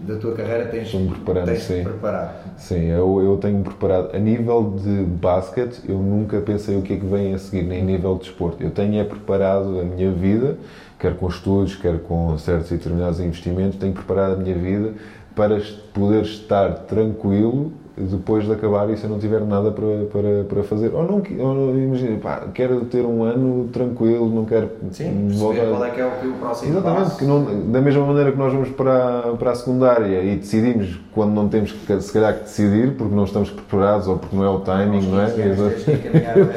da 0.07 0.16
tua 0.16 0.35
carreira 0.35 0.66
tens, 0.66 0.90
preparado, 0.90 1.46
tens 1.46 1.62
sim. 1.62 1.83
preparado. 1.83 2.35
Sim, 2.59 2.85
eu, 2.87 3.22
eu 3.22 3.37
tenho 3.38 3.62
preparado. 3.62 4.14
A 4.14 4.18
nível 4.18 4.74
de 4.76 5.02
basquete, 5.04 5.80
eu 5.88 5.98
nunca 5.98 6.40
pensei 6.40 6.76
o 6.76 6.83
que 6.83 6.92
é 6.92 6.96
que 6.96 7.07
vem 7.07 7.35
a 7.35 7.38
seguir, 7.38 7.62
nem 7.62 7.80
a 7.80 7.85
nível 7.85 8.16
de 8.16 8.24
esporte. 8.24 8.62
Eu 8.62 8.70
tenho 8.70 9.00
é 9.00 9.04
preparado 9.04 9.80
a 9.80 9.85
minha 9.85 10.12
vida, 10.12 10.59
quer 10.98 11.16
com 11.16 11.26
estudos, 11.26 11.74
quer 11.74 12.00
com 12.00 12.37
certos 12.38 12.70
e 12.70 12.76
determinados 12.76 13.18
investimentos, 13.18 13.78
tenho 13.78 13.92
preparado 13.92 14.35
a 14.35 14.37
minha 14.37 14.54
vida 14.54 14.92
para 15.35 15.61
poder 15.92 16.22
estar 16.22 16.70
tranquilo 16.80 17.72
depois 17.96 18.44
de 18.44 18.52
acabar 18.52 18.90
e 18.90 18.96
se 18.96 19.04
eu 19.04 19.11
não 19.11 19.18
tiver 19.18 19.40
nada 19.42 19.70
para, 19.70 20.04
para, 20.11 20.44
para 20.44 20.62
fazer. 20.64 20.92
Ou 20.92 21.04
não, 21.04 21.22
ou 21.38 21.54
não 21.54 21.78
imagina, 21.78 22.18
pá, 22.18 22.48
quero 22.52 22.85
ter 22.87 23.04
um 23.04 23.22
ano 23.22 23.68
tranquilo, 23.72 24.28
não 24.28 24.44
quero. 24.44 24.68
Sim, 24.90 25.28
voltar... 25.33 25.66
qual 25.66 25.85
é 25.85 25.90
que 25.90 26.00
é 26.00 26.04
o, 26.04 26.30
o 26.30 26.33
próximo 26.35 26.72
Exatamente, 26.72 27.04
passo. 27.04 27.18
Que 27.18 27.24
não, 27.24 27.70
da 27.70 27.80
mesma 27.80 28.04
maneira 28.04 28.33
que 28.33 28.38
nós 28.38 28.52
vamos 28.52 28.70
para, 28.70 29.35
para 29.38 29.52
a 29.52 29.54
secundária 29.54 30.22
e 30.22 30.37
decidimos 30.37 31.00
quando 31.12 31.33
não 31.33 31.48
temos 31.48 31.70
que, 31.70 32.00
se 32.00 32.12
calhar 32.12 32.35
que 32.35 32.40
decidir, 32.44 32.96
porque 32.96 33.14
não 33.14 33.25
estamos 33.25 33.50
preparados 33.50 34.08
ou 34.08 34.19
porque 34.19 34.35
não 34.35 34.44
é 34.44 34.48
o 34.48 34.58
timing, 34.60 35.08
não 35.08 35.21
é? 35.21 35.33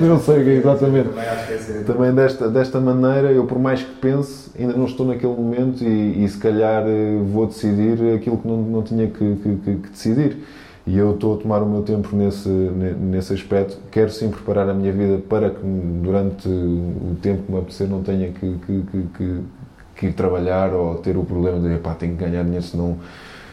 Eu 0.02 0.18
sei, 0.20 0.58
exatamente. 0.58 1.10
Também 1.86 2.14
desta, 2.16 2.50
desta 2.50 2.80
maneira, 2.80 3.32
eu 3.32 3.46
por 3.46 3.60
mais 3.60 3.84
que 3.84 3.94
pense, 3.96 4.50
ainda 4.60 4.74
não 4.74 4.86
estou 4.86 5.06
naquele 5.06 5.36
momento 5.36 5.84
e, 5.84 6.24
e 6.24 6.28
se 6.28 6.38
calhar 6.40 6.84
eh, 6.88 7.20
vou 7.32 7.46
decidir 7.46 8.16
aquilo 8.16 8.38
que 8.38 8.48
não, 8.48 8.58
não 8.58 8.82
tinha 8.82 9.06
que, 9.06 9.36
que, 9.36 9.76
que 9.76 9.90
decidir. 9.90 10.38
E 10.88 10.98
eu 10.98 11.16
estou 11.16 11.36
a 11.36 11.38
tomar 11.38 11.62
o 11.62 11.66
meu 11.66 11.82
tempo 11.82 12.16
nesse, 12.16 12.48
nesse 12.48 13.34
aspecto. 13.34 13.78
Quero 13.92 14.10
sim 14.10 14.30
preparar 14.30 14.70
a 14.70 14.74
minha 14.74 14.94
vida 14.94 15.22
para 15.28 15.50
que 15.50 15.60
durante 15.62 16.48
o 16.48 17.18
tempo 17.22 17.44
que 17.44 17.52
me 17.52 17.60
apetecer 17.60 17.90
não 17.90 18.02
tenha 18.02 18.32
que, 18.32 18.58
que, 18.66 18.84
que, 19.18 19.42
que 19.98 20.06
ir 20.06 20.14
trabalhar 20.14 20.74
ou 20.74 20.96
ter 20.96 21.18
o 21.18 21.26
problema 21.26 21.60
de 21.60 21.78
pá, 21.80 21.94
tenho 21.94 22.16
que 22.16 22.24
ganhar 22.24 22.42
dinheiro 22.44 22.64
senão 22.64 22.98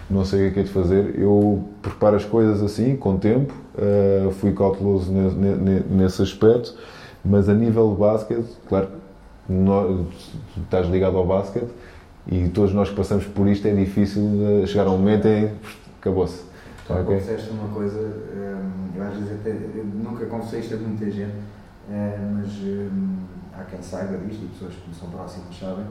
não 0.08 0.24
sei 0.24 0.48
o 0.48 0.52
que 0.52 0.60
é, 0.60 0.62
é 0.62 0.64
de 0.64 0.70
fazer. 0.70 1.18
Eu 1.18 1.64
preparo 1.82 2.14
as 2.14 2.24
coisas 2.24 2.62
assim, 2.62 2.94
com 2.94 3.16
tempo, 3.16 3.52
uh, 3.74 4.30
fui 4.34 4.52
cauteloso 4.52 5.10
nesse, 5.10 5.36
nesse 5.90 6.22
aspecto, 6.22 6.76
mas 7.24 7.48
a 7.48 7.54
nível 7.54 7.90
de 7.90 7.96
basquete, 7.96 8.46
claro, 8.68 8.88
nós, 9.48 10.06
estás 10.56 10.88
ligado 10.88 11.16
ao 11.16 11.26
basquete 11.26 11.70
e 12.30 12.48
todos 12.48 12.72
nós 12.72 12.90
que 12.90 12.94
passamos 12.94 13.26
por 13.26 13.48
isto 13.48 13.66
é 13.66 13.74
difícil 13.74 14.22
chegar 14.68 14.86
a 14.86 14.90
um 14.90 14.98
momento 14.98 15.26
e 15.26 15.50
acabou-se 16.00 16.53
Tu 16.86 16.92
okay. 16.92 17.04
confessaste 17.04 17.50
uma 17.50 17.68
coisa, 17.68 17.98
hum, 17.98 18.90
eu 18.94 19.02
às 19.02 19.14
vezes 19.14 19.32
até 19.32 19.50
eu 19.50 19.84
nunca 19.84 20.26
confessei 20.26 20.60
isto 20.60 20.74
a 20.74 20.76
muita 20.78 21.10
gente, 21.10 21.34
mas 21.88 22.48
há 23.58 23.64
quem 23.64 23.82
saiba 23.82 24.18
disto 24.18 24.44
e 24.44 24.48
pessoas 24.48 24.74
que 24.74 24.88
me 24.88 24.94
são 24.94 25.08
próximas 25.10 25.58
sabem. 25.58 25.86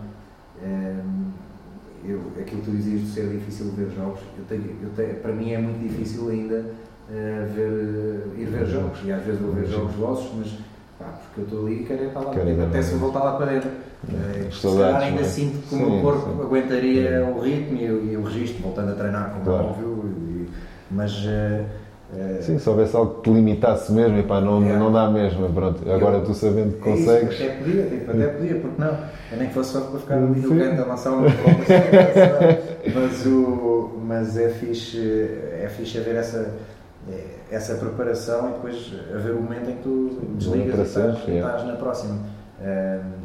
eu, 2.05 2.21
aquilo 2.39 2.61
que 2.61 2.71
tu 2.71 2.71
dizias 2.71 3.01
de 3.01 3.07
ser 3.07 3.29
difícil 3.29 3.71
ver 3.71 3.89
jogos, 3.91 4.19
eu 4.37 4.45
tenho, 4.45 4.75
eu 4.81 4.89
tenho, 4.95 5.15
para 5.15 5.31
mim 5.31 5.51
é 5.51 5.57
muito 5.57 5.79
difícil 5.79 6.29
ainda 6.29 6.63
uh, 7.09 7.53
ver, 7.53 8.39
ir 8.39 8.45
ver 8.45 8.65
jogos. 8.65 8.99
E 9.03 9.11
às 9.11 9.23
vezes 9.23 9.41
vou 9.41 9.51
ver 9.51 9.65
jogos 9.67 9.93
vossos, 9.95 10.31
mas 10.37 10.53
pá, 10.99 11.05
porque 11.05 11.41
eu 11.41 11.43
estou 11.43 11.65
ali 11.65 11.81
e 11.81 11.85
quero 11.85 12.09
para 12.09 12.21
lá 12.21 12.31
para 12.31 12.43
dentro, 12.43 12.63
até 12.63 12.81
se 12.81 12.93
eu 12.93 12.99
voltar 12.99 13.23
lá 13.23 13.35
para 13.35 13.45
dentro. 13.47 13.69
Uh, 13.69 14.51
se 14.51 14.61
calhar 14.61 15.01
ainda 15.01 15.21
é? 15.21 15.23
sinto 15.23 15.67
que 15.67 15.75
o 15.75 15.77
meu 15.77 16.01
corpo 16.01 16.33
sim. 16.33 16.41
aguentaria 16.41 17.25
o 17.25 17.39
ritmo 17.39 17.77
e, 17.77 18.11
e, 18.11 18.17
o 18.17 18.23
registro, 18.23 18.61
voltando 18.61 18.91
a 18.91 18.95
treinar, 18.95 19.31
como 19.31 19.45
claro. 19.45 19.63
é 19.63 19.67
óbvio, 19.67 19.87
mas. 20.93 21.25
Uh, 21.25 22.41
Sim, 22.41 22.59
se 22.59 22.69
houvesse 22.69 22.95
algo 22.95 23.15
que 23.15 23.21
te 23.21 23.33
limitasse 23.33 23.91
mesmo, 23.91 24.19
e 24.19 24.23
pá, 24.23 24.39
não, 24.39 24.63
é. 24.63 24.77
não 24.77 24.91
dá 24.91 25.09
mesmo, 25.09 25.51
pronto. 25.51 25.81
Agora 25.91 26.17
eu, 26.17 26.23
tu 26.23 26.35
sabendo 26.35 26.77
que 26.77 26.87
é 26.87 26.91
consegues. 26.91 27.33
Isso, 27.33 27.43
até 27.43 27.53
podia, 27.55 27.83
tipo, 27.87 28.11
até 28.11 28.27
podia, 28.27 28.55
porque 28.59 28.81
não? 28.81 28.97
Eu 29.31 29.37
nem 29.39 29.47
que 29.47 29.53
fosse 29.55 29.71
só 29.71 29.81
para 29.81 29.99
ficar 29.99 30.15
ali 30.17 30.39
no 30.41 30.49
canto 30.49 30.81
a 30.83 30.85
lançar 30.85 31.11
uma 31.11 31.25
mas, 32.93 33.25
o, 33.25 33.99
mas 34.05 34.37
é 34.37 34.49
fixe, 34.49 35.27
é 35.59 35.67
fixe 35.75 35.97
haver 35.97 36.17
essa, 36.17 36.53
essa 37.49 37.73
preparação 37.75 38.49
e 38.49 38.53
depois 38.53 38.93
haver 39.11 39.31
o 39.31 39.41
momento 39.41 39.71
em 39.71 39.75
que 39.77 39.81
tu 39.81 40.21
desligas 40.35 40.77
e 40.77 40.81
estás, 40.83 41.27
estás 41.27 41.65
na 41.65 41.73
próxima. 41.73 42.19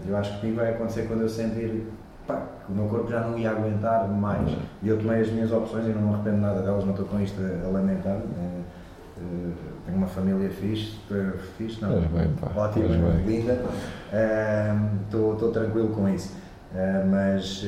Eu 0.08 0.16
acho 0.16 0.32
que 0.32 0.40
comigo 0.40 0.56
vai 0.56 0.70
acontecer 0.70 1.02
quando 1.02 1.20
eu 1.20 1.28
sentir 1.28 1.84
pá, 2.28 2.42
o 2.68 2.72
meu 2.72 2.84
corpo 2.86 3.10
já 3.10 3.20
não 3.20 3.36
ia 3.36 3.50
aguentar 3.50 4.06
mais. 4.06 4.48
E 4.82 4.88
eu 4.88 4.98
tomei 4.98 5.22
as 5.22 5.30
minhas 5.30 5.50
opções 5.50 5.86
e 5.86 5.88
não 5.88 6.02
me 6.02 6.14
arrependo 6.14 6.36
nada 6.36 6.62
delas, 6.62 6.84
não 6.84 6.92
estou 6.92 7.06
com 7.06 7.18
isto 7.18 7.40
a 7.40 7.68
lamentar. 7.68 8.16
Eh, 8.16 8.62
tenho 9.84 9.98
uma 9.98 10.06
família 10.06 10.48
fixe, 10.48 10.96
fixe 11.56 11.82
não, 11.82 12.00
bem, 12.02 12.30
ótima, 12.54 12.86
linda, 13.26 13.64
estou 15.04 15.32
uh, 15.32 15.52
tranquilo 15.52 15.88
com 15.88 16.08
isso. 16.08 16.36
Uh, 16.72 17.10
mas 17.10 17.64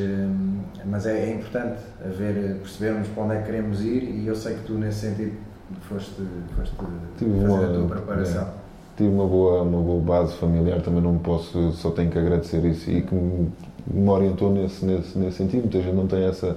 mas 0.84 1.06
é, 1.06 1.30
é, 1.30 1.34
importante 1.34 1.80
haver, 2.04 2.56
percebermos 2.58 3.08
para 3.08 3.22
onde 3.22 3.34
é 3.34 3.38
que 3.38 3.46
queremos 3.46 3.82
ir 3.82 4.02
e 4.02 4.26
eu 4.26 4.36
sei 4.36 4.54
que 4.54 4.64
tu 4.64 4.74
nesse 4.74 5.08
sentido 5.08 5.36
foste, 5.80 6.22
foste 6.54 6.74
fazer 7.18 7.46
uma, 7.46 7.64
a 7.64 7.72
tua 7.72 7.86
preparação. 7.88 8.42
É, 8.42 8.46
tive 8.96 9.08
uma 9.08 9.26
boa, 9.26 9.62
uma 9.62 9.80
boa 9.80 10.02
base 10.02 10.34
familiar, 10.34 10.80
também 10.82 11.02
não 11.02 11.18
posso, 11.18 11.72
só 11.72 11.90
tenho 11.90 12.10
que 12.10 12.18
agradecer 12.18 12.64
isso 12.64 12.90
e 12.90 13.02
que 13.02 13.14
me 13.14 13.50
me 13.92 14.08
orientou 14.08 14.52
nesse, 14.52 14.84
nesse, 14.84 15.18
nesse 15.18 15.36
sentido. 15.38 15.62
Muita 15.62 15.80
gente 15.80 15.94
não 15.94 16.06
tem 16.06 16.24
essa, 16.24 16.56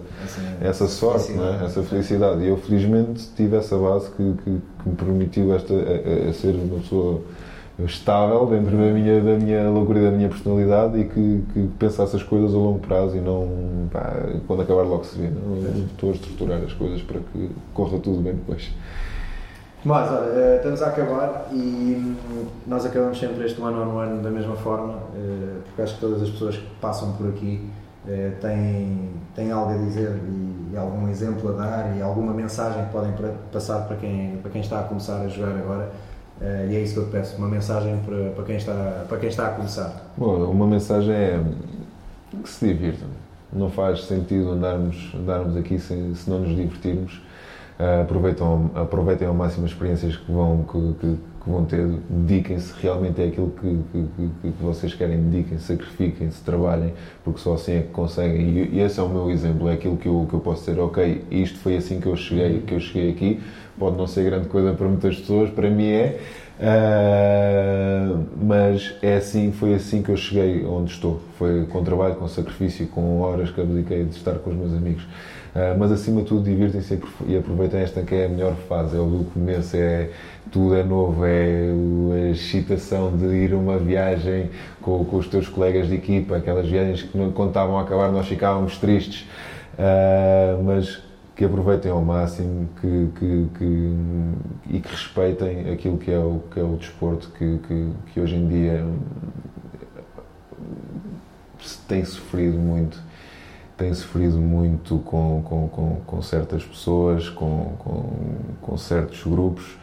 essa 0.62 0.88
sorte, 0.88 1.34
é? 1.34 1.66
essa 1.66 1.82
felicidade. 1.84 2.42
E 2.42 2.48
eu, 2.48 2.58
felizmente, 2.58 3.30
tive 3.36 3.58
essa 3.58 3.78
base 3.78 4.10
que, 4.12 4.34
que, 4.44 4.62
que 4.84 4.90
me 4.90 4.96
permitiu 4.96 5.54
esta, 5.54 5.74
a, 5.74 6.30
a, 6.30 6.34
ser 6.34 6.56
uma 6.56 6.80
pessoa 6.80 7.22
estável 7.80 8.46
dentro 8.46 8.78
da 8.78 8.92
minha, 8.92 9.22
da 9.22 9.36
minha 9.36 9.70
loucura 9.70 10.00
e 10.00 10.04
da 10.04 10.12
minha 10.12 10.30
personalidade 10.30 11.00
e 11.00 11.06
que, 11.06 11.44
que 11.54 11.70
pensasse 11.80 12.16
as 12.16 12.22
coisas 12.22 12.54
a 12.54 12.58
longo 12.58 12.80
prazo 12.80 13.18
e 13.18 13.20
não 13.20 13.90
pá, 13.92 14.14
quando 14.46 14.62
acabar 14.62 14.84
logo 14.84 15.04
se 15.04 15.18
vê. 15.18 15.30
Não? 15.30 15.86
Estou 15.86 16.12
a 16.12 16.14
estruturar 16.14 16.62
as 16.62 16.74
coisas 16.74 17.02
para 17.02 17.20
que 17.20 17.50
corra 17.74 17.98
tudo 18.00 18.22
bem 18.22 18.34
depois. 18.34 18.70
Mas, 19.86 20.10
olha, 20.10 20.30
eh, 20.30 20.56
estamos 20.58 20.82
a 20.82 20.88
acabar 20.88 21.48
e 21.52 22.16
nós 22.66 22.86
acabamos 22.86 23.20
sempre 23.20 23.46
este 23.46 23.62
ano 23.62 23.82
on 23.82 24.00
ano 24.00 24.24
da 24.24 24.30
mesma 24.30 24.56
forma, 24.56 24.94
eh, 25.14 25.58
porque 25.66 25.82
acho 25.82 25.96
que 25.96 26.00
todas 26.00 26.22
as 26.22 26.30
pessoas 26.30 26.56
que 26.56 26.66
passam 26.80 27.12
por 27.14 27.28
aqui 27.28 27.70
eh, 28.08 28.32
têm, 28.40 29.10
têm 29.36 29.52
algo 29.52 29.74
a 29.74 29.78
dizer 29.78 30.22
e, 30.26 30.78
algum 30.78 31.08
exemplo 31.10 31.50
a 31.50 31.52
dar 31.52 31.98
e 31.98 32.02
alguma 32.02 32.34
mensagem 32.34 32.86
que 32.86 32.92
podem 32.92 33.14
passar 33.52 33.86
para 33.86 33.98
quem, 33.98 34.38
para 34.42 34.50
quem 34.50 34.62
está 34.62 34.80
a 34.80 34.84
começar 34.84 35.22
a 35.22 35.28
jogar 35.28 35.56
agora. 35.56 35.92
E 36.42 36.76
é 36.76 36.82
isso 36.82 36.96
que 36.96 37.00
eu 37.00 37.06
te 37.06 37.12
peço, 37.12 37.38
uma 37.38 37.48
mensagem 37.48 37.96
para, 38.06 38.32
para, 38.32 38.44
quem, 38.44 38.58
está, 38.58 39.06
para 39.08 39.18
quem 39.18 39.30
está 39.30 39.48
a 39.48 39.50
começar. 39.52 40.12
Bom, 40.18 40.50
uma 40.50 40.66
mensagem 40.66 41.14
é 41.14 41.40
que 42.42 42.50
se 42.50 42.68
divirtam. 42.68 43.08
Não 43.54 43.70
faz 43.70 44.06
sentido 44.06 44.52
andarmos, 44.52 45.14
andarmos 45.16 45.56
aqui 45.56 45.80
se 45.80 45.94
não 46.28 46.40
nos 46.40 46.56
divertirmos 46.56 47.22
aproveitam, 48.02 48.72
aproveitem 48.76 49.28
ao 49.28 49.34
máximo 49.34 49.66
as 49.66 49.72
experiências 49.72 50.16
que 50.16 50.32
vão, 50.32 50.64
que, 50.64 50.94
que, 51.00 51.18
que 51.44 51.50
vão 51.50 51.66
ter, 51.66 51.86
dediquem-se 52.10 52.74
realmente 52.82 53.22
é 53.22 53.26
aquilo 53.26 53.52
que, 53.60 53.80
que, 53.92 54.52
que 54.52 54.64
vocês 54.64 54.94
querem, 54.94 55.18
dediquem-se, 55.18 55.66
sacrifiquem-se, 55.66 56.42
trabalhem, 56.44 56.94
porque 57.24 57.40
só 57.40 57.54
assim 57.54 57.74
é 57.74 57.82
que 57.82 57.90
conseguem. 57.90 58.42
E, 58.42 58.76
e, 58.76 58.80
esse 58.80 59.00
é 59.00 59.04
o 59.04 59.10
meu 59.10 59.30
exemplo, 59.30 59.68
é 59.68 59.74
aquilo 59.74 59.98
que 59.98 60.08
eu, 60.08 60.26
que 60.30 60.36
eu 60.36 60.40
posso 60.40 60.66
dizer, 60.66 60.80
ok, 60.80 61.24
isto 61.32 61.58
foi 61.60 61.78
assim 61.78 62.00
que 62.00 62.08
eu 62.08 62.16
cheguei, 62.16 62.62
que 62.62 62.74
eu 62.74 62.80
cheguei 62.80 63.12
aqui, 63.12 63.42
pode 63.78 63.98
não 63.98 64.08
ser 64.08 64.24
grande 64.24 64.48
coisa 64.48 64.74
para 64.74 64.88
muitas 64.88 65.18
pessoas, 65.18 65.50
para 65.50 65.70
mim 65.70 65.88
é, 65.88 66.20
uh, 66.60 68.26
mas 68.42 68.94
é 69.02 69.16
assim, 69.16 69.52
foi 69.52 69.74
assim 69.74 70.02
que 70.02 70.10
eu 70.10 70.18
cheguei 70.18 70.66
onde 70.66 70.92
estou. 70.92 71.20
Foi 71.38 71.66
com 71.66 71.84
trabalho, 71.84 72.16
com 72.16 72.28
sacrifício, 72.28 72.88
com 72.88 73.20
horas 73.22 73.50
que 73.50 73.60
abdiquei 73.60 74.06
de 74.06 74.16
estar 74.16 74.36
com 74.36 74.52
os 74.52 74.56
meus 74.56 74.74
amigos. 74.74 75.06
Uh, 75.54 75.78
mas 75.78 75.92
acima 75.92 76.22
de 76.24 76.28
tudo 76.30 76.44
divirtem-se 76.44 77.00
e 77.28 77.38
aproveitem 77.38 77.82
esta 77.82 78.02
que 78.02 78.16
é 78.16 78.26
a 78.26 78.30
melhor 78.30 78.56
fase, 78.68 78.98
é 78.98 79.00
o 79.00 79.24
começo, 79.32 79.78
é 79.78 80.10
tudo 80.52 80.76
é 80.76 80.84
novo, 80.84 81.24
é 81.24 81.70
a 82.12 82.32
excitação 82.32 83.16
de 83.16 83.26
ir 83.26 83.54
a 83.54 83.58
uma 83.58 83.78
viagem 83.78 84.50
com, 84.82 85.06
com 85.06 85.18
os 85.18 85.28
teus 85.28 85.48
colegas 85.48 85.90
de 85.90 85.94
equipa, 85.94 86.38
aquelas 86.38 86.68
viagens 86.68 87.04
que 87.04 87.12
quando 87.36 87.50
estavam 87.50 87.78
a 87.78 87.84
acabar 87.84 88.12
nós 88.12 88.28
ficávamos 88.28 88.80
tristes, 88.80 89.28
uh, 89.76 90.64
mas 90.64 91.04
que 91.36 91.46
aproveitem 91.46 91.92
ao 91.92 92.02
máximo 92.02 92.70
que, 92.82 93.10
que, 93.20 93.48
que, 93.58 93.94
e 94.72 94.80
que 94.80 94.90
respeitem 94.90 95.72
aquilo 95.72 96.00
que 96.00 96.12
é 96.12 96.18
o, 96.18 96.42
que 96.52 96.60
é 96.60 96.64
o 96.64 96.76
desporto 96.78 97.30
que, 97.38 97.60
que, 97.68 97.90
que 98.12 98.20
hoje 98.20 98.36
em 98.36 98.48
dia 98.48 98.84
tem 101.88 102.04
sofrido 102.04 102.58
muito 102.58 103.00
tem 103.78 103.94
sofrido 103.94 104.38
muito 104.38 105.00
com, 105.00 105.42
com, 105.44 105.68
com, 105.68 105.96
com 106.06 106.22
certas 106.22 106.64
pessoas, 106.64 107.30
com, 107.30 107.74
com, 108.62 108.78
certos 108.78 109.24
grupos 109.24 109.78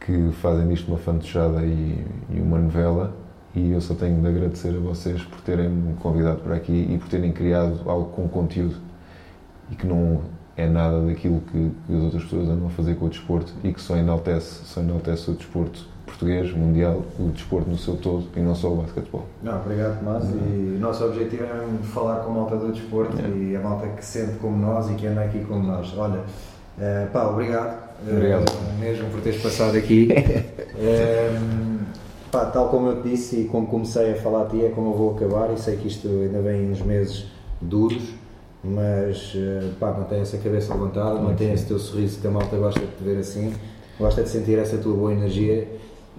que 0.00 0.30
fazem 0.32 0.68
disto 0.68 0.88
uma 0.88 0.98
fantochada 0.98 1.64
e, 1.64 2.04
e, 2.30 2.40
uma 2.40 2.58
novela. 2.58 3.14
E 3.54 3.70
eu 3.70 3.80
só 3.80 3.94
tenho 3.94 4.20
de 4.20 4.26
agradecer 4.26 4.74
a 4.74 4.80
vocês 4.80 5.22
por 5.22 5.40
terem 5.40 5.68
me 5.68 5.94
convidado 5.94 6.40
para 6.40 6.56
aqui 6.56 6.88
e 6.90 6.98
por 6.98 7.08
terem 7.08 7.32
criado 7.32 7.88
algo 7.88 8.10
com 8.10 8.28
conteúdo 8.28 8.76
e 9.70 9.76
que 9.76 9.86
não 9.86 10.22
é 10.56 10.66
nada 10.66 11.04
daquilo 11.06 11.40
que, 11.40 11.70
que 11.86 11.94
as 11.94 12.02
outras 12.02 12.22
pessoas 12.24 12.48
andam 12.48 12.66
a 12.66 12.70
fazer 12.70 12.96
com 12.96 13.06
o 13.06 13.08
desporto 13.08 13.52
e 13.62 13.72
que 13.72 13.80
só 13.80 13.96
enaltece, 13.96 14.64
só 14.64 14.80
enaltece 14.80 15.30
o 15.30 15.34
desporto 15.34 15.93
português, 16.04 16.52
mundial, 16.52 17.02
o 17.18 17.28
desporto 17.30 17.68
no 17.68 17.76
seu 17.76 17.96
todo 17.96 18.26
e 18.36 18.40
não 18.40 18.54
só 18.54 18.72
o 18.72 18.76
basquetebol. 18.76 19.24
Não, 19.42 19.60
obrigado 19.60 19.98
Tomás 19.98 20.24
uhum. 20.24 20.72
e 20.72 20.76
o 20.76 20.80
nosso 20.80 21.04
objetivo 21.04 21.44
é 21.44 21.86
falar 21.92 22.20
com 22.20 22.30
a 22.30 22.34
malta 22.34 22.56
do 22.56 22.72
desporto 22.72 23.16
é. 23.18 23.28
e 23.28 23.56
a 23.56 23.60
malta 23.60 23.88
que 23.88 24.04
sente 24.04 24.34
como 24.38 24.56
nós 24.56 24.90
e 24.90 24.94
que 24.94 25.06
anda 25.06 25.22
aqui 25.22 25.44
como 25.44 25.66
nós. 25.66 25.96
Olha, 25.96 26.20
uh, 26.20 27.10
pá, 27.12 27.26
obrigado, 27.26 27.78
obrigado. 28.08 28.48
Uh, 28.50 28.78
mesmo 28.80 29.08
por 29.10 29.20
teres 29.20 29.42
passado 29.42 29.76
aqui. 29.76 30.08
uh, 30.74 31.84
pá, 32.30 32.46
tal 32.46 32.68
como 32.68 32.88
eu 32.88 33.02
te 33.02 33.08
disse 33.08 33.40
e 33.40 33.44
como 33.46 33.66
comecei 33.66 34.12
a 34.12 34.16
falar 34.16 34.42
a 34.42 34.46
ti 34.46 34.64
é 34.64 34.68
como 34.68 34.90
eu 34.90 34.96
vou 34.96 35.16
acabar 35.16 35.52
e 35.52 35.58
sei 35.58 35.76
que 35.76 35.88
isto 35.88 36.08
ainda 36.08 36.40
vem 36.40 36.70
uns 36.70 36.82
meses 36.82 37.26
duros 37.60 38.02
mas 38.66 39.36
pá, 39.78 39.92
mantém 39.92 40.20
essa 40.20 40.38
cabeça 40.38 40.72
levantada, 40.72 41.20
mantém 41.20 41.52
esse 41.52 41.66
teu 41.66 41.78
sorriso 41.78 42.18
que 42.18 42.26
a 42.26 42.30
malta 42.30 42.56
gosta 42.56 42.80
de 42.80 42.86
te 42.86 43.04
ver 43.04 43.18
assim, 43.18 43.52
gosta 43.98 44.22
de 44.22 44.28
sentir 44.30 44.58
essa 44.58 44.78
tua 44.78 44.94
boa 44.94 45.12
energia 45.12 45.68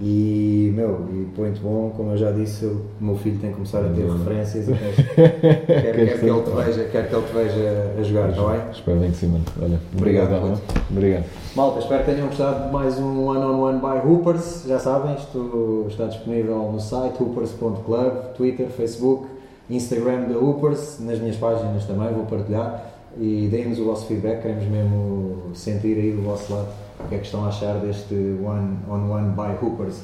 e, 0.01 0.73
meu, 0.75 1.07
e 1.13 1.25
point 1.35 1.57
bom, 1.61 1.93
como 1.95 2.11
eu 2.11 2.17
já 2.17 2.29
disse, 2.29 2.65
o 2.65 2.85
meu 2.99 3.15
filho 3.15 3.39
tem 3.39 3.51
que 3.51 3.55
começar 3.55 3.79
a 3.79 3.89
ter 3.89 4.01
uhum. 4.01 4.17
referências 4.17 4.67
e 4.67 4.73
quer, 5.15 5.39
quer, 5.39 5.65
quer, 5.65 6.19
que 6.19 6.25
ele 6.25 6.41
te 6.41 6.49
veja, 6.49 6.83
quer 6.91 7.09
que 7.09 7.15
ele 7.15 7.25
te 7.25 7.33
veja 7.33 7.93
a 7.97 8.03
jogar, 8.03 8.29
está 8.29 8.43
bem? 8.43 8.61
Espero 8.73 8.99
bem 8.99 9.11
que 9.11 9.17
sim, 9.17 9.27
mano. 9.27 9.45
Olha, 9.61 9.79
obrigado. 9.95 10.35
Obrigado. 10.35 10.61
obrigado. 10.91 11.25
Malta, 11.55 11.79
espero 11.79 12.03
que 12.03 12.11
tenham 12.11 12.27
gostado 12.27 12.65
de 12.65 12.73
mais 12.73 12.99
um 12.99 13.25
One 13.25 13.39
on 13.39 13.61
One 13.61 13.79
by 13.79 14.05
Hoopers. 14.05 14.65
Já 14.67 14.79
sabem, 14.79 15.15
isto 15.15 15.85
está 15.87 16.07
disponível 16.07 16.69
no 16.73 16.79
site 16.79 17.15
hoopers.club, 17.23 18.33
Twitter, 18.35 18.67
Facebook, 18.67 19.27
Instagram 19.69 20.23
da 20.23 20.37
Hoopers, 20.37 20.99
nas 20.99 21.19
minhas 21.19 21.37
páginas 21.37 21.85
também, 21.85 22.13
vou 22.13 22.25
partilhar. 22.25 22.91
E 23.17 23.47
deem-nos 23.49 23.79
o 23.79 23.85
vosso 23.85 24.07
feedback, 24.07 24.41
queremos 24.41 24.65
mesmo 24.65 25.51
sentir 25.53 25.97
aí 25.97 26.11
do 26.11 26.21
vosso 26.21 26.51
lado 26.53 26.67
o 26.99 27.07
que 27.07 27.15
é 27.15 27.17
que 27.17 27.25
estão 27.25 27.45
a 27.45 27.49
achar 27.49 27.75
deste 27.79 28.13
One 28.13 28.77
on 28.89 29.09
One 29.09 29.29
by 29.31 29.63
Hoopers. 29.63 30.01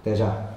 Até 0.00 0.14
já! 0.14 0.51